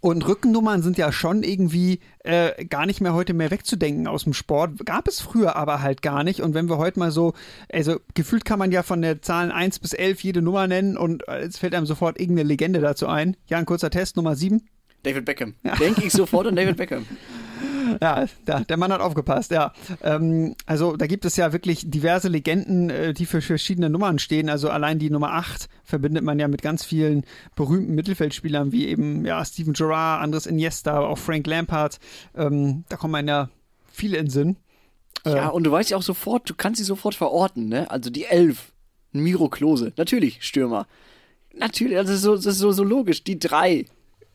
und 0.03 0.27
Rückennummern 0.27 0.83
sind 0.83 0.99
ja 0.99 1.12
schon 1.12 1.45
irgendwie 1.45 2.01
äh, 2.25 2.65
gar 2.65 2.87
nicht 2.87 3.01
mehr 3.01 3.15
heute 3.15 3.35
mehr 3.35 3.53
wegzudenken 3.53 4.09
aus 4.09 4.25
dem 4.25 4.35
Sport. 4.35 4.85
Gab 4.85 5.07
es 5.07 5.21
früher 5.21 5.55
aber 5.55 5.81
halt 5.81 6.03
gar 6.03 6.25
nicht. 6.25 6.41
Und 6.41 6.55
wenn 6.55 6.69
wir 6.69 6.77
heute 6.77 6.99
mal 6.99 7.12
so, 7.12 7.35
also 7.73 8.01
gefühlt 8.12 8.45
kann 8.45 8.59
man 8.59 8.73
ja 8.73 8.83
von 8.83 9.01
der 9.01 9.23
Zahlen 9.23 9.53
1 9.53 9.79
bis 9.79 9.93
11 9.93 10.25
jede 10.25 10.43
Nummer 10.43 10.67
nennen 10.67 10.97
und 10.97 11.29
äh, 11.29 11.43
es 11.43 11.57
fällt 11.57 11.73
einem 11.73 11.87
sofort 11.87 12.19
irgendeine 12.19 12.49
Legende 12.49 12.81
dazu 12.81 13.07
ein. 13.07 13.37
Ja, 13.47 13.59
ein 13.59 13.65
kurzer 13.65 13.91
Test, 13.91 14.17
Nummer 14.17 14.35
7. 14.35 14.69
David 15.05 15.25
Beckham. 15.25 15.55
Denke 15.79 16.05
ich 16.05 16.12
sofort 16.12 16.49
an 16.49 16.57
David 16.57 16.77
Beckham. 16.77 17.07
Ja, 18.01 18.27
da, 18.45 18.61
der 18.61 18.77
Mann 18.77 18.93
hat 18.93 19.01
aufgepasst, 19.01 19.51
ja. 19.51 19.73
Ähm, 20.03 20.55
also 20.67 20.97
da 20.97 21.07
gibt 21.07 21.25
es 21.25 21.37
ja 21.37 21.53
wirklich 21.53 21.91
diverse 21.91 22.29
Legenden, 22.29 22.91
äh, 22.91 23.13
die 23.13 23.27
für 23.27 23.41
verschiedene 23.41 23.91
Nummern 23.91 24.19
stehen. 24.19 24.49
Also 24.49 24.71
allein 24.71 24.99
die 24.99 25.11
Nummer 25.11 25.33
8 25.33 25.69
verbindet 25.85 26.25
man 26.25 26.39
ja 26.39 26.49
mit 26.49 26.63
ganz 26.63 26.85
vielen 26.85 27.25
berühmten 27.55 27.95
Mittelfeldspielern, 27.95 28.73
wie 28.73 28.87
eben 28.87 29.25
ja, 29.25 29.45
Steven 29.45 29.73
Gerrard, 29.73 30.23
Andres 30.23 30.47
Iniesta, 30.47 31.01
auch 31.01 31.19
Frank 31.19 31.47
Lampard. 31.47 31.99
Ähm, 32.37 32.85
da 32.89 32.97
kommen 32.97 33.15
einem 33.15 33.29
ja 33.29 33.49
viele 33.91 34.17
in 34.17 34.31
Sinn. 34.31 34.57
Ja, 35.25 35.49
und 35.49 35.65
du 35.65 35.71
weißt 35.71 35.91
ja 35.91 35.97
auch 35.97 36.03
sofort, 36.03 36.51
du 36.51 36.55
kannst 36.55 36.79
sie 36.79 36.85
sofort 36.85 37.15
verorten, 37.15 37.69
ne? 37.69 37.89
Also 37.91 38.11
die 38.11 38.25
11, 38.25 38.73
Miro 39.13 39.49
Klose, 39.49 39.93
natürlich 39.97 40.43
Stürmer. 40.43 40.87
Natürlich, 41.55 41.97
also 41.97 42.17
so, 42.17 42.35
das 42.35 42.47
ist 42.47 42.59
so, 42.59 42.73
so 42.73 42.83
logisch. 42.83 43.23
Die 43.23 43.39
3, 43.39 43.85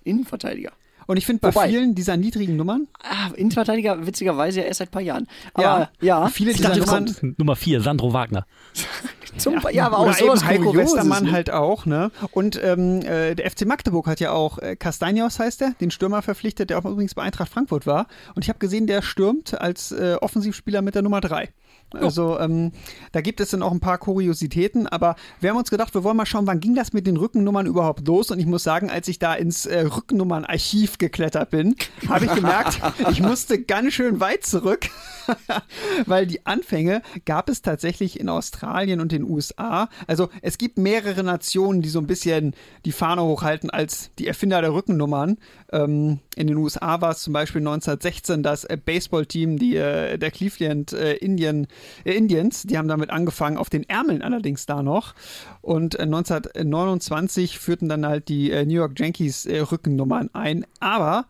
Innenverteidiger. 0.04 0.72
Und 1.08 1.18
ich 1.18 1.26
finde 1.26 1.40
bei 1.42 1.56
Wobei- 1.56 1.70
vielen 1.70 1.96
dieser 1.96 2.18
niedrigen 2.18 2.56
Nummern, 2.56 2.88
Ah, 3.02 3.32
Innenverteidiger, 3.36 4.06
witzigerweise 4.06 4.60
ja 4.62 4.66
erst 4.68 4.80
seit 4.80 4.90
ein 4.90 4.92
paar 4.92 5.02
Jahren. 5.02 5.28
Aber 5.54 5.90
ja, 6.02 6.28
viele 6.28 6.52
Ich 6.52 6.58
dieser 6.58 6.70
dachte, 6.70 6.82
Nummern. 6.86 7.36
Nummer 7.38 7.56
4, 7.56 7.82
Sandro 7.82 8.14
Wagner. 8.14 8.46
zum, 9.38 9.60
ja, 9.72 9.86
aber 9.86 10.00
auch 10.00 10.04
Oder 10.04 10.14
sowas 10.14 10.42
eben 10.42 10.50
Heiko 10.50 10.76
Westermann 10.76 11.26
ne? 11.26 11.32
halt 11.32 11.52
auch, 11.52 11.86
ne? 11.86 12.12
Und 12.32 12.60
ähm, 12.64 13.02
äh, 13.02 13.36
der 13.36 13.50
FC 13.50 13.66
Magdeburg 13.66 14.08
hat 14.08 14.20
ja 14.20 14.32
auch 14.32 14.58
äh, 14.60 14.76
Castanios 14.76 15.40
heißt 15.40 15.62
der, 15.62 15.72
den 15.80 15.92
Stürmer 15.92 16.22
verpflichtet, 16.22 16.70
der 16.70 16.80
auch 16.80 16.86
übrigens 16.86 17.14
bei 17.16 17.24
Eintracht 17.24 17.50
Frankfurt 17.52 17.86
war. 17.86 18.08
Und 18.36 18.44
ich 18.44 18.50
habe 18.50 18.60
gesehen, 18.60 18.88
der 18.88 19.02
stürmt 19.02 19.60
als 19.60 19.92
äh, 19.92 20.16
Offensivspieler 20.20 20.82
mit 20.82 20.96
der 20.96 21.02
Nummer 21.04 21.22
3. 21.22 21.50
Also 21.94 22.38
ähm, 22.40 22.72
da 23.14 23.22
gibt 23.22 23.40
es 23.40 23.52
dann 23.52 23.62
auch 23.62 23.72
ein 23.72 23.80
paar 23.80 23.98
Kuriositäten, 23.98 24.88
aber 24.88 25.16
wir 25.40 25.50
haben 25.50 25.58
uns 25.58 25.70
gedacht, 25.70 25.94
wir 25.94 26.04
wollen 26.04 26.18
mal 26.18 26.26
schauen, 26.26 26.46
wann 26.46 26.60
ging 26.60 26.76
das 26.76 26.92
mit 26.92 27.08
den 27.08 27.16
Rückennummern 27.16 27.66
überhaupt 27.66 28.06
los? 28.08 28.30
Und 28.30 28.40
ich 28.40 28.46
muss 28.46 28.64
sagen, 28.64 28.90
als 28.90 29.08
ich 29.08 29.20
da 29.20 29.34
ins 29.34 29.66
äh, 29.66 29.82
Rückennummern-Archiv 29.82 30.98
geklettert 30.98 31.50
bin, 31.50 31.76
habe 32.10 32.26
ich 32.26 32.34
gemerkt, 32.34 32.82
ich 33.12 33.22
musste 33.22 33.62
ganz 33.62 33.94
schön 33.94 34.20
weit 34.20 34.46
zurück, 34.46 34.90
weil 36.06 36.28
die 36.28 36.46
Anfänge 36.46 37.02
gab 37.26 37.50
es 37.50 37.62
tatsächlich 37.62 38.20
in 38.20 38.28
Australien 38.28 39.00
und 39.00 39.12
den 39.12 39.24
USA. 39.24 39.90
Also 40.08 40.30
es 40.42 40.58
gibt 40.58 40.78
mehrere 40.78 41.24
Nationen, 41.24 41.82
die 41.82 41.90
so 41.90 42.00
ein 42.00 42.08
bisschen 42.08 42.54
die 42.86 42.92
Fahne 42.92 43.24
hochhalten 43.24 43.70
als 43.70 44.12
die 44.20 44.28
Erfinder 44.28 44.62
der 44.62 44.74
Rückennummern. 44.74 45.38
Ähm, 45.72 46.20
in 46.36 46.48
den 46.48 46.58
USA 46.58 47.02
war 47.02 47.12
es 47.12 47.22
zum 47.22 47.34
Beispiel 47.34 47.62
1916 47.62 48.44
das 48.44 48.64
äh, 48.66 48.78
Baseballteam 48.78 49.58
die, 49.58 49.76
äh, 49.76 50.18
der 50.18 50.32
Cleveland 50.32 50.94
äh, 50.94 51.16
Indian, 51.16 51.68
äh, 52.04 52.14
Indians. 52.14 52.64
Die 52.64 52.78
haben 52.78 52.88
damit 52.88 53.10
angefangen, 53.10 53.58
auf 53.58 53.70
den 53.70 53.88
Ärmeln 53.88 54.22
allerdings 54.22 54.66
da 54.66 54.84
noch. 54.84 55.14
Und 55.62 55.96
äh, 55.96 56.04
1929 56.04 57.60
führten 57.60 57.90
dann 57.90 58.06
halt 58.06 58.30
die 58.30 58.52
äh, 58.52 58.66
New 58.66 58.76
York 58.76 59.00
Yankees 59.00 59.46
äh, 59.46 59.60
Rückennummern 59.60 60.30
ein. 60.34 60.66
Aber 60.80 61.26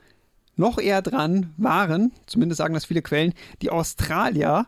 noch 0.56 0.80
eher 0.80 1.02
dran 1.02 1.54
waren, 1.58 2.12
zumindest 2.26 2.58
sagen 2.58 2.74
das 2.74 2.86
viele 2.86 3.02
Quellen, 3.02 3.34
die 3.62 3.70
Australier. 3.70 4.66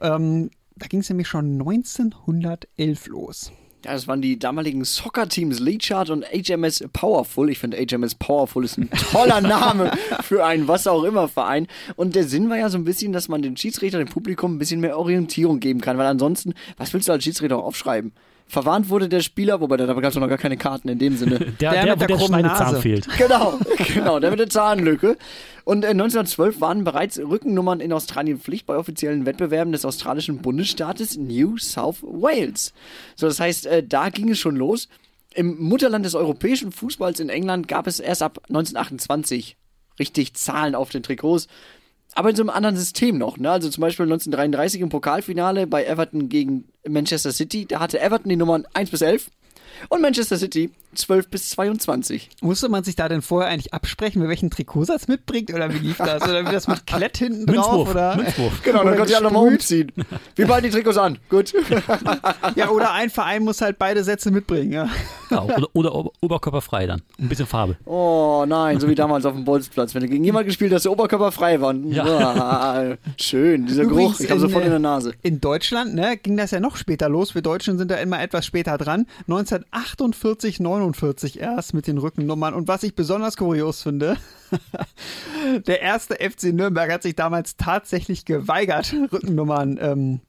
Ähm, 0.00 0.50
da 0.76 0.86
ging 0.86 1.00
es 1.00 1.08
nämlich 1.08 1.28
schon 1.28 1.60
1911 1.60 3.06
los. 3.08 3.52
Ja, 3.84 3.92
das 3.94 4.06
waren 4.06 4.22
die 4.22 4.38
damaligen 4.38 4.84
Soccer-Teams 4.84 5.58
Leachart 5.58 6.10
und 6.10 6.24
HMS 6.26 6.84
Powerful. 6.92 7.50
Ich 7.50 7.58
finde 7.58 7.84
HMS 7.84 8.14
Powerful 8.14 8.64
ist 8.64 8.78
ein 8.78 8.88
toller 9.10 9.40
Name 9.40 9.90
für 10.22 10.44
einen 10.44 10.68
was 10.68 10.86
auch 10.86 11.02
immer 11.02 11.26
Verein. 11.26 11.66
Und 11.96 12.14
der 12.14 12.24
Sinn 12.24 12.48
war 12.48 12.58
ja 12.58 12.68
so 12.68 12.78
ein 12.78 12.84
bisschen, 12.84 13.12
dass 13.12 13.28
man 13.28 13.42
den 13.42 13.56
Schiedsrichter, 13.56 13.98
dem 13.98 14.08
Publikum 14.08 14.54
ein 14.54 14.58
bisschen 14.58 14.80
mehr 14.80 14.96
Orientierung 14.98 15.58
geben 15.58 15.80
kann, 15.80 15.98
weil 15.98 16.06
ansonsten, 16.06 16.54
was 16.76 16.92
willst 16.92 17.08
du 17.08 17.12
als 17.12 17.24
Schiedsrichter 17.24 17.58
auch 17.58 17.64
aufschreiben? 17.64 18.12
Verwarnt 18.52 18.90
wurde 18.90 19.08
der 19.08 19.22
Spieler, 19.22 19.62
wobei 19.62 19.78
da 19.78 19.86
gab 19.86 20.04
es 20.04 20.14
noch 20.14 20.28
gar 20.28 20.36
keine 20.36 20.58
Karten 20.58 20.90
in 20.90 20.98
dem 20.98 21.16
Sinne. 21.16 21.38
Der, 21.38 21.72
Der 21.72 21.72
der, 21.72 21.92
mit 21.92 22.00
der 22.02 22.06
der 22.08 22.16
krummen 22.18 22.42
Nase. 22.42 22.82
fehlt. 22.82 23.08
Genau, 23.16 23.58
genau, 23.94 24.20
der 24.20 24.28
mit 24.28 24.40
der 24.40 24.50
Zahnlücke. 24.50 25.16
Und 25.64 25.84
äh, 25.84 25.88
1912 25.88 26.60
waren 26.60 26.84
bereits 26.84 27.18
Rückennummern 27.18 27.80
in 27.80 27.94
Australien 27.94 28.38
Pflicht 28.38 28.66
bei 28.66 28.76
offiziellen 28.76 29.24
Wettbewerben 29.24 29.72
des 29.72 29.86
australischen 29.86 30.42
Bundesstaates 30.42 31.16
New 31.16 31.56
South 31.56 32.02
Wales. 32.02 32.74
So, 33.16 33.26
das 33.26 33.40
heißt, 33.40 33.64
äh, 33.64 33.82
da 33.82 34.10
ging 34.10 34.28
es 34.28 34.38
schon 34.38 34.56
los. 34.56 34.88
Im 35.34 35.56
Mutterland 35.58 36.04
des 36.04 36.14
europäischen 36.14 36.72
Fußballs 36.72 37.20
in 37.20 37.30
England 37.30 37.68
gab 37.68 37.86
es 37.86 38.00
erst 38.00 38.22
ab 38.22 38.38
1928 38.48 39.56
richtig 39.98 40.34
Zahlen 40.34 40.74
auf 40.74 40.90
den 40.90 41.02
Trikots. 41.02 41.48
Aber 42.14 42.30
in 42.30 42.36
so 42.36 42.42
einem 42.42 42.50
anderen 42.50 42.76
System 42.76 43.18
noch, 43.18 43.38
ne? 43.38 43.50
Also 43.50 43.70
zum 43.70 43.80
Beispiel 43.80 44.04
1933 44.04 44.80
im 44.80 44.88
Pokalfinale 44.88 45.66
bei 45.66 45.84
Everton 45.84 46.28
gegen 46.28 46.64
Manchester 46.86 47.32
City. 47.32 47.66
Da 47.66 47.80
hatte 47.80 48.00
Everton 48.00 48.28
die 48.28 48.36
Nummern 48.36 48.66
1 48.74 48.90
bis 48.90 49.00
11 49.00 49.30
und 49.88 50.02
Manchester 50.02 50.36
City 50.36 50.70
12 50.94 51.28
bis 51.28 51.50
22. 51.50 52.30
Musste 52.42 52.68
man 52.68 52.84
sich 52.84 52.96
da 52.96 53.08
denn 53.08 53.22
vorher 53.22 53.50
eigentlich 53.50 53.72
absprechen, 53.74 54.20
wer 54.22 54.28
welchen 54.28 54.50
Trikotsatz 54.50 55.08
mitbringt 55.08 55.52
oder 55.52 55.72
wie 55.72 55.78
lief 55.78 55.96
das? 55.98 56.22
Oder 56.22 56.46
wie 56.46 56.52
das 56.52 56.68
mit 56.68 56.86
Klett 56.86 57.16
hinten 57.18 57.46
drauf? 57.46 57.56
Münzwurf. 57.86 57.90
Oder? 57.90 58.16
Münzwurf. 58.16 58.62
Genau, 58.62 58.84
dann 58.84 58.96
könnt 58.96 59.10
ihr 59.10 59.16
alle 59.16 59.30
mal 59.30 59.40
umziehen. 59.40 59.92
Wir 60.36 60.46
ballen 60.46 60.64
die 60.64 60.70
Trikots 60.70 60.98
an. 60.98 61.18
Gut. 61.28 61.52
Ja, 62.56 62.68
oder 62.70 62.92
ein 62.92 63.08
Verein 63.10 63.44
muss 63.44 63.60
halt 63.60 63.78
beide 63.78 64.04
Sätze 64.04 64.30
mitbringen. 64.30 64.72
Ja. 64.72 64.88
Ja, 65.30 65.42
oder, 65.42 65.68
oder 65.72 65.94
ober- 65.94 66.12
oberkörperfrei 66.20 66.86
dann. 66.86 67.02
Ein 67.18 67.28
bisschen 67.28 67.46
Farbe. 67.46 67.76
Oh 67.86 68.44
nein, 68.46 68.78
so 68.80 68.88
wie 68.88 68.94
damals 68.94 69.24
auf 69.24 69.34
dem 69.34 69.44
Bolzplatz, 69.44 69.94
wenn 69.94 70.02
du 70.02 70.08
gegen 70.08 70.24
jemanden 70.24 70.48
gespielt 70.48 70.72
hast, 70.72 70.84
der 70.84 70.92
Oberkörper 70.92 71.32
frei 71.32 71.60
war. 71.60 71.74
Ja. 71.74 72.96
Schön, 73.16 73.66
dieser 73.66 73.84
Geruch, 73.84 73.92
Übrigens 73.92 74.20
ich 74.20 74.30
habe 74.30 74.40
sofort 74.40 74.62
äh, 74.62 74.66
in 74.66 74.70
der 74.72 74.78
Nase. 74.80 75.12
In 75.22 75.40
Deutschland 75.40 75.94
ne, 75.94 76.16
ging 76.16 76.36
das 76.36 76.50
ja 76.50 76.60
noch 76.60 76.76
später 76.76 77.08
los. 77.08 77.34
Wir 77.34 77.42
Deutschen 77.42 77.78
sind 77.78 77.90
da 77.90 77.96
immer 77.96 78.20
etwas 78.22 78.44
später 78.44 78.76
dran. 78.78 79.06
1948, 79.28 80.60
49 80.60 80.81
erst 81.36 81.74
mit 81.74 81.86
den 81.86 81.98
Rückennummern. 81.98 82.54
Und 82.54 82.68
was 82.68 82.82
ich 82.82 82.94
besonders 82.94 83.36
kurios 83.36 83.82
finde, 83.82 84.16
der 85.66 85.80
erste 85.82 86.14
FC 86.16 86.52
Nürnberg 86.52 86.90
hat 86.90 87.02
sich 87.02 87.14
damals 87.14 87.56
tatsächlich 87.56 88.24
geweigert, 88.24 88.94
Rückennummern 89.12 89.78
ähm, 89.80 90.20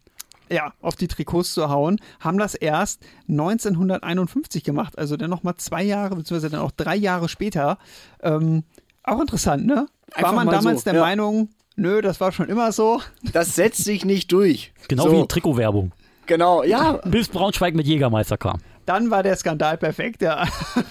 ja, 0.50 0.74
auf 0.82 0.96
die 0.96 1.08
Trikots 1.08 1.54
zu 1.54 1.70
hauen, 1.70 2.00
haben 2.20 2.38
das 2.38 2.56
erst 2.56 3.02
1951 3.30 4.64
gemacht. 4.64 4.98
Also 4.98 5.18
dann 5.18 5.30
nochmal 5.30 5.56
zwei 5.58 5.84
Jahre, 5.84 6.16
beziehungsweise 6.16 6.52
dann 6.52 6.62
auch 6.62 6.72
drei 6.72 6.96
Jahre 6.96 7.30
später. 7.30 7.78
Ähm, 8.22 8.64
auch 9.04 9.20
interessant, 9.20 9.66
ne? 9.66 9.76
War 9.76 10.18
Einfach 10.18 10.34
man 10.34 10.46
mal 10.46 10.52
damals 10.52 10.84
so, 10.84 10.92
der 10.92 10.96
ja. 10.96 11.02
Meinung, 11.02 11.50
nö, 11.76 12.02
das 12.02 12.22
war 12.22 12.32
schon 12.32 12.50
immer 12.50 12.72
so. 12.72 13.02
Das 13.34 13.56
setzt 13.56 13.84
sich 13.84 14.06
nicht 14.06 14.32
durch. 14.32 14.74
Genau 14.88 15.04
so, 15.04 15.12
wie 15.24 15.28
Trikotwerbung. 15.28 15.92
Genau, 16.26 16.64
ja. 16.64 16.94
Bis 17.06 17.28
Braunschweig 17.28 17.76
mit 17.76 17.86
Jägermeister 17.86 18.38
kam. 18.38 18.60
Dann 18.86 19.12
war 19.12 19.24
der 19.24 19.36
Skandal 19.36 19.78
perfekt, 19.78 20.22
ja. 20.22 20.48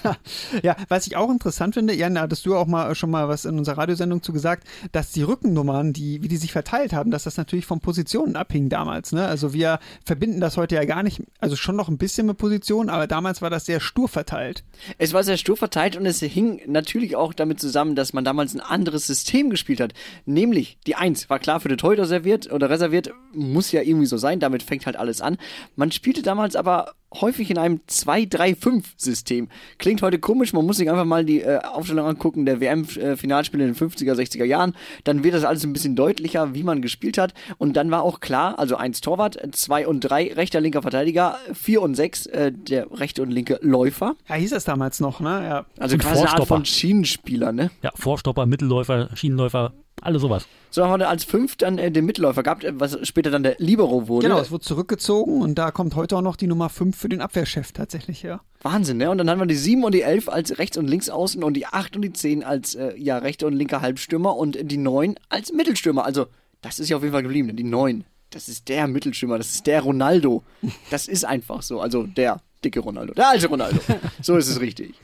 ja, 0.62 0.76
was 0.88 1.06
ich 1.06 1.16
auch 1.16 1.30
interessant 1.30 1.74
finde, 1.74 1.94
Jan, 1.94 2.14
da 2.14 2.22
hattest 2.22 2.46
du 2.46 2.56
auch 2.56 2.66
mal 2.66 2.94
schon 2.94 3.10
mal 3.10 3.28
was 3.28 3.44
in 3.44 3.58
unserer 3.58 3.78
Radiosendung 3.78 4.22
zu 4.22 4.32
gesagt, 4.32 4.66
dass 4.92 5.12
die 5.12 5.22
Rückennummern, 5.22 5.92
die, 5.92 6.22
wie 6.22 6.28
die 6.28 6.36
sich 6.36 6.52
verteilt 6.52 6.92
haben, 6.92 7.10
dass 7.10 7.24
das 7.24 7.36
natürlich 7.36 7.66
von 7.66 7.80
Positionen 7.80 8.36
abhing 8.36 8.68
damals. 8.68 9.12
Ne? 9.12 9.26
Also 9.26 9.52
wir 9.52 9.78
verbinden 10.04 10.40
das 10.40 10.56
heute 10.56 10.74
ja 10.76 10.84
gar 10.84 11.02
nicht, 11.02 11.22
also 11.38 11.56
schon 11.56 11.76
noch 11.76 11.88
ein 11.88 11.98
bisschen 11.98 12.26
mit 12.26 12.38
Positionen, 12.38 12.88
aber 12.88 13.06
damals 13.06 13.42
war 13.42 13.50
das 13.50 13.66
sehr 13.66 13.80
stur 13.80 14.08
verteilt. 14.08 14.64
Es 14.98 15.12
war 15.12 15.24
sehr 15.24 15.36
stur 15.36 15.56
verteilt 15.56 15.96
und 15.96 16.06
es 16.06 16.20
hing 16.20 16.60
natürlich 16.66 17.16
auch 17.16 17.34
damit 17.34 17.60
zusammen, 17.60 17.94
dass 17.94 18.12
man 18.12 18.24
damals 18.24 18.54
ein 18.54 18.60
anderes 18.60 19.06
System 19.06 19.50
gespielt 19.50 19.80
hat. 19.80 19.92
Nämlich 20.24 20.78
die 20.86 20.94
Eins 20.94 21.28
war 21.28 21.38
klar 21.38 21.60
für 21.60 21.68
den 21.68 21.78
Torhüter 21.78 22.06
serviert 22.06 22.50
oder 22.52 22.70
reserviert, 22.70 23.12
muss 23.34 23.72
ja 23.72 23.82
irgendwie 23.82 24.06
so 24.06 24.16
sein, 24.16 24.40
damit 24.40 24.62
fängt 24.62 24.86
halt 24.86 24.96
alles 24.96 25.20
an. 25.20 25.36
Man 25.76 25.92
spielte 25.92 26.22
damals 26.22 26.56
aber 26.56 26.94
häufig 27.20 27.50
in 27.50 27.58
einem 27.58 27.80
2-3-5-System. 27.88 29.48
Klingt 29.78 30.02
heute 30.02 30.18
komisch, 30.18 30.52
man 30.52 30.64
muss 30.66 30.76
sich 30.76 30.90
einfach 30.90 31.04
mal 31.04 31.24
die 31.24 31.40
äh, 31.42 31.58
Aufstellung 31.60 32.06
angucken 32.06 32.46
der 32.46 32.60
WM-Finalspiele 32.60 33.64
in 33.66 33.74
den 33.74 33.76
50er, 33.90 34.14
60er 34.14 34.44
Jahren. 34.44 34.74
Dann 35.04 35.24
wird 35.24 35.34
das 35.34 35.44
alles 35.44 35.64
ein 35.64 35.72
bisschen 35.72 35.96
deutlicher, 35.96 36.54
wie 36.54 36.62
man 36.62 36.82
gespielt 36.82 37.18
hat. 37.18 37.34
Und 37.58 37.76
dann 37.76 37.90
war 37.90 38.02
auch 38.02 38.20
klar, 38.20 38.58
also 38.58 38.76
1 38.76 39.00
Torwart, 39.00 39.38
2 39.52 39.86
und 39.86 40.00
3 40.00 40.32
rechter, 40.34 40.60
linker 40.60 40.82
Verteidiger, 40.82 41.38
4 41.52 41.82
und 41.82 41.94
6 41.94 42.26
äh, 42.26 42.52
der 42.52 42.90
rechte 42.92 43.22
und 43.22 43.30
linke 43.30 43.58
Läufer. 43.62 44.14
Ja, 44.28 44.34
hieß 44.36 44.50
das 44.50 44.64
damals 44.64 45.00
noch, 45.00 45.20
ne? 45.20 45.42
Ja. 45.44 45.66
Also 45.78 45.94
Und 45.94 46.00
quasi 46.02 46.20
eine 46.20 46.28
Art 46.28 46.36
Vorstopper. 46.38 46.46
von 46.46 46.64
Schienenspieler, 46.64 47.52
ne? 47.52 47.70
Ja, 47.82 47.90
Vorstopper, 47.94 48.46
Mittelläufer, 48.46 49.08
Schienenläufer, 49.14 49.72
alles 50.02 50.22
sowas. 50.22 50.46
So 50.70 50.86
haben 50.86 51.00
wir 51.00 51.08
als 51.08 51.24
fünf 51.24 51.56
dann 51.56 51.78
äh, 51.78 51.90
den 51.90 52.04
Mittelläufer 52.04 52.42
gehabt, 52.42 52.64
äh, 52.64 52.72
was 52.78 52.98
später 53.06 53.30
dann 53.30 53.42
der 53.42 53.56
Libero 53.58 54.08
wurde. 54.08 54.28
Genau, 54.28 54.40
es 54.40 54.50
wurde 54.50 54.64
zurückgezogen 54.64 55.40
und 55.40 55.56
da 55.56 55.70
kommt 55.70 55.94
heute 55.96 56.16
auch 56.16 56.22
noch 56.22 56.36
die 56.36 56.46
Nummer 56.46 56.68
5 56.68 56.96
für 56.96 57.08
den 57.08 57.20
Abwehrchef 57.20 57.72
tatsächlich 57.72 58.24
her. 58.24 58.40
Wahnsinn, 58.62 58.96
ne? 58.98 59.10
Und 59.10 59.18
dann 59.18 59.30
haben 59.30 59.38
wir 59.38 59.46
die 59.46 59.54
7 59.54 59.84
und 59.84 59.94
die 59.94 60.02
11 60.02 60.28
als 60.28 60.58
Rechts- 60.58 60.76
und 60.76 60.86
Linksaußen 60.88 61.42
und 61.42 61.54
die 61.54 61.66
8 61.66 61.96
und 61.96 62.02
die 62.02 62.12
10 62.12 62.44
als 62.44 62.74
äh, 62.74 62.96
ja, 62.96 63.18
rechter 63.18 63.46
und 63.46 63.54
linker 63.54 63.80
Halbstürmer 63.80 64.36
und 64.36 64.58
die 64.60 64.76
9 64.76 65.16
als 65.28 65.52
Mittelstürmer. 65.52 66.04
Also, 66.04 66.26
das 66.60 66.78
ist 66.78 66.88
ja 66.88 66.96
auf 66.96 67.02
jeden 67.02 67.12
Fall 67.12 67.22
geblieben, 67.22 67.48
ne? 67.48 67.54
die 67.54 67.64
9. 67.64 68.04
Das 68.30 68.48
ist 68.48 68.68
der 68.68 68.88
Mittelstürmer, 68.88 69.36
das 69.36 69.50
ist 69.50 69.66
der 69.66 69.82
Ronaldo. 69.82 70.42
Das 70.90 71.06
ist 71.06 71.24
einfach 71.24 71.62
so. 71.62 71.80
Also 71.80 72.04
der 72.06 72.40
dicke 72.64 72.80
Ronaldo, 72.80 73.14
der 73.14 73.28
alte 73.28 73.48
Ronaldo. 73.48 73.80
So 74.22 74.36
ist 74.36 74.48
es 74.48 74.60
richtig. 74.60 74.94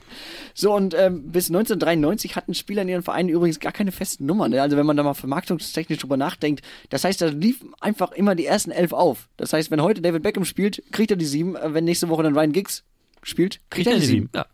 So, 0.53 0.73
und 0.73 0.93
ähm, 0.93 1.31
bis 1.31 1.49
1993 1.49 2.35
hatten 2.35 2.53
Spieler 2.53 2.81
in 2.83 2.89
ihren 2.89 3.03
Vereinen 3.03 3.29
übrigens 3.29 3.59
gar 3.59 3.71
keine 3.71 3.91
festen 3.91 4.25
Nummern. 4.25 4.51
Ne? 4.51 4.61
Also 4.61 4.77
wenn 4.77 4.85
man 4.85 4.97
da 4.97 5.03
mal 5.03 5.13
vermarktungstechnisch 5.13 5.99
drüber 5.99 6.17
nachdenkt, 6.17 6.63
das 6.89 7.03
heißt, 7.03 7.21
da 7.21 7.27
lief 7.27 7.63
einfach 7.79 8.11
immer 8.11 8.35
die 8.35 8.45
ersten 8.45 8.71
elf 8.71 8.93
auf. 8.93 9.29
Das 9.37 9.53
heißt, 9.53 9.71
wenn 9.71 9.81
heute 9.81 10.01
David 10.01 10.23
Beckham 10.23 10.45
spielt, 10.45 10.83
kriegt 10.91 11.11
er 11.11 11.17
die 11.17 11.25
sieben. 11.25 11.55
Äh, 11.55 11.73
Wenn 11.73 11.85
nächste 11.85 12.09
Woche 12.09 12.23
dann 12.23 12.35
Ryan 12.35 12.53
Giggs 12.53 12.83
spielt, 13.23 13.59
kriegt 13.69 13.87
er 13.87 13.95
die 13.95 14.05
sieben. 14.05 14.29
Ja. 14.33 14.45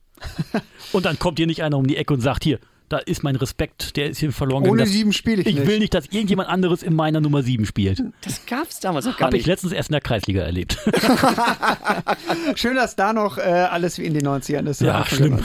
Und 0.91 1.05
dann 1.05 1.19
kommt 1.19 1.37
hier 1.37 1.47
nicht 1.47 1.63
einer 1.63 1.77
um 1.77 1.87
die 1.87 1.97
Ecke 1.97 2.13
und 2.13 2.21
sagt, 2.21 2.43
hier, 2.43 2.59
da 2.89 2.97
ist 2.99 3.23
mein 3.23 3.35
Respekt, 3.35 3.95
der 3.97 4.09
ist 4.09 4.19
hier 4.19 4.31
verloren 4.31 4.63
gegangen. 4.63 4.79
Ohne 4.81 4.89
sieben 4.89 5.11
spiele 5.13 5.41
ich, 5.41 5.47
Ich 5.47 5.55
nicht. 5.55 5.67
will 5.67 5.79
nicht, 5.79 5.93
dass 5.93 6.05
irgendjemand 6.07 6.49
anderes 6.49 6.83
in 6.83 6.95
meiner 6.95 7.19
Nummer 7.21 7.41
7 7.43 7.65
spielt. 7.65 8.03
Das 8.21 8.45
gab's 8.45 8.79
damals 8.79 9.07
auch 9.07 9.17
gar 9.17 9.27
Habe 9.27 9.37
ich 9.37 9.41
nicht. 9.43 9.47
letztens 9.47 9.73
erst 9.73 9.89
in 9.89 9.93
der 9.93 10.01
Kreisliga 10.01 10.41
erlebt. 10.43 10.77
Schön, 12.55 12.75
dass 12.75 12.95
da 12.95 13.13
noch 13.13 13.37
äh, 13.37 13.41
alles 13.41 13.97
wie 13.97 14.05
in 14.05 14.13
den 14.13 14.25
90ern 14.27 14.67
ist. 14.67 14.81
Ja, 14.81 15.05
schlimm. 15.05 15.39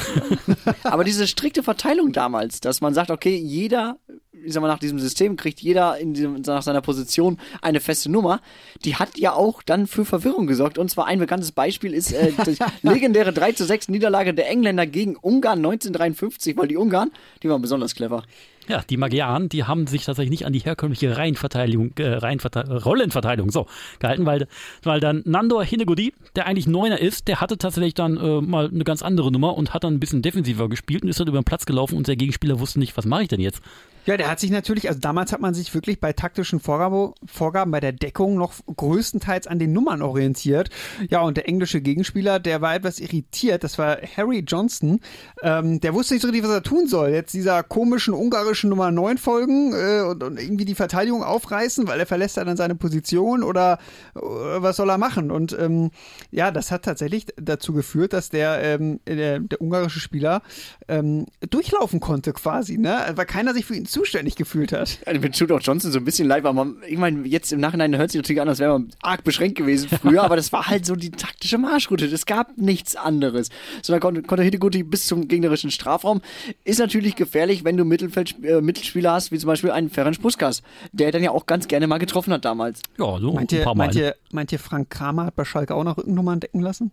Aber 0.82 1.04
diese 1.04 1.26
strikte 1.26 1.62
Verteilung 1.62 2.12
damals, 2.12 2.60
dass 2.60 2.80
man 2.80 2.94
sagt, 2.94 3.10
okay, 3.10 3.36
jeder, 3.36 3.96
ich 4.32 4.52
sag 4.52 4.60
mal, 4.60 4.68
nach 4.68 4.78
diesem 4.78 4.98
System 4.98 5.36
kriegt 5.36 5.60
jeder 5.60 5.98
in 5.98 6.14
diesem, 6.14 6.40
nach 6.42 6.62
seiner 6.62 6.80
Position 6.80 7.38
eine 7.62 7.80
feste 7.80 8.10
Nummer, 8.10 8.40
die 8.84 8.94
hat 8.96 9.18
ja 9.18 9.32
auch 9.32 9.62
dann 9.62 9.86
für 9.86 10.04
Verwirrung 10.04 10.46
gesorgt. 10.46 10.78
Und 10.78 10.90
zwar 10.90 11.06
ein 11.06 11.18
bekanntes 11.18 11.52
Beispiel 11.52 11.92
ist 11.92 12.12
äh, 12.12 12.32
die 12.46 12.56
legendäre 12.88 13.32
3 13.32 13.52
zu 13.52 13.64
6 13.64 13.88
Niederlage 13.88 14.32
der 14.32 14.48
Engländer 14.48 14.86
gegen 14.86 15.16
Ungarn 15.16 15.58
1953, 15.58 16.56
weil 16.56 16.68
die 16.68 16.76
Ungarn, 16.76 17.10
die 17.42 17.48
waren 17.48 17.60
besonders 17.60 17.94
clever. 17.94 18.24
Ja, 18.68 18.82
die 18.88 18.96
Magyaren, 18.96 19.48
die 19.48 19.64
haben 19.64 19.86
sich 19.86 20.04
tatsächlich 20.04 20.30
nicht 20.30 20.46
an 20.46 20.52
die 20.52 20.60
herkömmliche 20.60 21.16
Reihenverteidigung, 21.16 21.92
äh, 21.98 22.08
Reihenverte 22.08 22.82
Rollenverteilung 22.84 23.50
so 23.50 23.66
gehalten, 23.98 24.26
weil, 24.26 24.46
weil 24.82 25.00
dann 25.00 25.22
Nandor 25.24 25.64
Hinegodi, 25.64 26.12
der 26.36 26.46
eigentlich 26.46 26.66
Neuner 26.66 27.00
ist, 27.00 27.26
der 27.26 27.40
hatte 27.40 27.58
tatsächlich 27.58 27.94
dann 27.94 28.16
äh, 28.16 28.40
mal 28.40 28.68
eine 28.68 28.84
ganz 28.84 29.02
andere 29.02 29.32
Nummer 29.32 29.56
und 29.56 29.74
hat 29.74 29.84
dann 29.84 29.94
ein 29.94 30.00
bisschen 30.00 30.22
defensiver 30.22 30.68
gespielt 30.68 31.02
und 31.02 31.08
ist 31.08 31.18
dann 31.18 31.28
über 31.28 31.40
den 31.40 31.44
Platz 31.44 31.66
gelaufen 31.66 31.96
und 31.96 32.06
der 32.06 32.16
Gegenspieler 32.16 32.60
wusste 32.60 32.78
nicht, 32.78 32.96
was 32.96 33.06
mache 33.06 33.22
ich 33.22 33.28
denn 33.28 33.40
jetzt? 33.40 33.60
Ja, 34.06 34.16
der 34.16 34.30
hat 34.30 34.40
sich 34.40 34.50
natürlich, 34.50 34.88
also 34.88 34.98
damals 34.98 35.32
hat 35.32 35.40
man 35.40 35.52
sich 35.52 35.74
wirklich 35.74 36.00
bei 36.00 36.12
taktischen 36.12 36.58
Vorgabe, 36.58 37.12
Vorgaben 37.26 37.70
bei 37.70 37.80
der 37.80 37.92
Deckung 37.92 38.36
noch 38.36 38.54
größtenteils 38.74 39.46
an 39.46 39.58
den 39.58 39.72
Nummern 39.72 40.00
orientiert. 40.00 40.70
Ja, 41.10 41.20
und 41.20 41.36
der 41.36 41.48
englische 41.48 41.82
Gegenspieler, 41.82 42.40
der 42.40 42.62
war 42.62 42.74
etwas 42.74 42.98
irritiert, 42.98 43.62
das 43.62 43.78
war 43.78 43.98
Harry 44.16 44.42
Johnston. 44.46 45.00
Ähm, 45.42 45.80
der 45.80 45.92
wusste 45.92 46.14
nicht 46.14 46.22
so 46.22 46.28
richtig, 46.28 46.44
was 46.44 46.50
er 46.50 46.62
tun 46.62 46.86
soll. 46.86 47.10
Jetzt 47.10 47.34
dieser 47.34 47.62
komischen 47.62 48.14
ungarischen 48.14 48.49
Nummer 48.64 48.90
9 48.90 49.18
folgen 49.18 49.72
äh, 49.72 50.02
und, 50.02 50.22
und 50.22 50.40
irgendwie 50.40 50.64
die 50.64 50.74
Verteidigung 50.74 51.22
aufreißen, 51.22 51.86
weil 51.86 52.00
er 52.00 52.06
verlässt 52.06 52.36
dann 52.36 52.56
seine 52.56 52.74
Position 52.74 53.42
oder, 53.42 53.78
oder 54.14 54.62
was 54.62 54.76
soll 54.76 54.90
er 54.90 54.98
machen? 54.98 55.30
Und 55.30 55.56
ähm, 55.58 55.90
ja, 56.30 56.50
das 56.50 56.70
hat 56.70 56.84
tatsächlich 56.84 57.26
dazu 57.36 57.72
geführt, 57.72 58.12
dass 58.12 58.28
der, 58.28 58.62
ähm, 58.62 59.00
der, 59.06 59.40
der 59.40 59.60
ungarische 59.60 60.00
Spieler 60.00 60.42
ähm, 60.88 61.26
durchlaufen 61.48 62.00
konnte 62.00 62.32
quasi, 62.32 62.78
ne? 62.78 63.12
Weil 63.14 63.26
keiner 63.26 63.54
sich 63.54 63.64
für 63.64 63.74
ihn 63.74 63.86
zuständig 63.86 64.36
gefühlt 64.36 64.72
hat. 64.72 64.98
Ja, 65.06 65.18
mir 65.18 65.30
tut 65.30 65.52
auch 65.52 65.60
Johnson 65.60 65.92
so 65.92 65.98
ein 65.98 66.04
bisschen 66.04 66.28
leid, 66.28 66.44
weil 66.44 66.52
man, 66.52 66.76
ich 66.86 66.98
meine, 66.98 67.26
jetzt 67.26 67.52
im 67.52 67.60
Nachhinein 67.60 67.96
hört 67.96 68.10
sich 68.10 68.18
natürlich 68.18 68.40
an, 68.40 68.48
als 68.48 68.58
wäre 68.58 68.72
man 68.72 68.90
arg 69.02 69.24
beschränkt 69.24 69.56
gewesen 69.58 69.88
früher, 70.02 70.22
aber 70.22 70.36
das 70.36 70.52
war 70.52 70.66
halt 70.66 70.86
so 70.86 70.96
die 70.96 71.10
taktische 71.10 71.58
Marschroute. 71.58 72.06
Es 72.06 72.26
gab 72.26 72.56
nichts 72.58 72.96
anderes. 72.96 73.48
So, 73.82 73.92
dann 73.92 74.00
konnte, 74.00 74.22
konnte 74.22 74.42
Hidegoti 74.42 74.82
bis 74.82 75.06
zum 75.06 75.28
gegnerischen 75.28 75.70
Strafraum. 75.70 76.20
Ist 76.64 76.78
natürlich 76.78 77.16
gefährlich, 77.16 77.64
wenn 77.64 77.76
du 77.76 77.84
Mittelfeld, 77.84 78.39
äh, 78.42 78.60
Mittelspieler 78.60 79.12
hast, 79.12 79.32
wie 79.32 79.38
zum 79.38 79.48
Beispiel 79.48 79.70
einen 79.70 79.90
Ferenc 79.90 80.20
Puskas, 80.20 80.62
der 80.92 81.12
dann 81.12 81.22
ja 81.22 81.30
auch 81.30 81.46
ganz 81.46 81.68
gerne 81.68 81.86
mal 81.86 81.98
getroffen 81.98 82.32
hat 82.32 82.44
damals. 82.44 82.80
Ja, 82.98 83.18
so 83.18 83.32
Meint 83.32 83.52
ein 83.52 83.58
ihr, 83.58 83.64
paar 83.64 83.74
Mal. 83.74 83.84
meint, 83.86 83.96
ihr, 83.96 84.16
meint 84.32 84.52
ihr, 84.52 84.58
Frank 84.58 84.90
Kramer 84.90 85.26
hat 85.26 85.36
bei 85.36 85.44
Schalke 85.44 85.74
auch 85.74 85.84
noch 85.84 85.96
Rückennummern 85.98 86.40
decken 86.40 86.60
lassen? 86.60 86.92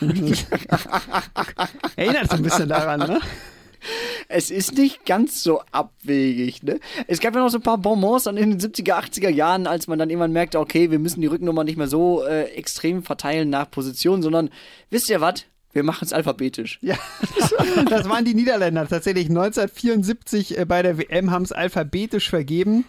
Erinnert 1.96 2.30
so 2.30 2.36
ein 2.36 2.42
bisschen 2.42 2.68
daran, 2.68 3.00
ne? 3.00 3.20
Es 4.28 4.50
ist 4.50 4.76
nicht 4.76 5.06
ganz 5.06 5.42
so 5.42 5.62
abwegig, 5.72 6.62
ne? 6.62 6.80
Es 7.06 7.20
gab 7.20 7.34
ja 7.34 7.40
noch 7.40 7.48
so 7.48 7.58
ein 7.58 7.62
paar 7.62 7.78
Bonbons 7.78 8.24
dann 8.24 8.36
in 8.36 8.50
den 8.50 8.60
70er, 8.60 8.94
80er 8.94 9.28
Jahren, 9.30 9.66
als 9.66 9.86
man 9.86 9.98
dann 9.98 10.10
irgendwann 10.10 10.32
merkte, 10.32 10.58
okay, 10.58 10.90
wir 10.90 10.98
müssen 10.98 11.20
die 11.20 11.28
Rückennummer 11.28 11.64
nicht 11.64 11.76
mehr 11.78 11.86
so 11.88 12.24
äh, 12.24 12.44
extrem 12.50 13.02
verteilen 13.02 13.50
nach 13.50 13.70
Position, 13.70 14.22
sondern 14.22 14.50
wisst 14.90 15.08
ihr 15.10 15.20
was? 15.20 15.44
Wir 15.78 15.84
machen 15.84 16.06
es 16.06 16.12
alphabetisch. 16.12 16.80
Ja, 16.82 16.96
das 17.88 18.08
waren 18.08 18.24
die 18.24 18.34
Niederländer 18.34 18.88
tatsächlich 18.88 19.28
1974 19.28 20.58
äh, 20.58 20.64
bei 20.64 20.82
der 20.82 20.98
WM 20.98 21.30
haben 21.30 21.44
es 21.44 21.52
alphabetisch 21.52 22.30
vergeben. 22.30 22.84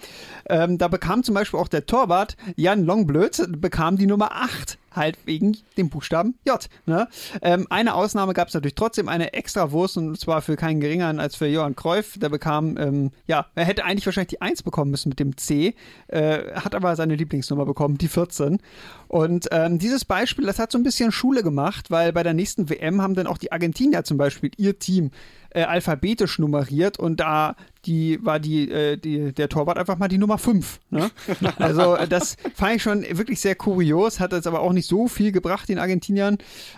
Ähm, 0.49 0.79
da 0.79 0.87
bekam 0.87 1.21
zum 1.23 1.35
Beispiel 1.35 1.59
auch 1.59 1.67
der 1.67 1.85
Torwart 1.85 2.35
Jan 2.55 2.83
Longblöd 2.83 3.45
bekam 3.61 3.95
die 3.99 4.07
Nummer 4.07 4.31
8, 4.31 4.79
halt 4.91 5.17
wegen 5.25 5.57
dem 5.77 5.89
Buchstaben 5.89 6.35
J. 6.45 6.67
Ne? 6.85 7.07
Ähm, 7.41 7.67
eine 7.69 7.93
Ausnahme 7.93 8.33
gab 8.33 8.47
es 8.47 8.53
natürlich 8.53 8.75
trotzdem, 8.75 9.07
eine 9.09 9.33
extra 9.33 9.71
Wurst 9.71 9.97
und 9.97 10.19
zwar 10.19 10.41
für 10.41 10.55
keinen 10.55 10.79
geringeren 10.79 11.19
als 11.19 11.35
für 11.35 11.47
Johann 11.47 11.75
Cruyff. 11.75 12.17
Der 12.19 12.29
bekam, 12.29 12.77
ähm, 12.77 13.11
ja, 13.27 13.47
er 13.55 13.65
hätte 13.65 13.85
eigentlich 13.85 14.05
wahrscheinlich 14.05 14.29
die 14.29 14.41
1 14.41 14.63
bekommen 14.63 14.91
müssen 14.91 15.09
mit 15.09 15.19
dem 15.19 15.37
C, 15.37 15.75
äh, 16.07 16.53
hat 16.53 16.75
aber 16.75 16.95
seine 16.95 17.15
Lieblingsnummer 17.15 17.65
bekommen, 17.65 17.97
die 17.97 18.07
14. 18.07 18.59
Und 19.07 19.47
ähm, 19.51 19.79
dieses 19.79 20.05
Beispiel, 20.05 20.45
das 20.45 20.59
hat 20.59 20.71
so 20.71 20.77
ein 20.77 20.83
bisschen 20.83 21.11
Schule 21.11 21.43
gemacht, 21.43 21.89
weil 21.91 22.13
bei 22.13 22.23
der 22.23 22.33
nächsten 22.33 22.69
WM 22.69 23.01
haben 23.01 23.15
dann 23.15 23.27
auch 23.27 23.37
die 23.37 23.51
Argentinier 23.51 24.03
zum 24.03 24.17
Beispiel 24.17 24.51
ihr 24.57 24.77
Team 24.77 25.11
äh, 25.51 25.63
alphabetisch 25.63 26.39
nummeriert 26.39 26.99
und 26.99 27.19
da 27.19 27.55
die 27.85 28.19
war 28.23 28.39
die, 28.39 28.69
äh, 28.69 28.97
die 28.97 29.31
der 29.33 29.49
Torwart 29.49 29.77
einfach 29.77 29.97
mal 29.97 30.07
die 30.07 30.17
Nummer 30.17 30.37
5. 30.37 30.79
Ne? 30.89 31.09
Also 31.57 31.95
äh, 31.95 32.07
das 32.07 32.35
fand 32.55 32.75
ich 32.75 32.83
schon 32.83 33.01
wirklich 33.03 33.39
sehr 33.41 33.55
kurios, 33.55 34.19
hat 34.19 34.31
jetzt 34.33 34.47
aber 34.47 34.61
auch 34.61 34.73
nicht 34.73 34.87
so 34.87 35.07
viel 35.07 35.31
gebracht 35.31 35.67
den 35.69 35.79
Argentiniern. 35.79 36.37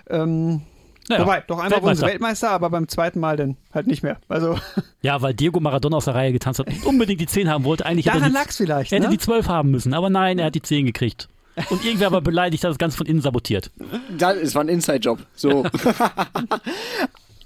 Ähm, 0.10 0.62
Naja, 1.10 1.24
Wobei, 1.24 1.42
doch 1.42 1.58
einmal 1.60 1.82
wurden 1.82 1.96
sie 1.96 2.02
Weltmeister. 2.04 2.08
Weltmeister, 2.08 2.50
aber 2.52 2.70
beim 2.70 2.88
zweiten 2.88 3.20
Mal 3.20 3.36
dann 3.36 3.58
halt 3.74 3.88
nicht 3.88 4.04
mehr. 4.04 4.18
Also 4.30 4.58
Ja, 5.02 5.22
weil 5.22 5.34
Diego 5.34 5.60
Maradona 5.60 5.98
aus 5.98 6.06
der 6.06 6.14
Reihe 6.16 6.32
getanzt 6.32 6.60
hat 6.60 6.68
und 6.68 6.86
unbedingt 6.86 7.20
die 7.20 7.26
10 7.26 7.50
haben 7.50 7.64
wollte. 7.64 7.86
Eigentlich 7.86 8.06
hätte 8.06 8.18
er 8.18 8.20
daran 8.20 8.32
die, 8.34 8.38
lag 8.38 8.50
es 8.50 8.58
vielleicht. 8.58 8.92
er 8.92 9.00
hätte 9.00 9.10
Ne? 9.10 9.18
die 9.18 9.24
12 9.24 9.48
haben 9.48 9.72
müssen, 9.72 9.94
aber 9.96 10.10
nein, 10.12 10.38
er 10.40 10.46
hat 10.46 10.56
die 10.56 10.62
10 10.62 10.86
gekriegt. 10.86 11.28
Und 11.70 11.84
irgendwer 11.84 12.12
war 12.14 12.22
beleidigt, 12.22 12.64
hat 12.64 12.70
das 12.72 12.78
Ganze 12.78 12.96
von 12.98 13.08
innen 13.08 13.22
sabotiert. 13.22 13.72
Das, 14.18 14.38
es 14.38 14.56
war 14.56 14.64
ein 14.64 14.70
Inside-Job. 14.70 15.20
So. 15.36 15.66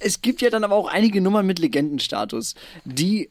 es 0.06 0.22
gibt 0.22 0.42
ja 0.42 0.50
dann 0.50 0.64
aber 0.64 0.76
auch 0.76 0.88
einige 0.88 1.20
Nummern 1.20 1.46
mit 1.46 1.60
Legendenstatus, 1.60 2.56
die, 2.86 3.30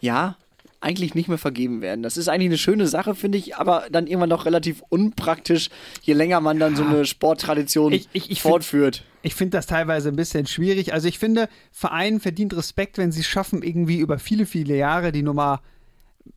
ja, 0.00 0.36
eigentlich 0.80 1.14
nicht 1.14 1.28
mehr 1.28 1.38
vergeben 1.38 1.80
werden. 1.80 2.02
Das 2.02 2.16
ist 2.16 2.28
eigentlich 2.28 2.48
eine 2.48 2.58
schöne 2.58 2.88
Sache, 2.88 3.14
finde 3.14 3.38
ich, 3.38 3.54
aber 3.56 3.84
dann 3.92 4.06
irgendwann 4.08 4.30
doch 4.30 4.46
relativ 4.46 4.82
unpraktisch, 4.88 5.68
je 6.02 6.12
länger 6.14 6.40
man 6.40 6.58
dann 6.58 6.74
so 6.74 6.82
eine 6.84 7.04
Sporttradition 7.04 7.92
Ich- 7.92 8.08
ich- 8.12 8.30
ich 8.32 8.42
find- 8.42 8.50
fortführt. 8.52 9.04
Ich 9.22 9.36
finde 9.36 9.56
das 9.56 9.66
teilweise 9.66 10.08
ein 10.08 10.16
bisschen 10.16 10.46
schwierig. 10.46 10.92
Also 10.92 11.06
ich 11.06 11.20
finde, 11.20 11.48
Vereinen 11.70 12.18
verdient 12.18 12.56
Respekt, 12.56 12.98
wenn 12.98 13.12
sie 13.12 13.20
es 13.20 13.26
schaffen, 13.28 13.62
irgendwie 13.62 13.98
über 13.98 14.18
viele, 14.18 14.44
viele 14.44 14.76
Jahre 14.76 15.12
die 15.12 15.22
Nummer, 15.22 15.62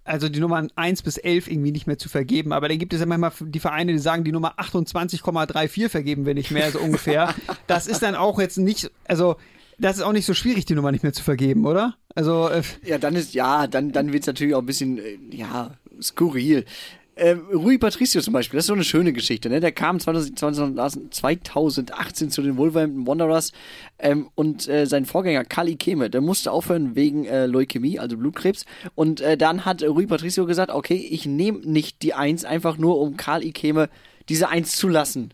also 0.04 0.30
die 0.30 0.40
Nummern 0.40 0.72
1 0.76 1.02
bis 1.02 1.18
11 1.18 1.48
irgendwie 1.50 1.72
nicht 1.72 1.88
mehr 1.88 1.98
zu 1.98 2.08
vergeben. 2.08 2.54
Aber 2.54 2.70
dann 2.70 2.78
gibt 2.78 2.94
es 2.94 3.00
ja 3.00 3.08
manchmal 3.08 3.32
die 3.42 3.60
Vereine, 3.60 3.94
die 3.94 3.98
sagen, 3.98 4.24
die 4.24 4.32
Nummer 4.32 4.60
28,34 4.60 5.90
vergeben 5.90 6.28
wir 6.28 6.36
nicht 6.36 6.52
mehr, 6.52 6.70
so 6.72 6.80
ungefähr. 6.80 7.34
das 7.68 7.88
ist 7.88 8.04
dann 8.04 8.14
auch 8.14 8.40
jetzt 8.40 8.58
nicht, 8.60 8.92
also 9.08 9.38
das 9.78 9.98
ist 9.98 10.04
auch 10.04 10.14
nicht 10.14 10.26
so 10.26 10.34
schwierig, 10.34 10.66
die 10.66 10.76
Nummer 10.76 10.92
nicht 10.92 11.04
mehr 11.04 11.14
zu 11.14 11.24
vergeben, 11.24 11.66
oder? 11.66 11.96
Also 12.14 12.50
äh, 12.50 12.62
Ja, 12.84 12.98
dann 12.98 13.16
ist, 13.16 13.34
ja, 13.34 13.68
dann, 13.68 13.92
dann 13.92 14.14
wird 14.14 14.24
es 14.24 14.28
natürlich 14.28 14.56
auch 14.56 14.60
ein 14.60 14.66
bisschen, 14.66 14.98
äh, 14.98 15.18
ja, 15.32 15.72
skurril. 16.02 16.66
Ähm, 17.18 17.44
Rui 17.54 17.78
Patricio 17.78 18.20
zum 18.22 18.34
Beispiel, 18.34 18.58
das 18.58 18.66
ist 18.66 18.68
so 18.68 18.74
eine 18.74 18.84
schöne 18.84 19.14
Geschichte, 19.14 19.48
ne? 19.48 19.62
Der 19.62 19.72
kam 19.72 20.02
20, 20.02 20.36
2000 20.36 21.14
2018 21.14 22.30
zu 22.30 22.42
den 22.42 22.58
Wolverhampton 22.58 23.08
Wanderers 23.08 23.54
ähm, 24.00 24.30
und 24.36 24.68
äh, 24.68 24.86
sein 24.86 25.06
Vorgänger 25.06 25.46
Kali 25.46 25.78
Keme, 25.78 26.10
der 26.10 26.20
musste 26.20 26.52
aufhören 26.52 26.96
wegen 26.96 27.24
äh, 27.24 27.46
Leukämie, 27.46 28.00
also 28.00 28.18
Blutkrebs. 28.18 28.66
Und 28.96 29.22
äh, 29.22 29.38
dann 29.38 29.64
hat 29.64 29.82
äh, 29.82 29.88
Rui 29.88 30.08
Patricio 30.08 30.46
gesagt, 30.46 30.72
okay, 30.72 30.96
ich 30.96 31.26
nehme 31.26 31.60
nicht 31.60 32.02
die 32.02 32.14
Eins, 32.14 32.44
einfach 32.44 32.78
nur 32.78 33.00
um 33.00 33.16
Karl 33.16 33.46
Ikeme 33.46 33.90
diese 34.28 34.50
Eins 34.50 34.76
zu 34.76 34.90
lassen. 34.90 35.32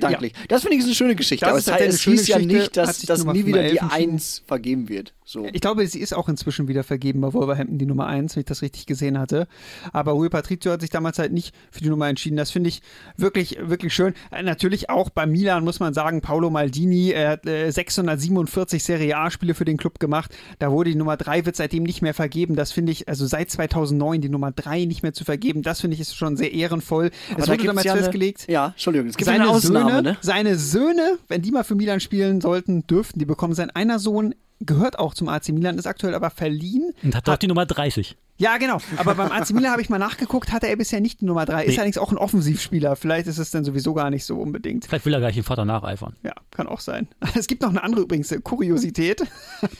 Gedanklich. 0.00 0.32
Das 0.48 0.62
finde 0.62 0.76
ich 0.76 0.80
ist 0.80 0.86
eine 0.86 0.94
schöne 0.94 1.14
Geschichte. 1.16 1.44
Das 1.44 1.50
aber 1.50 1.58
es, 1.58 1.64
tatsächlich 1.66 1.94
es 2.00 2.06
eine 2.06 2.16
hieß 2.16 2.28
ja 2.28 2.38
nicht, 2.38 2.76
dass, 2.76 3.00
dass 3.02 3.24
nie 3.24 3.46
wieder 3.46 3.62
die 3.62 3.74
Nummer 3.76 3.92
11 3.92 3.92
Eins 3.92 4.42
vergeben 4.46 4.88
wird. 4.88 5.12
So. 5.24 5.44
Ich 5.52 5.60
glaube, 5.60 5.84
sie 5.88 5.98
ist 5.98 6.14
auch 6.14 6.28
inzwischen 6.28 6.68
wieder 6.68 6.84
vergeben 6.84 7.20
bei 7.20 7.32
Wolverhampton, 7.32 7.78
die 7.78 7.86
Nummer 7.86 8.06
1, 8.06 8.36
wenn 8.36 8.40
ich 8.42 8.46
das 8.46 8.62
richtig 8.62 8.86
gesehen 8.86 9.18
hatte. 9.18 9.48
Aber 9.92 10.12
Rui 10.12 10.28
Patricio 10.28 10.70
hat 10.70 10.80
sich 10.80 10.90
damals 10.90 11.18
halt 11.18 11.32
nicht 11.32 11.52
für 11.72 11.80
die 11.80 11.88
Nummer 11.88 12.08
entschieden. 12.08 12.36
Das 12.36 12.52
finde 12.52 12.68
ich 12.68 12.80
wirklich, 13.16 13.58
wirklich 13.60 13.92
schön. 13.92 14.14
Äh, 14.30 14.44
natürlich 14.44 14.88
auch 14.88 15.10
bei 15.10 15.26
Milan 15.26 15.64
muss 15.64 15.80
man 15.80 15.94
sagen, 15.94 16.20
Paolo 16.20 16.48
Maldini, 16.50 17.10
er 17.10 17.30
hat 17.30 17.46
äh, 17.46 17.70
647 17.70 18.84
Serie 18.84 19.16
A-Spiele 19.16 19.54
für 19.54 19.64
den 19.64 19.76
Club 19.76 19.98
gemacht. 19.98 20.32
Da 20.60 20.70
wurde 20.70 20.90
die 20.90 20.96
Nummer 20.96 21.16
3, 21.16 21.44
wird 21.44 21.56
seitdem 21.56 21.82
nicht 21.82 22.02
mehr 22.02 22.14
vergeben. 22.14 22.54
Das 22.54 22.70
finde 22.72 22.92
ich, 22.92 23.08
also 23.08 23.26
seit 23.26 23.50
2009 23.50 24.20
die 24.20 24.28
Nummer 24.28 24.52
3 24.52 24.84
nicht 24.84 25.02
mehr 25.02 25.12
zu 25.12 25.24
vergeben, 25.24 25.62
das 25.62 25.80
finde 25.80 25.94
ich 25.94 26.00
ist 26.00 26.14
schon 26.16 26.36
sehr 26.36 26.52
ehrenvoll. 26.52 27.10
Aber 27.32 27.40
es 27.40 27.46
da 27.46 27.52
wurde 27.52 27.64
damals 27.64 27.84
ja 27.84 27.92
eine- 27.92 28.02
festgelegt. 28.02 28.46
Ja, 28.48 28.68
Entschuldigung, 28.68 29.08
es 29.08 29.16
gibt 29.16 29.26
seine 29.26 29.44
eine 29.44 29.50
Ausnahme, 29.52 29.85
Söhne, 29.88 30.02
ne? 30.02 30.16
seine 30.20 30.56
Söhne, 30.56 31.18
wenn 31.28 31.42
die 31.42 31.50
mal 31.50 31.64
für 31.64 31.74
Milan 31.74 32.00
spielen 32.00 32.40
sollten, 32.40 32.86
dürften 32.86 33.18
die 33.18 33.24
bekommen. 33.24 33.54
Sein 33.54 33.70
einer 33.70 33.98
Sohn 33.98 34.34
gehört 34.60 34.98
auch 34.98 35.14
zum 35.14 35.28
AC 35.28 35.50
Milan, 35.50 35.78
ist 35.78 35.86
aktuell 35.86 36.14
aber 36.14 36.30
verliehen. 36.30 36.92
Und 37.02 37.14
hat 37.14 37.28
dort 37.28 37.42
die 37.42 37.46
Nummer 37.46 37.66
30. 37.66 38.16
Ja, 38.38 38.58
genau. 38.58 38.78
Aber 38.98 39.14
beim 39.14 39.32
AC 39.32 39.50
Milan 39.52 39.72
habe 39.72 39.80
ich 39.80 39.88
mal 39.88 39.98
nachgeguckt, 39.98 40.52
hatte 40.52 40.66
er 40.68 40.76
bisher 40.76 41.00
nicht 41.00 41.22
die 41.22 41.24
Nummer 41.24 41.46
3. 41.46 41.64
Ist 41.64 41.70
Nee. 41.70 41.76
allerdings 41.78 41.96
auch 41.98 42.12
ein 42.12 42.18
Offensivspieler. 42.18 42.94
Vielleicht 42.96 43.26
ist 43.28 43.38
es 43.38 43.50
dann 43.50 43.64
sowieso 43.64 43.94
gar 43.94 44.10
nicht 44.10 44.24
so 44.26 44.36
unbedingt. 44.38 44.84
Vielleicht 44.84 45.06
will 45.06 45.14
er 45.14 45.20
gleich 45.20 45.34
den 45.36 45.42
Vater 45.44 45.64
nacheifern. 45.64 46.14
Ja, 46.22 46.32
kann 46.50 46.66
auch 46.66 46.80
sein. 46.80 47.08
Es 47.34 47.46
gibt 47.46 47.62
noch 47.62 47.70
eine 47.70 47.82
andere 47.82 48.02
übrigens 48.02 48.30
äh, 48.32 48.40
Kuriosität. 48.42 49.22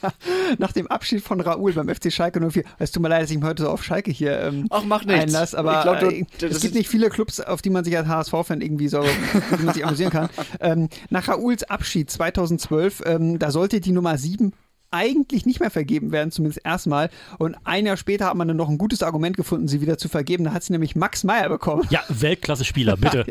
Nach 0.59 0.73
dem 0.73 0.87
Abschied 0.87 1.23
von 1.23 1.41
Raoul 1.41 1.73
beim 1.73 1.89
FC 1.95 2.13
Schalke 2.13 2.41
04. 2.51 2.65
Es 2.79 2.93
tut 2.93 3.03
mir 3.03 3.09
leid, 3.09 3.23
dass 3.23 3.31
ich 3.31 3.37
mich 3.37 3.45
heute 3.47 3.65
so 3.65 3.69
auf 3.71 3.85
Schalke 3.85 4.11
hier 4.11 4.41
ähm, 4.41 4.67
Ach, 4.71 4.85
macht 4.85 5.07
nichts. 5.07 5.23
einlasse, 5.25 5.59
aber 5.59 5.77
Ich 5.79 5.83
glaub, 5.83 6.01
du- 6.01 6.11
äh, 6.11 6.25
das 6.41 6.51
es 6.51 6.57
ist- 6.57 6.63
gibt 6.63 6.75
nicht 6.75 6.89
viele 6.89 7.11
Clubs, 7.11 7.41
auf 7.41 7.61
die 7.63 7.71
man 7.71 7.85
sich 7.85 7.97
als 7.97 8.09
HSV-Fan 8.09 8.61
irgendwie 8.61 8.89
so, 8.89 9.03
wie 9.59 9.65
man 9.65 9.75
sich 9.75 9.85
amüsieren 9.85 10.11
kann. 10.13 10.29
Ähm, 10.61 10.89
nach 11.11 11.29
Raouls 11.29 11.65
Abschied 11.65 12.11
2012, 12.11 13.03
ähm, 13.05 13.39
da 13.39 13.51
sollte 13.51 13.81
die 13.81 13.93
Nummer 13.93 14.17
7 14.19 14.53
eigentlich 14.97 15.47
nicht 15.47 15.61
mehr 15.61 15.71
vergeben 15.71 16.11
werden, 16.11 16.31
zumindest 16.31 16.65
erstmal. 16.65 17.11
Und 17.39 17.57
ein 17.65 17.87
Jahr 17.87 17.97
später 17.97 18.27
hat 18.27 18.35
man 18.35 18.49
dann 18.49 18.57
noch 18.57 18.69
ein 18.69 18.79
gutes 18.79 19.03
Argument 19.03 19.37
gefunden, 19.37 19.69
sie 19.69 19.81
wieder 19.81 19.99
zu 19.99 20.09
vergeben. 20.09 20.45
Da 20.45 20.53
hat 20.53 20.65
sie 20.65 20.73
nämlich 20.73 20.97
Max 20.97 21.23
Meyer 21.25 21.49
bekommen. 21.49 21.87
Ja, 21.91 22.03
Weltklasse-Spieler, 22.09 22.97
bitte. 22.97 23.27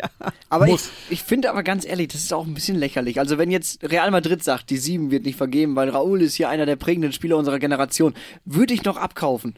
Aber 0.49 0.65
ich, 0.65 0.71
Muss. 0.71 0.89
ich 1.09 1.23
finde 1.23 1.49
aber 1.49 1.63
ganz 1.63 1.85
ehrlich, 1.85 2.09
das 2.09 2.21
ist 2.21 2.33
auch 2.33 2.45
ein 2.45 2.53
bisschen 2.53 2.77
lächerlich. 2.77 3.19
Also 3.19 3.37
wenn 3.37 3.51
jetzt 3.51 3.83
Real 3.83 4.11
Madrid 4.11 4.43
sagt, 4.43 4.69
die 4.69 4.77
7 4.77 5.11
wird 5.11 5.25
nicht 5.25 5.37
vergeben, 5.37 5.75
weil 5.75 5.89
Raúl 5.89 6.21
ist 6.21 6.35
hier 6.35 6.49
einer 6.49 6.65
der 6.65 6.75
prägenden 6.75 7.11
Spieler 7.11 7.37
unserer 7.37 7.59
Generation, 7.59 8.13
würde 8.45 8.73
ich 8.73 8.83
noch 8.83 8.97
abkaufen. 8.97 9.55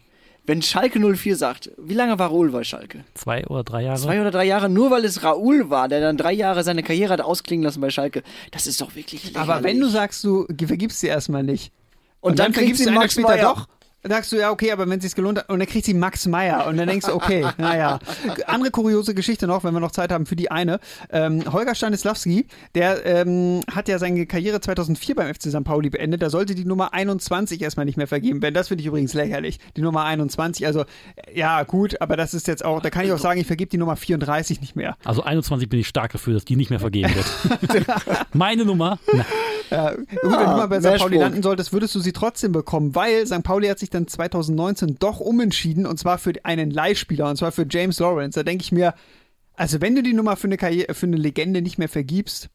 Wenn 0.47 0.61
Schalke 0.61 0.97
04 1.01 1.35
sagt, 1.35 1.71
wie 1.77 1.93
lange 1.93 2.17
war 2.19 2.29
Raúl 2.29 2.51
bei 2.51 2.63
Schalke? 2.63 3.03
Zwei 3.15 3.45
oder 3.47 3.65
drei 3.65 3.83
Jahre. 3.83 3.99
Zwei 3.99 4.21
oder 4.21 4.31
drei 4.31 4.45
Jahre, 4.45 4.69
nur 4.69 4.91
weil 4.91 5.03
es 5.03 5.21
Raúl 5.21 5.69
war, 5.69 5.89
der 5.89 5.99
dann 5.99 6.15
drei 6.15 6.31
Jahre 6.31 6.63
seine 6.63 6.83
Karriere 6.83 7.11
hat 7.11 7.21
ausklingen 7.21 7.65
lassen 7.65 7.81
bei 7.81 7.89
Schalke. 7.89 8.23
Das 8.51 8.65
ist 8.65 8.79
doch 8.79 8.95
wirklich 8.95 9.25
lächerlich. 9.25 9.49
Aber 9.49 9.63
wenn 9.63 9.77
du 9.77 9.89
sagst, 9.89 10.23
du 10.23 10.47
vergibst 10.65 11.01
sie 11.01 11.07
erstmal 11.07 11.43
nicht. 11.43 11.73
Und 12.19 12.39
dann 12.39 12.51
kriegt 12.51 12.77
sie 12.77 12.87
einen 12.87 12.95
Max 12.95 13.13
später 13.13 13.29
Meyer. 13.29 13.41
doch. 13.43 13.67
Sagst 14.09 14.31
du, 14.31 14.37
ja, 14.37 14.51
okay, 14.51 14.71
aber 14.71 14.87
wenn 14.89 14.99
es 14.99 15.03
sich 15.03 15.15
gelohnt 15.15 15.39
hat, 15.39 15.49
und 15.49 15.59
dann 15.59 15.67
kriegt 15.67 15.85
sie 15.85 15.93
Max 15.93 16.27
Meyer. 16.27 16.67
Und 16.67 16.77
dann 16.77 16.87
denkst 16.87 17.07
du, 17.07 17.13
okay, 17.13 17.45
naja. 17.57 17.99
Andere 18.45 18.71
kuriose 18.71 19.13
Geschichte 19.13 19.47
noch, 19.47 19.63
wenn 19.63 19.73
wir 19.73 19.79
noch 19.79 19.91
Zeit 19.91 20.11
haben 20.11 20.25
für 20.25 20.35
die 20.35 20.51
eine. 20.51 20.79
Ähm, 21.11 21.43
Holger 21.51 21.75
Stanislawski, 21.75 22.45
der 22.75 23.05
ähm, 23.05 23.61
hat 23.71 23.87
ja 23.87 23.99
seine 23.99 24.25
Karriere 24.25 24.61
2004 24.61 25.15
beim 25.15 25.33
FC 25.33 25.43
St. 25.43 25.63
Pauli 25.63 25.89
beendet. 25.89 26.21
Da 26.21 26.29
sollte 26.29 26.55
die 26.55 26.65
Nummer 26.65 26.93
21 26.93 27.61
erstmal 27.61 27.85
nicht 27.85 27.97
mehr 27.97 28.07
vergeben 28.07 28.41
werden. 28.41 28.53
Das 28.53 28.69
finde 28.69 28.81
ich 28.81 28.87
übrigens 28.87 29.13
lächerlich. 29.13 29.59
Die 29.75 29.81
Nummer 29.81 30.03
21, 30.05 30.65
also, 30.65 30.85
ja, 31.33 31.63
gut, 31.63 32.01
aber 32.01 32.17
das 32.17 32.33
ist 32.33 32.47
jetzt 32.47 32.63
auch, 32.63 32.81
da 32.81 32.89
kann 32.89 33.05
ich 33.05 33.11
auch 33.11 33.19
sagen, 33.19 33.39
ich 33.39 33.47
vergebe 33.47 33.69
die 33.69 33.77
Nummer 33.77 33.95
34 33.95 34.61
nicht 34.61 34.75
mehr. 34.75 34.97
Also 35.03 35.23
21 35.23 35.69
bin 35.69 35.79
ich 35.79 35.87
stark 35.87 36.11
dafür, 36.11 36.33
dass 36.33 36.45
die 36.45 36.55
nicht 36.55 36.69
mehr 36.69 36.79
vergeben 36.79 37.13
wird. 37.13 37.85
Meine 38.33 38.65
Nummer. 38.65 38.99
Na, 39.13 39.25
Ja, 39.69 39.91
gut, 39.91 40.07
wenn 40.23 40.31
du 40.31 40.35
mal 40.45 40.67
bei 40.67 40.79
St. 40.79 40.97
Pauli 40.97 41.17
landen 41.17 41.43
solltest, 41.43 41.73
würdest 41.73 41.93
du 41.95 41.99
sie 41.99 42.13
trotzdem 42.13 42.51
bekommen, 42.51 42.95
weil 42.95 43.25
St. 43.27 43.43
Pauli 43.43 43.67
hat 43.67 43.79
sich 43.79 43.89
dann 43.89 43.96
2019 44.05 44.97
doch 44.99 45.19
umentschieden 45.19 45.85
und 45.85 45.97
zwar 45.97 46.17
für 46.17 46.33
einen 46.43 46.69
Leihspieler 46.69 47.29
und 47.29 47.37
zwar 47.37 47.51
für 47.51 47.65
James 47.67 47.99
Lawrence. 47.99 48.37
Da 48.37 48.43
denke 48.43 48.63
ich 48.63 48.71
mir, 48.71 48.93
also 49.55 49.81
wenn 49.81 49.95
du 49.95 50.03
die 50.03 50.13
Nummer 50.13 50.35
für 50.35 50.47
eine 50.47 50.57
Karriere, 50.57 50.93
für 50.93 51.07
eine 51.07 51.17
Legende 51.17 51.61
nicht 51.61 51.79
mehr 51.79 51.89
vergibst, 51.89 52.49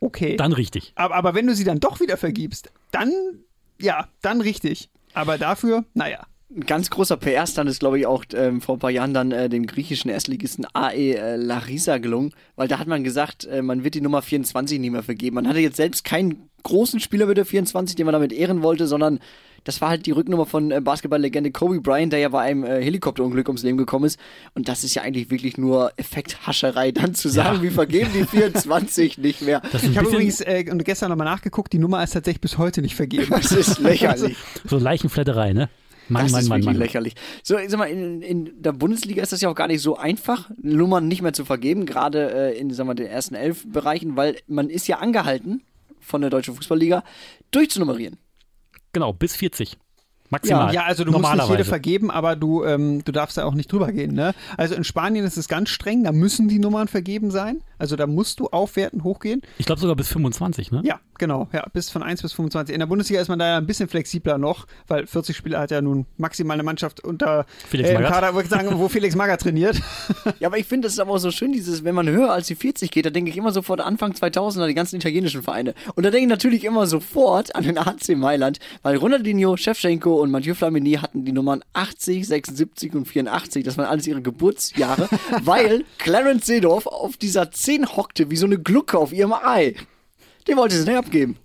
okay. 0.00 0.36
dann 0.36 0.52
richtig. 0.52 0.92
aber, 0.96 1.14
aber 1.14 1.34
wenn 1.34 1.46
du 1.46 1.54
sie 1.54 1.64
dann 1.64 1.80
doch 1.80 2.00
wieder 2.00 2.16
vergibst, 2.16 2.72
dann, 2.90 3.12
ja, 3.80 4.08
dann 4.22 4.40
richtig. 4.40 4.88
Aber 5.12 5.38
dafür, 5.38 5.84
naja. 5.94 6.26
Ein 6.50 6.64
ganz 6.64 6.88
großer 6.88 7.18
PR-Stand 7.18 7.68
ist, 7.68 7.80
glaube 7.80 7.98
ich, 7.98 8.06
auch 8.06 8.24
ähm, 8.32 8.62
vor 8.62 8.76
ein 8.76 8.78
paar 8.78 8.90
Jahren 8.90 9.12
dann 9.12 9.32
äh, 9.32 9.50
dem 9.50 9.66
griechischen 9.66 10.10
Erstligisten 10.10 10.66
AE 10.72 11.14
äh, 11.14 11.36
Larissa 11.36 11.98
gelungen, 11.98 12.32
weil 12.56 12.68
da 12.68 12.78
hat 12.78 12.86
man 12.86 13.04
gesagt, 13.04 13.44
äh, 13.44 13.60
man 13.60 13.84
wird 13.84 13.94
die 13.94 14.00
Nummer 14.00 14.22
24 14.22 14.80
nicht 14.80 14.90
mehr 14.90 15.02
vergeben. 15.02 15.34
Man 15.34 15.46
hatte 15.46 15.58
jetzt 15.58 15.76
selbst 15.76 16.04
keinen 16.04 16.48
großen 16.62 17.00
Spieler 17.00 17.26
mit 17.26 17.36
der 17.36 17.44
24, 17.44 17.96
den 17.96 18.06
man 18.06 18.14
damit 18.14 18.32
ehren 18.32 18.62
wollte, 18.62 18.86
sondern 18.86 19.20
das 19.64 19.80
war 19.80 19.90
halt 19.90 20.06
die 20.06 20.10
Rücknummer 20.12 20.46
von 20.46 20.70
äh, 20.70 20.80
Basketballlegende 20.80 21.50
Kobe 21.50 21.80
Bryant, 21.80 22.12
der 22.12 22.20
ja 22.20 22.28
bei 22.30 22.40
einem 22.42 22.64
äh, 22.64 22.82
Helikopterunglück 22.82 23.48
ums 23.48 23.62
Leben 23.62 23.76
gekommen 23.78 24.04
ist. 24.06 24.18
Und 24.54 24.68
das 24.68 24.84
ist 24.84 24.94
ja 24.94 25.02
eigentlich 25.02 25.30
wirklich 25.30 25.58
nur 25.58 25.92
Effekthascherei, 25.96 26.92
dann 26.92 27.14
zu 27.14 27.28
sagen, 27.28 27.56
Ja. 27.58 27.62
wir 27.62 27.72
vergeben 27.72 28.10
die 28.14 28.24
24 28.24 29.18
nicht 29.18 29.42
mehr. 29.42 29.60
Ich 29.82 29.96
habe 29.98 30.08
übrigens 30.08 30.40
äh, 30.40 30.64
und 30.70 30.84
gestern 30.84 31.10
nochmal 31.10 31.26
nachgeguckt, 31.26 31.72
die 31.72 31.78
Nummer 31.78 32.02
ist 32.02 32.12
tatsächlich 32.12 32.40
bis 32.40 32.58
heute 32.58 32.82
nicht 32.82 32.94
vergeben. 32.96 33.26
Das 33.30 33.52
ist 33.52 33.78
lächerlich. 33.80 34.36
so 34.64 34.78
Leichenflatterei, 34.78 35.52
ne? 35.52 35.68
Mann, 36.10 36.22
das 36.22 36.32
Mann, 36.32 36.40
ist 36.40 36.48
Mann, 36.48 36.58
wirklich 36.60 36.74
Mann. 36.74 36.82
lächerlich. 36.82 37.14
So, 37.42 37.58
ich 37.58 37.68
sag 37.68 37.76
mal, 37.78 37.90
in, 37.90 38.22
in 38.22 38.62
der 38.62 38.72
Bundesliga 38.72 39.22
ist 39.22 39.32
das 39.32 39.42
ja 39.42 39.50
auch 39.50 39.54
gar 39.54 39.66
nicht 39.66 39.82
so 39.82 39.98
einfach, 39.98 40.48
Nummern 40.62 41.06
nicht 41.06 41.20
mehr 41.20 41.34
zu 41.34 41.44
vergeben, 41.44 41.84
gerade 41.84 42.30
äh, 42.54 42.58
in 42.58 42.70
sag 42.72 42.86
mal, 42.86 42.94
den 42.94 43.08
ersten 43.08 43.34
elf 43.34 43.66
Bereichen, 43.70 44.16
weil 44.16 44.36
man 44.46 44.70
ist 44.70 44.88
ja 44.88 45.00
angehalten 45.00 45.62
von 46.00 46.22
der 46.22 46.30
Deutschen 46.30 46.54
Fußballliga 46.54 47.04
durchzunummerieren. 47.50 48.16
Genau, 48.98 49.12
bis 49.12 49.36
40. 49.36 49.78
Maximal. 50.30 50.74
Ja, 50.74 50.82
also 50.82 51.04
du 51.04 51.12
musst 51.12 51.32
nicht 51.32 51.48
jede 51.48 51.64
vergeben, 51.64 52.10
aber 52.10 52.34
du, 52.34 52.64
ähm, 52.64 53.04
du 53.04 53.12
darfst 53.12 53.36
ja 53.36 53.44
auch 53.44 53.54
nicht 53.54 53.72
drüber 53.72 53.92
gehen. 53.92 54.12
Ne? 54.12 54.34
Also 54.56 54.74
in 54.74 54.82
Spanien 54.82 55.24
ist 55.24 55.36
es 55.36 55.46
ganz 55.46 55.68
streng, 55.70 56.02
da 56.02 56.10
müssen 56.10 56.48
die 56.48 56.58
Nummern 56.58 56.88
vergeben 56.88 57.30
sein. 57.30 57.62
Also 57.78 57.96
da 57.96 58.06
musst 58.06 58.40
du 58.40 58.48
aufwerten, 58.48 59.04
hochgehen. 59.04 59.42
Ich 59.58 59.66
glaube 59.66 59.80
sogar 59.80 59.96
bis 59.96 60.08
25, 60.08 60.70
ne? 60.70 60.82
Ja, 60.84 61.00
genau. 61.18 61.48
Ja, 61.52 61.66
bis 61.72 61.90
von 61.90 62.02
1 62.02 62.22
bis 62.22 62.32
25. 62.32 62.74
In 62.74 62.80
der 62.80 62.86
Bundesliga 62.86 63.20
ist 63.20 63.28
man 63.28 63.38
da 63.38 63.46
ja 63.46 63.56
ein 63.58 63.66
bisschen 63.66 63.88
flexibler 63.88 64.38
noch, 64.38 64.66
weil 64.86 65.06
40 65.06 65.36
Spieler 65.36 65.60
hat 65.60 65.70
ja 65.70 65.80
nun 65.80 66.06
maximal 66.16 66.54
eine 66.54 66.62
Mannschaft 66.62 67.04
unter 67.04 67.46
Felix 67.68 67.90
äh. 67.90 67.94
Kader, 67.94 68.34
würde 68.34 68.44
ich 68.44 68.50
sagen, 68.50 68.78
wo 68.78 68.88
Felix 68.88 69.14
Magath 69.14 69.42
trainiert. 69.42 69.80
Ja, 70.40 70.48
aber 70.48 70.58
ich 70.58 70.66
finde, 70.66 70.86
das 70.86 70.94
ist 70.94 71.00
aber 71.00 71.12
auch 71.12 71.18
so 71.18 71.30
schön, 71.30 71.52
dieses, 71.52 71.84
wenn 71.84 71.94
man 71.94 72.08
höher 72.08 72.32
als 72.32 72.46
die 72.46 72.54
40 72.54 72.90
geht, 72.90 73.06
da 73.06 73.10
denke 73.10 73.30
ich 73.30 73.36
immer 73.36 73.52
sofort 73.52 73.80
Anfang 73.80 74.14
2000 74.14 74.62
an 74.62 74.68
die 74.68 74.74
ganzen 74.74 74.96
italienischen 74.96 75.42
Vereine. 75.42 75.74
Und 75.94 76.04
da 76.04 76.10
denke 76.10 76.24
ich 76.24 76.30
natürlich 76.30 76.64
immer 76.64 76.86
sofort 76.86 77.54
an 77.54 77.64
den 77.64 77.78
AC 77.78 78.16
Mailand, 78.16 78.58
weil 78.82 78.96
Ronaldinho, 78.96 79.56
Shevchenko 79.56 80.20
und 80.20 80.30
Mathieu 80.30 80.54
Flamini 80.54 80.94
hatten 80.94 81.24
die 81.24 81.32
Nummern 81.32 81.62
80, 81.72 82.26
76 82.26 82.94
und 82.94 83.06
84. 83.06 83.64
Das 83.64 83.78
waren 83.78 83.86
alles 83.86 84.06
ihre 84.06 84.22
Geburtsjahre, 84.22 85.08
weil 85.42 85.84
Clarence 85.98 86.46
Seedorf 86.46 86.86
auf 86.86 87.16
dieser 87.16 87.50
10 87.50 87.67
hockte 87.76 88.30
wie 88.30 88.36
so 88.36 88.46
eine 88.46 88.58
Glucke 88.58 88.98
auf 88.98 89.12
ihrem 89.12 89.32
Ei. 89.32 89.74
Den 90.46 90.56
wollte 90.56 90.76
sie 90.76 90.88
nicht 90.88 90.98
abgeben. 90.98 91.36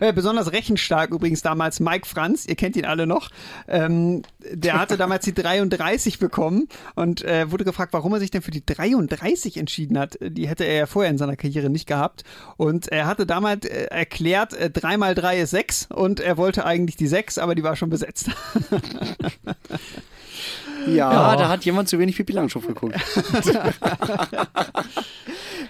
Äh, 0.00 0.12
besonders 0.12 0.52
rechenstark 0.52 1.10
übrigens 1.10 1.42
damals 1.42 1.80
Mike 1.80 2.06
Franz, 2.06 2.46
ihr 2.46 2.54
kennt 2.54 2.76
ihn 2.76 2.84
alle 2.84 3.06
noch. 3.06 3.30
Ähm, 3.66 4.22
der 4.52 4.78
hatte 4.78 4.96
damals 4.96 5.24
die 5.24 5.34
33 5.34 6.20
bekommen 6.20 6.68
und 6.94 7.24
äh, 7.24 7.50
wurde 7.50 7.64
gefragt, 7.64 7.92
warum 7.92 8.12
er 8.12 8.20
sich 8.20 8.30
denn 8.30 8.42
für 8.42 8.52
die 8.52 8.64
33 8.64 9.56
entschieden 9.56 9.98
hat. 9.98 10.18
Die 10.20 10.48
hätte 10.48 10.64
er 10.64 10.74
ja 10.74 10.86
vorher 10.86 11.10
in 11.10 11.18
seiner 11.18 11.36
Karriere 11.36 11.68
nicht 11.68 11.88
gehabt. 11.88 12.22
Und 12.56 12.88
er 12.88 13.06
hatte 13.06 13.26
damals 13.26 13.66
äh, 13.66 13.86
erklärt, 13.86 14.54
äh, 14.54 14.70
3 14.70 14.96
mal 14.96 15.14
3 15.16 15.40
ist 15.40 15.50
6 15.50 15.88
und 15.90 16.20
er 16.20 16.36
wollte 16.36 16.64
eigentlich 16.64 16.96
die 16.96 17.08
6, 17.08 17.38
aber 17.38 17.56
die 17.56 17.64
war 17.64 17.74
schon 17.74 17.90
besetzt. 17.90 18.30
Ja, 20.86 21.12
Ja. 21.12 21.36
da 21.36 21.48
hat 21.48 21.64
jemand 21.64 21.88
zu 21.88 21.98
wenig 21.98 22.16
Pipi 22.16 22.32
Langstrumpf 22.32 22.66
geguckt. 22.66 22.94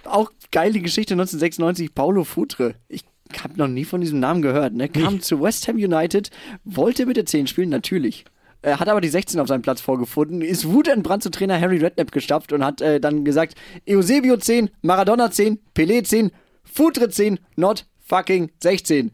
Auch 0.04 0.30
geile 0.50 0.80
Geschichte 0.80 1.14
1996, 1.14 1.94
Paulo 1.94 2.24
Futre. 2.24 2.74
Ich 2.88 3.04
habe 3.42 3.56
noch 3.56 3.68
nie 3.68 3.84
von 3.84 4.00
diesem 4.00 4.20
Namen 4.20 4.42
gehört. 4.42 4.74
Ne? 4.74 4.88
Kam 4.88 5.20
zu 5.20 5.40
West 5.40 5.68
Ham 5.68 5.76
United, 5.76 6.30
wollte 6.64 7.06
mit 7.06 7.16
der 7.16 7.26
10 7.26 7.46
spielen, 7.46 7.70
natürlich. 7.70 8.24
Er 8.60 8.78
hat 8.78 8.88
aber 8.88 9.00
die 9.00 9.08
16 9.08 9.40
auf 9.40 9.48
seinem 9.48 9.62
Platz 9.62 9.80
vorgefunden, 9.80 10.40
ist 10.40 10.68
wutentbrannt 10.68 11.22
zu 11.22 11.30
Trainer 11.30 11.60
Harry 11.60 11.78
Redknapp 11.78 12.12
gestapft 12.12 12.52
und 12.52 12.64
hat 12.64 12.80
äh, 12.80 13.00
dann 13.00 13.24
gesagt, 13.24 13.54
Eusebio 13.88 14.36
10, 14.36 14.70
Maradona 14.82 15.30
10, 15.30 15.58
Pelé 15.74 16.04
10, 16.04 16.30
Futre 16.62 17.08
10, 17.08 17.40
not 17.56 17.86
fucking 18.06 18.50
16. 18.62 19.10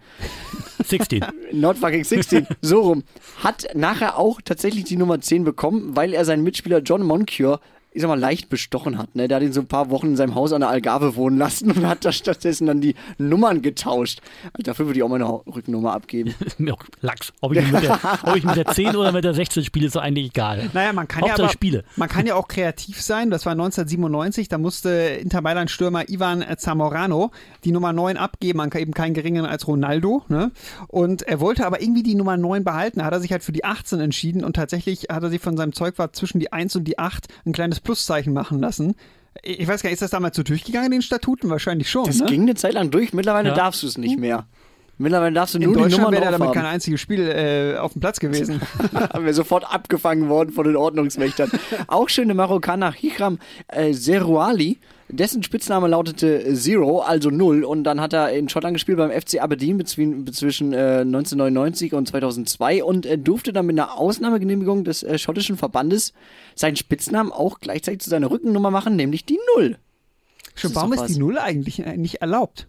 16. 0.89 1.25
Not 1.53 1.79
fucking 1.79 2.05
16, 2.05 2.47
so 2.61 2.81
rum. 2.81 3.05
Hat 3.43 3.69
nachher 3.75 4.19
auch 4.19 4.41
tatsächlich 4.43 4.85
die 4.85 4.97
Nummer 4.97 5.21
10 5.21 5.45
bekommen, 5.45 5.97
weil 5.97 6.15
er 6.15 6.25
seinen 6.25 6.43
Mitspieler 6.43 6.81
John 6.81 7.03
Moncure 7.03 7.61
ich 7.99 8.03
sag 8.03 8.09
mal, 8.09 8.19
leicht 8.19 8.49
bestochen 8.49 8.97
hat. 8.97 9.17
Ne? 9.17 9.27
Der 9.27 9.39
hat 9.39 9.43
ihn 9.43 9.53
so 9.53 9.61
ein 9.61 9.67
paar 9.67 9.91
Wochen 9.91 10.07
in 10.07 10.17
seinem 10.17 10.37
Haus 10.37 10.53
an 10.53 10.61
der 10.61 10.71
Algarve 10.71 11.17
wohnen 11.17 11.37
lassen 11.37 11.73
und 11.73 11.85
hat 11.85 12.05
da 12.05 12.13
stattdessen 12.13 12.69
dann 12.69 12.81
die 12.81 12.95
Nummern 13.19 13.61
getauscht. 13.61 14.21
Also 14.53 14.63
dafür 14.63 14.87
würde 14.87 15.01
ich 15.01 15.03
auch 15.03 15.09
meine 15.09 15.25
Rückennummer 15.27 15.93
abgeben. 15.93 16.33
Lachs. 17.01 17.33
Ob 17.41 17.57
ich, 17.57 17.73
mit 17.73 17.83
der, 17.83 17.99
ob 18.23 18.37
ich 18.37 18.45
mit 18.45 18.55
der 18.55 18.67
10 18.67 18.95
oder 18.95 19.11
mit 19.11 19.25
der 19.25 19.35
16 19.35 19.65
spiele, 19.65 19.87
ist 19.87 19.95
so 19.95 19.99
eigentlich 19.99 20.27
egal. 20.27 20.71
Naja, 20.75 20.93
man 20.93 21.09
kann 21.09 21.23
Hauptsache 21.23 21.41
ja 21.41 21.45
aber, 21.47 21.53
Spiele. 21.53 21.85
man 21.97 22.09
kann 22.09 22.25
ja 22.25 22.37
auch 22.37 22.47
kreativ 22.47 23.03
sein. 23.03 23.31
Das 23.31 23.47
war 23.47 23.53
1997, 23.53 24.49
da 24.49 24.59
musste 24.59 24.91
Inter 24.91 25.41
Mailand-Stürmer 25.41 26.09
Ivan 26.09 26.45
Zamorano 26.57 27.33
die 27.65 27.73
Nummer 27.73 27.93
9 27.93 28.17
abgeben, 28.17 28.61
an 28.61 28.71
eben 28.77 28.95
keinen 28.95 29.15
geringeren 29.15 29.47
als 29.47 29.67
Ronaldo. 29.67 30.23
Ne? 30.29 30.53
Und 30.87 31.23
er 31.23 31.41
wollte 31.41 31.67
aber 31.67 31.83
irgendwie 31.83 32.05
die 32.05 32.15
Nummer 32.15 32.37
9 32.37 32.63
behalten. 32.63 33.01
Da 33.01 33.07
hat 33.07 33.13
er 33.13 33.21
sich 33.21 33.33
halt 33.33 33.43
für 33.43 33.53
die 33.53 33.65
18 33.65 33.99
entschieden 33.99 34.45
und 34.45 34.55
tatsächlich 34.55 35.07
hat 35.11 35.25
er 35.25 35.31
sich 35.31 35.41
von 35.41 35.57
seinem 35.57 35.73
Zeugwart 35.73 36.15
zwischen 36.15 36.39
die 36.39 36.53
1 36.53 36.77
und 36.77 36.85
die 36.85 36.99
8 36.99 37.27
ein 37.45 37.53
kleines 37.53 37.81
Pluszeichen 37.89 38.35
machen 38.35 38.61
lassen. 38.61 38.95
Ich 39.43 39.67
weiß 39.67 39.83
gar 39.83 39.89
nicht, 39.89 39.95
ist 39.95 40.03
das 40.03 40.11
damals 40.11 40.37
so 40.37 40.43
durchgegangen 40.43 40.87
in 40.87 40.99
den 40.99 41.03
Statuten? 41.03 41.49
Wahrscheinlich 41.49 41.89
schon. 41.91 42.05
Das 42.05 42.19
ne? 42.19 42.27
ging 42.27 42.43
eine 42.43 42.55
Zeit 42.55 42.75
lang 42.75 42.91
durch. 42.91 43.13
Mittlerweile 43.15 43.49
Ja. 43.51 43.55
darfst 43.55 43.83
du 43.83 43.87
es 43.87 43.97
nicht 43.97 44.19
mehr. 44.19 44.47
Mittlerweile 44.99 45.33
darfst 45.33 45.55
du 45.55 45.59
in 45.59 45.65
nur 45.65 45.75
die 45.75 45.83
Deutschland 45.83 46.03
Nummern 46.03 46.21
wäre 46.21 46.33
da 46.33 46.39
damit 46.39 46.55
kein 46.55 46.67
einziges 46.67 47.01
Spiel 47.01 47.29
äh, 47.29 47.79
auf 47.79 47.93
dem 47.93 48.01
Platz 48.01 48.19
gewesen. 48.19 48.61
Haben 48.93 49.25
wir 49.25 49.33
sofort 49.33 49.65
abgefangen 49.73 50.29
worden 50.29 50.53
von 50.53 50.65
den 50.65 50.77
Ordnungswächtern. 50.77 51.51
Auch 51.87 52.09
schöne 52.09 52.35
Marokkaner 52.35 52.93
Hichram 52.93 53.39
äh, 53.69 53.93
Zerouali. 53.93 54.79
Dessen 55.11 55.43
Spitzname 55.43 55.89
lautete 55.89 56.53
Zero, 56.55 57.01
also 57.01 57.31
Null. 57.31 57.65
Und 57.65 57.85
dann 57.85 58.01
hat 58.01 58.13
er 58.13 58.33
in 58.33 58.49
Schottland 58.49 58.75
gespielt 58.75 58.99
beim 58.99 59.11
FC 59.11 59.41
Aberdeen 59.41 59.83
zwischen 59.87 60.73
äh, 60.73 61.01
1999 61.01 61.95
und 61.95 62.09
2002 62.09 62.85
und 62.85 63.07
äh, 63.07 63.17
durfte 63.17 63.53
dann 63.53 63.67
mit 63.67 63.79
einer 63.79 63.97
Ausnahmegenehmigung 63.97 64.85
des 64.85 65.05
äh, 65.05 65.17
schottischen 65.17 65.57
Verbandes 65.57 66.13
seinen 66.57 66.77
Spitznamen 66.77 67.33
auch 67.33 67.61
gleichzeitig 67.61 68.01
zu 68.01 68.11
seiner 68.11 68.31
Rückennummer 68.31 68.71
machen, 68.71 68.97
nämlich 68.97 69.25
die 69.25 69.39
Null. 69.55 69.79
Schon, 70.57 70.75
warum 70.75 70.93
ist 70.93 71.07
die. 71.07 71.19
Null 71.19 71.39
eigentlich 71.39 71.79
äh, 71.79 71.97
nicht 71.97 72.17
erlaubt? 72.17 72.69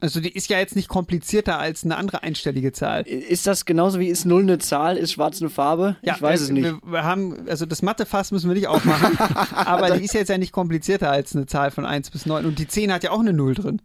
Also 0.00 0.20
die 0.20 0.30
ist 0.30 0.48
ja 0.48 0.58
jetzt 0.58 0.76
nicht 0.76 0.88
komplizierter 0.88 1.58
als 1.58 1.84
eine 1.84 1.96
andere 1.96 2.22
einstellige 2.22 2.70
Zahl. 2.72 3.02
Ist 3.02 3.48
das 3.48 3.64
genauso 3.64 3.98
wie 3.98 4.06
ist 4.06 4.26
Null 4.26 4.42
eine 4.42 4.58
Zahl, 4.58 4.96
ist 4.96 5.12
Schwarz 5.12 5.40
eine 5.40 5.50
Farbe? 5.50 5.96
ich 6.02 6.22
weiß 6.22 6.42
es 6.42 6.50
äh, 6.50 6.52
nicht. 6.52 6.74
Wir, 6.84 7.02
haben, 7.02 7.48
also 7.48 7.66
das 7.66 7.82
Mathefass 7.82 8.30
müssen 8.30 8.48
wir 8.48 8.54
nicht 8.54 8.68
aufmachen, 8.68 9.18
aber 9.54 9.96
die 9.98 10.04
ist 10.04 10.14
jetzt 10.14 10.28
ja 10.28 10.38
nicht 10.38 10.52
komplizierter 10.52 11.10
als 11.10 11.34
eine 11.34 11.46
Zahl 11.46 11.72
von 11.72 11.84
1 11.84 12.10
bis 12.10 12.26
9. 12.26 12.46
Und 12.46 12.60
die 12.60 12.68
10 12.68 12.92
hat 12.92 13.02
ja 13.02 13.10
auch 13.10 13.18
eine 13.18 13.32
Null 13.32 13.54
drin. 13.54 13.82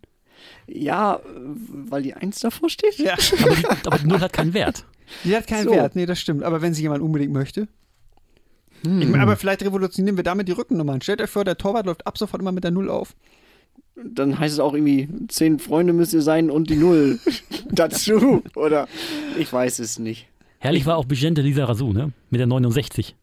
Ja, 0.67 1.19
weil 1.25 2.03
die 2.03 2.13
Eins 2.13 2.39
davor 2.39 2.69
steht? 2.69 2.97
Ja. 2.97 3.15
Aber 3.43 3.55
die, 3.55 3.65
aber 3.85 3.97
die 3.97 4.07
Null 4.07 4.21
hat 4.21 4.33
keinen 4.33 4.53
Wert. 4.53 4.85
Die 5.23 5.35
hat 5.35 5.47
keinen 5.47 5.65
So. 5.65 5.71
Wert, 5.71 5.95
nee, 5.95 6.05
das 6.05 6.19
stimmt. 6.19 6.43
Aber 6.43 6.61
wenn 6.61 6.73
sie 6.73 6.81
jemand 6.81 7.01
unbedingt 7.01 7.33
möchte. 7.33 7.67
Hm. 8.83 9.01
Ich 9.01 9.15
aber 9.15 9.35
vielleicht 9.37 9.63
revolutionieren 9.63 10.17
wir 10.17 10.23
damit 10.23 10.47
die 10.47 10.51
Rückennummern. 10.51 11.01
Stellt 11.01 11.21
euch 11.21 11.29
vor, 11.29 11.45
der 11.45 11.57
Torwart 11.57 11.85
läuft 11.85 12.05
ab 12.05 12.17
sofort 12.17 12.41
immer 12.41 12.51
mit 12.51 12.63
der 12.63 12.71
Null 12.71 12.89
auf. 12.89 13.15
Dann 13.95 14.39
heißt 14.39 14.53
es 14.53 14.59
auch 14.59 14.73
irgendwie, 14.73 15.07
zehn 15.27 15.59
Freunde 15.59 15.93
müsst 15.93 16.13
ihr 16.13 16.21
sein 16.21 16.49
und 16.49 16.69
die 16.69 16.75
Null 16.75 17.19
dazu. 17.71 18.43
Oder 18.55 18.87
ich 19.37 19.51
weiß 19.51 19.79
es 19.79 19.99
nicht. 19.99 20.27
Herrlich 20.59 20.85
war 20.85 20.97
auch 20.97 21.05
Vigente 21.09 21.41
Lisa 21.41 21.65
Razou, 21.65 21.93
ne? 21.93 22.11
Mit 22.29 22.39
der 22.39 22.47
69. 22.47 23.15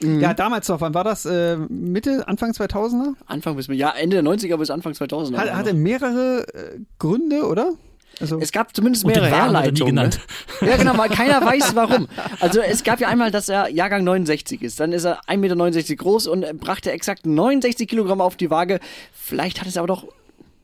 Mhm. 0.00 0.20
Ja, 0.20 0.34
damals 0.34 0.68
noch. 0.68 0.80
Wann 0.80 0.92
war 0.94 1.04
das? 1.04 1.24
Äh, 1.24 1.56
Mitte, 1.56 2.26
Anfang 2.28 2.50
2000er? 2.50 3.14
Anfang 3.26 3.56
bis 3.56 3.68
ja, 3.68 3.90
Ende 3.90 4.22
der 4.22 4.24
90er 4.24 4.56
bis 4.56 4.70
Anfang 4.70 4.92
2000er. 4.92 5.36
Hat, 5.36 5.54
hatte 5.54 5.72
mehrere 5.72 6.46
äh, 6.52 6.78
Gründe, 6.98 7.46
oder? 7.46 7.74
Also, 8.20 8.38
es 8.40 8.52
gab 8.52 8.74
zumindest 8.74 9.06
mehrere 9.06 9.28
er 9.28 9.36
Herleitungen. 9.44 9.94
genannt. 9.96 10.20
Ne? 10.60 10.70
Ja, 10.70 10.76
genau, 10.76 10.96
weil 10.96 11.08
keiner 11.10 11.40
weiß 11.44 11.74
warum. 11.74 12.08
Also 12.40 12.60
es 12.60 12.84
gab 12.84 13.00
ja 13.00 13.08
einmal, 13.08 13.30
dass 13.30 13.48
er 13.48 13.68
Jahrgang 13.68 14.04
69 14.04 14.62
ist. 14.62 14.80
Dann 14.80 14.92
ist 14.92 15.04
er 15.04 15.22
1,69 15.24 15.36
Meter 15.38 15.96
groß 15.96 16.26
und 16.26 16.60
brachte 16.60 16.92
exakt 16.92 17.26
69 17.26 17.88
Kilogramm 17.88 18.20
auf 18.20 18.36
die 18.36 18.50
Waage. 18.50 18.80
Vielleicht 19.12 19.60
hat 19.60 19.68
es 19.68 19.76
aber 19.76 19.86
doch 19.86 20.06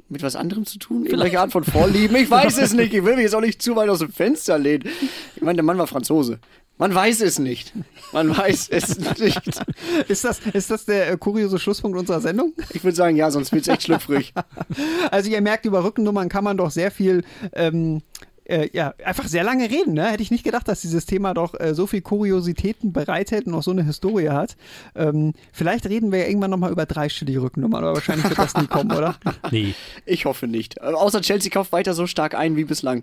mit 0.08 0.22
was 0.22 0.34
anderem 0.36 0.66
zu 0.66 0.78
tun? 0.78 1.06
Irgendwelche 1.06 1.40
Art 1.40 1.52
von 1.52 1.62
Vorlieben? 1.64 2.16
Ich 2.16 2.30
weiß 2.30 2.58
es 2.58 2.72
nicht. 2.74 2.92
Ich 2.92 3.04
will 3.04 3.14
mich 3.14 3.24
jetzt 3.24 3.34
auch 3.34 3.40
nicht 3.40 3.62
zu 3.62 3.76
weit 3.76 3.88
aus 3.88 4.00
dem 4.00 4.12
Fenster 4.12 4.58
lehnen. 4.58 4.88
Ich 5.36 5.42
meine, 5.42 5.56
der 5.56 5.64
Mann 5.64 5.78
war 5.78 5.86
Franzose. 5.86 6.40
Man 6.80 6.94
weiß 6.94 7.20
es 7.20 7.38
nicht. 7.38 7.74
Man 8.10 8.34
weiß 8.34 8.70
es 8.70 8.98
nicht. 9.20 9.60
ist, 10.08 10.24
das, 10.24 10.40
ist 10.54 10.70
das 10.70 10.86
der 10.86 11.12
äh, 11.12 11.16
kuriose 11.18 11.58
Schlusspunkt 11.58 11.98
unserer 11.98 12.22
Sendung? 12.22 12.54
Ich 12.70 12.82
würde 12.82 12.96
sagen, 12.96 13.16
ja, 13.16 13.30
sonst 13.30 13.52
wird 13.52 13.62
es 13.62 13.68
echt 13.68 13.82
schlüpfrig. 13.82 14.32
Also 15.10 15.28
ihr 15.30 15.42
merkt, 15.42 15.66
über 15.66 15.84
Rückennummern 15.84 16.28
kann 16.30 16.44
man 16.44 16.56
doch 16.56 16.70
sehr 16.70 16.90
viel, 16.90 17.22
ähm, 17.52 18.00
äh, 18.44 18.70
ja, 18.72 18.94
einfach 19.04 19.26
sehr 19.26 19.44
lange 19.44 19.68
reden. 19.68 19.92
Ne? 19.92 20.10
Hätte 20.10 20.22
ich 20.22 20.30
nicht 20.30 20.44
gedacht, 20.44 20.68
dass 20.68 20.80
dieses 20.80 21.04
Thema 21.04 21.34
doch 21.34 21.58
äh, 21.58 21.74
so 21.74 21.86
viel 21.86 22.00
Kuriositäten 22.00 22.92
bereithält 22.94 23.46
und 23.46 23.54
auch 23.54 23.62
so 23.62 23.72
eine 23.72 23.84
Historie 23.84 24.30
hat. 24.30 24.56
Ähm, 24.94 25.34
vielleicht 25.52 25.86
reden 25.86 26.12
wir 26.12 26.20
ja 26.20 26.28
irgendwann 26.28 26.50
nochmal 26.50 26.72
über 26.72 26.86
dreistellige 26.86 27.42
Rückennummern, 27.42 27.84
aber 27.84 27.94
wahrscheinlich 27.94 28.26
wird 28.28 28.38
das 28.38 28.54
nie 28.54 28.66
kommen, 28.68 28.92
oder? 28.92 29.16
Nee. 29.50 29.74
Ich 30.06 30.24
hoffe 30.24 30.46
nicht. 30.46 30.78
Äh, 30.78 30.92
Außer 30.92 31.20
Chelsea 31.20 31.50
kauft 31.50 31.72
weiter 31.72 31.92
so 31.92 32.06
stark 32.06 32.34
ein 32.34 32.56
wie 32.56 32.64
bislang. 32.64 33.02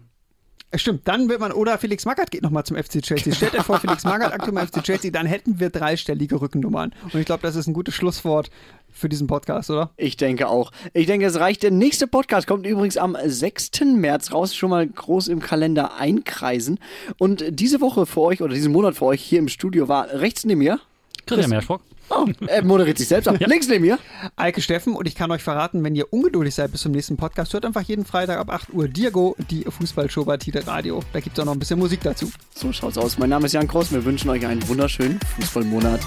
Äh, 0.72 0.78
Stimmt, 0.78 1.08
dann 1.08 1.30
wird 1.30 1.40
man, 1.40 1.52
oder 1.52 1.78
Felix 1.78 2.06
Magath 2.06 2.32
geht 2.32 2.42
nochmal 2.42 2.66
zum 2.66 2.76
FC 2.76 3.02
Chelsea. 3.02 3.34
Stellt 3.34 3.56
euch 3.56 3.64
vor, 3.64 3.80
Felix 3.80 4.04
Magath 4.04 4.34
aktuell 4.34 4.54
beim 4.54 4.68
FC 4.68 4.84
Chelsea, 4.84 5.12
dann 5.12 5.26
hätten 5.26 5.60
wir 5.60 5.70
dreistellige 5.70 6.42
Rückennummern. 6.42 6.94
Und 7.04 7.20
ich 7.20 7.26
glaube, 7.26 7.42
das 7.44 7.56
ist 7.56 7.68
ein 7.68 7.74
gutes 7.74 7.94
Schlusswort 7.94 8.50
für 8.92 9.08
diesen 9.08 9.28
Podcast, 9.28 9.70
oder? 9.70 9.92
Ich 9.96 10.18
denke 10.18 10.48
auch. 10.48 10.72
Ich 10.94 11.06
denke, 11.06 11.26
es 11.26 11.40
reicht. 11.40 11.64
Der 11.64 11.72
nächste 11.72 12.08
Podcast 12.08 12.48
kommt 12.48 12.66
übrigens 12.66 12.98
am 12.98 13.16
6. 13.24 13.72
März 13.96 14.34
raus. 14.34 14.56
Schon 14.56 14.70
mal 14.70 14.86
groß 14.88 15.30
im 15.30 15.40
Kalender 15.40 15.96
einkreisen. 15.96 16.80
Und 17.18 17.46
diese 17.50 17.80
Woche 17.80 18.06
für 18.06 18.22
euch 18.22 18.42
oder 18.42 18.54
diesen 18.54 18.72
Monat 18.72 18.96
für 18.96 19.06
euch 19.06 19.22
hier 19.22 19.40
im 19.40 19.48
Studio 19.48 19.88
war 19.88 20.10
rechts 20.10 20.46
neben 20.46 20.60
mir. 20.60 20.80
Christian 21.26 21.50
Meerschrock. 21.50 21.82
Oh, 22.10 22.26
er 22.48 22.64
moderiert 22.64 22.98
sich 22.98 23.08
selbst 23.08 23.28
ab. 23.28 23.38
Links 23.40 23.68
neben 23.68 23.86
mir. 23.86 24.00
Eike 24.36 24.62
Steffen 24.62 24.96
und 24.96 25.08
ich 25.08 25.16
kann 25.16 25.32
euch 25.32 25.44
verraten, 25.44 25.84
wenn 25.84 25.96
ihr 25.96 26.12
ungeduldig 26.12 26.56
seid 26.56 26.72
bis 26.72 26.82
zum 26.82 26.92
nächsten 26.92 27.18
Podcast, 27.18 27.54
hört 27.54 27.66
einfach 27.66 27.82
jeden 27.82 28.06
Freitag 28.06 28.40
ab 28.40 28.50
8 28.50 28.74
Uhr 28.74 28.88
Diago, 28.88 29.36
die 29.50 29.64
Fußballshow 29.64 30.26
bei 30.26 30.38
Tide 30.38 30.66
Radio. 30.68 31.04
Da 31.14 31.20
gibt 31.20 31.38
es 31.38 31.42
auch 31.42 31.46
noch 31.46 31.54
ein 31.54 31.60
bisschen 31.60 31.80
Musik 31.80 32.02
dazu. 32.04 32.32
So 32.56 32.72
schaut's 32.72 32.98
aus. 32.98 33.18
Mein 33.18 33.30
Name 33.30 33.46
ist 33.46 33.54
Jan 33.54 33.68
Kross. 33.68 33.92
Wir 33.92 34.04
wünschen 34.06 34.30
euch 34.30 34.46
einen 34.46 34.68
wunderschönen 34.68 35.20
Fußballmonat. 35.38 36.02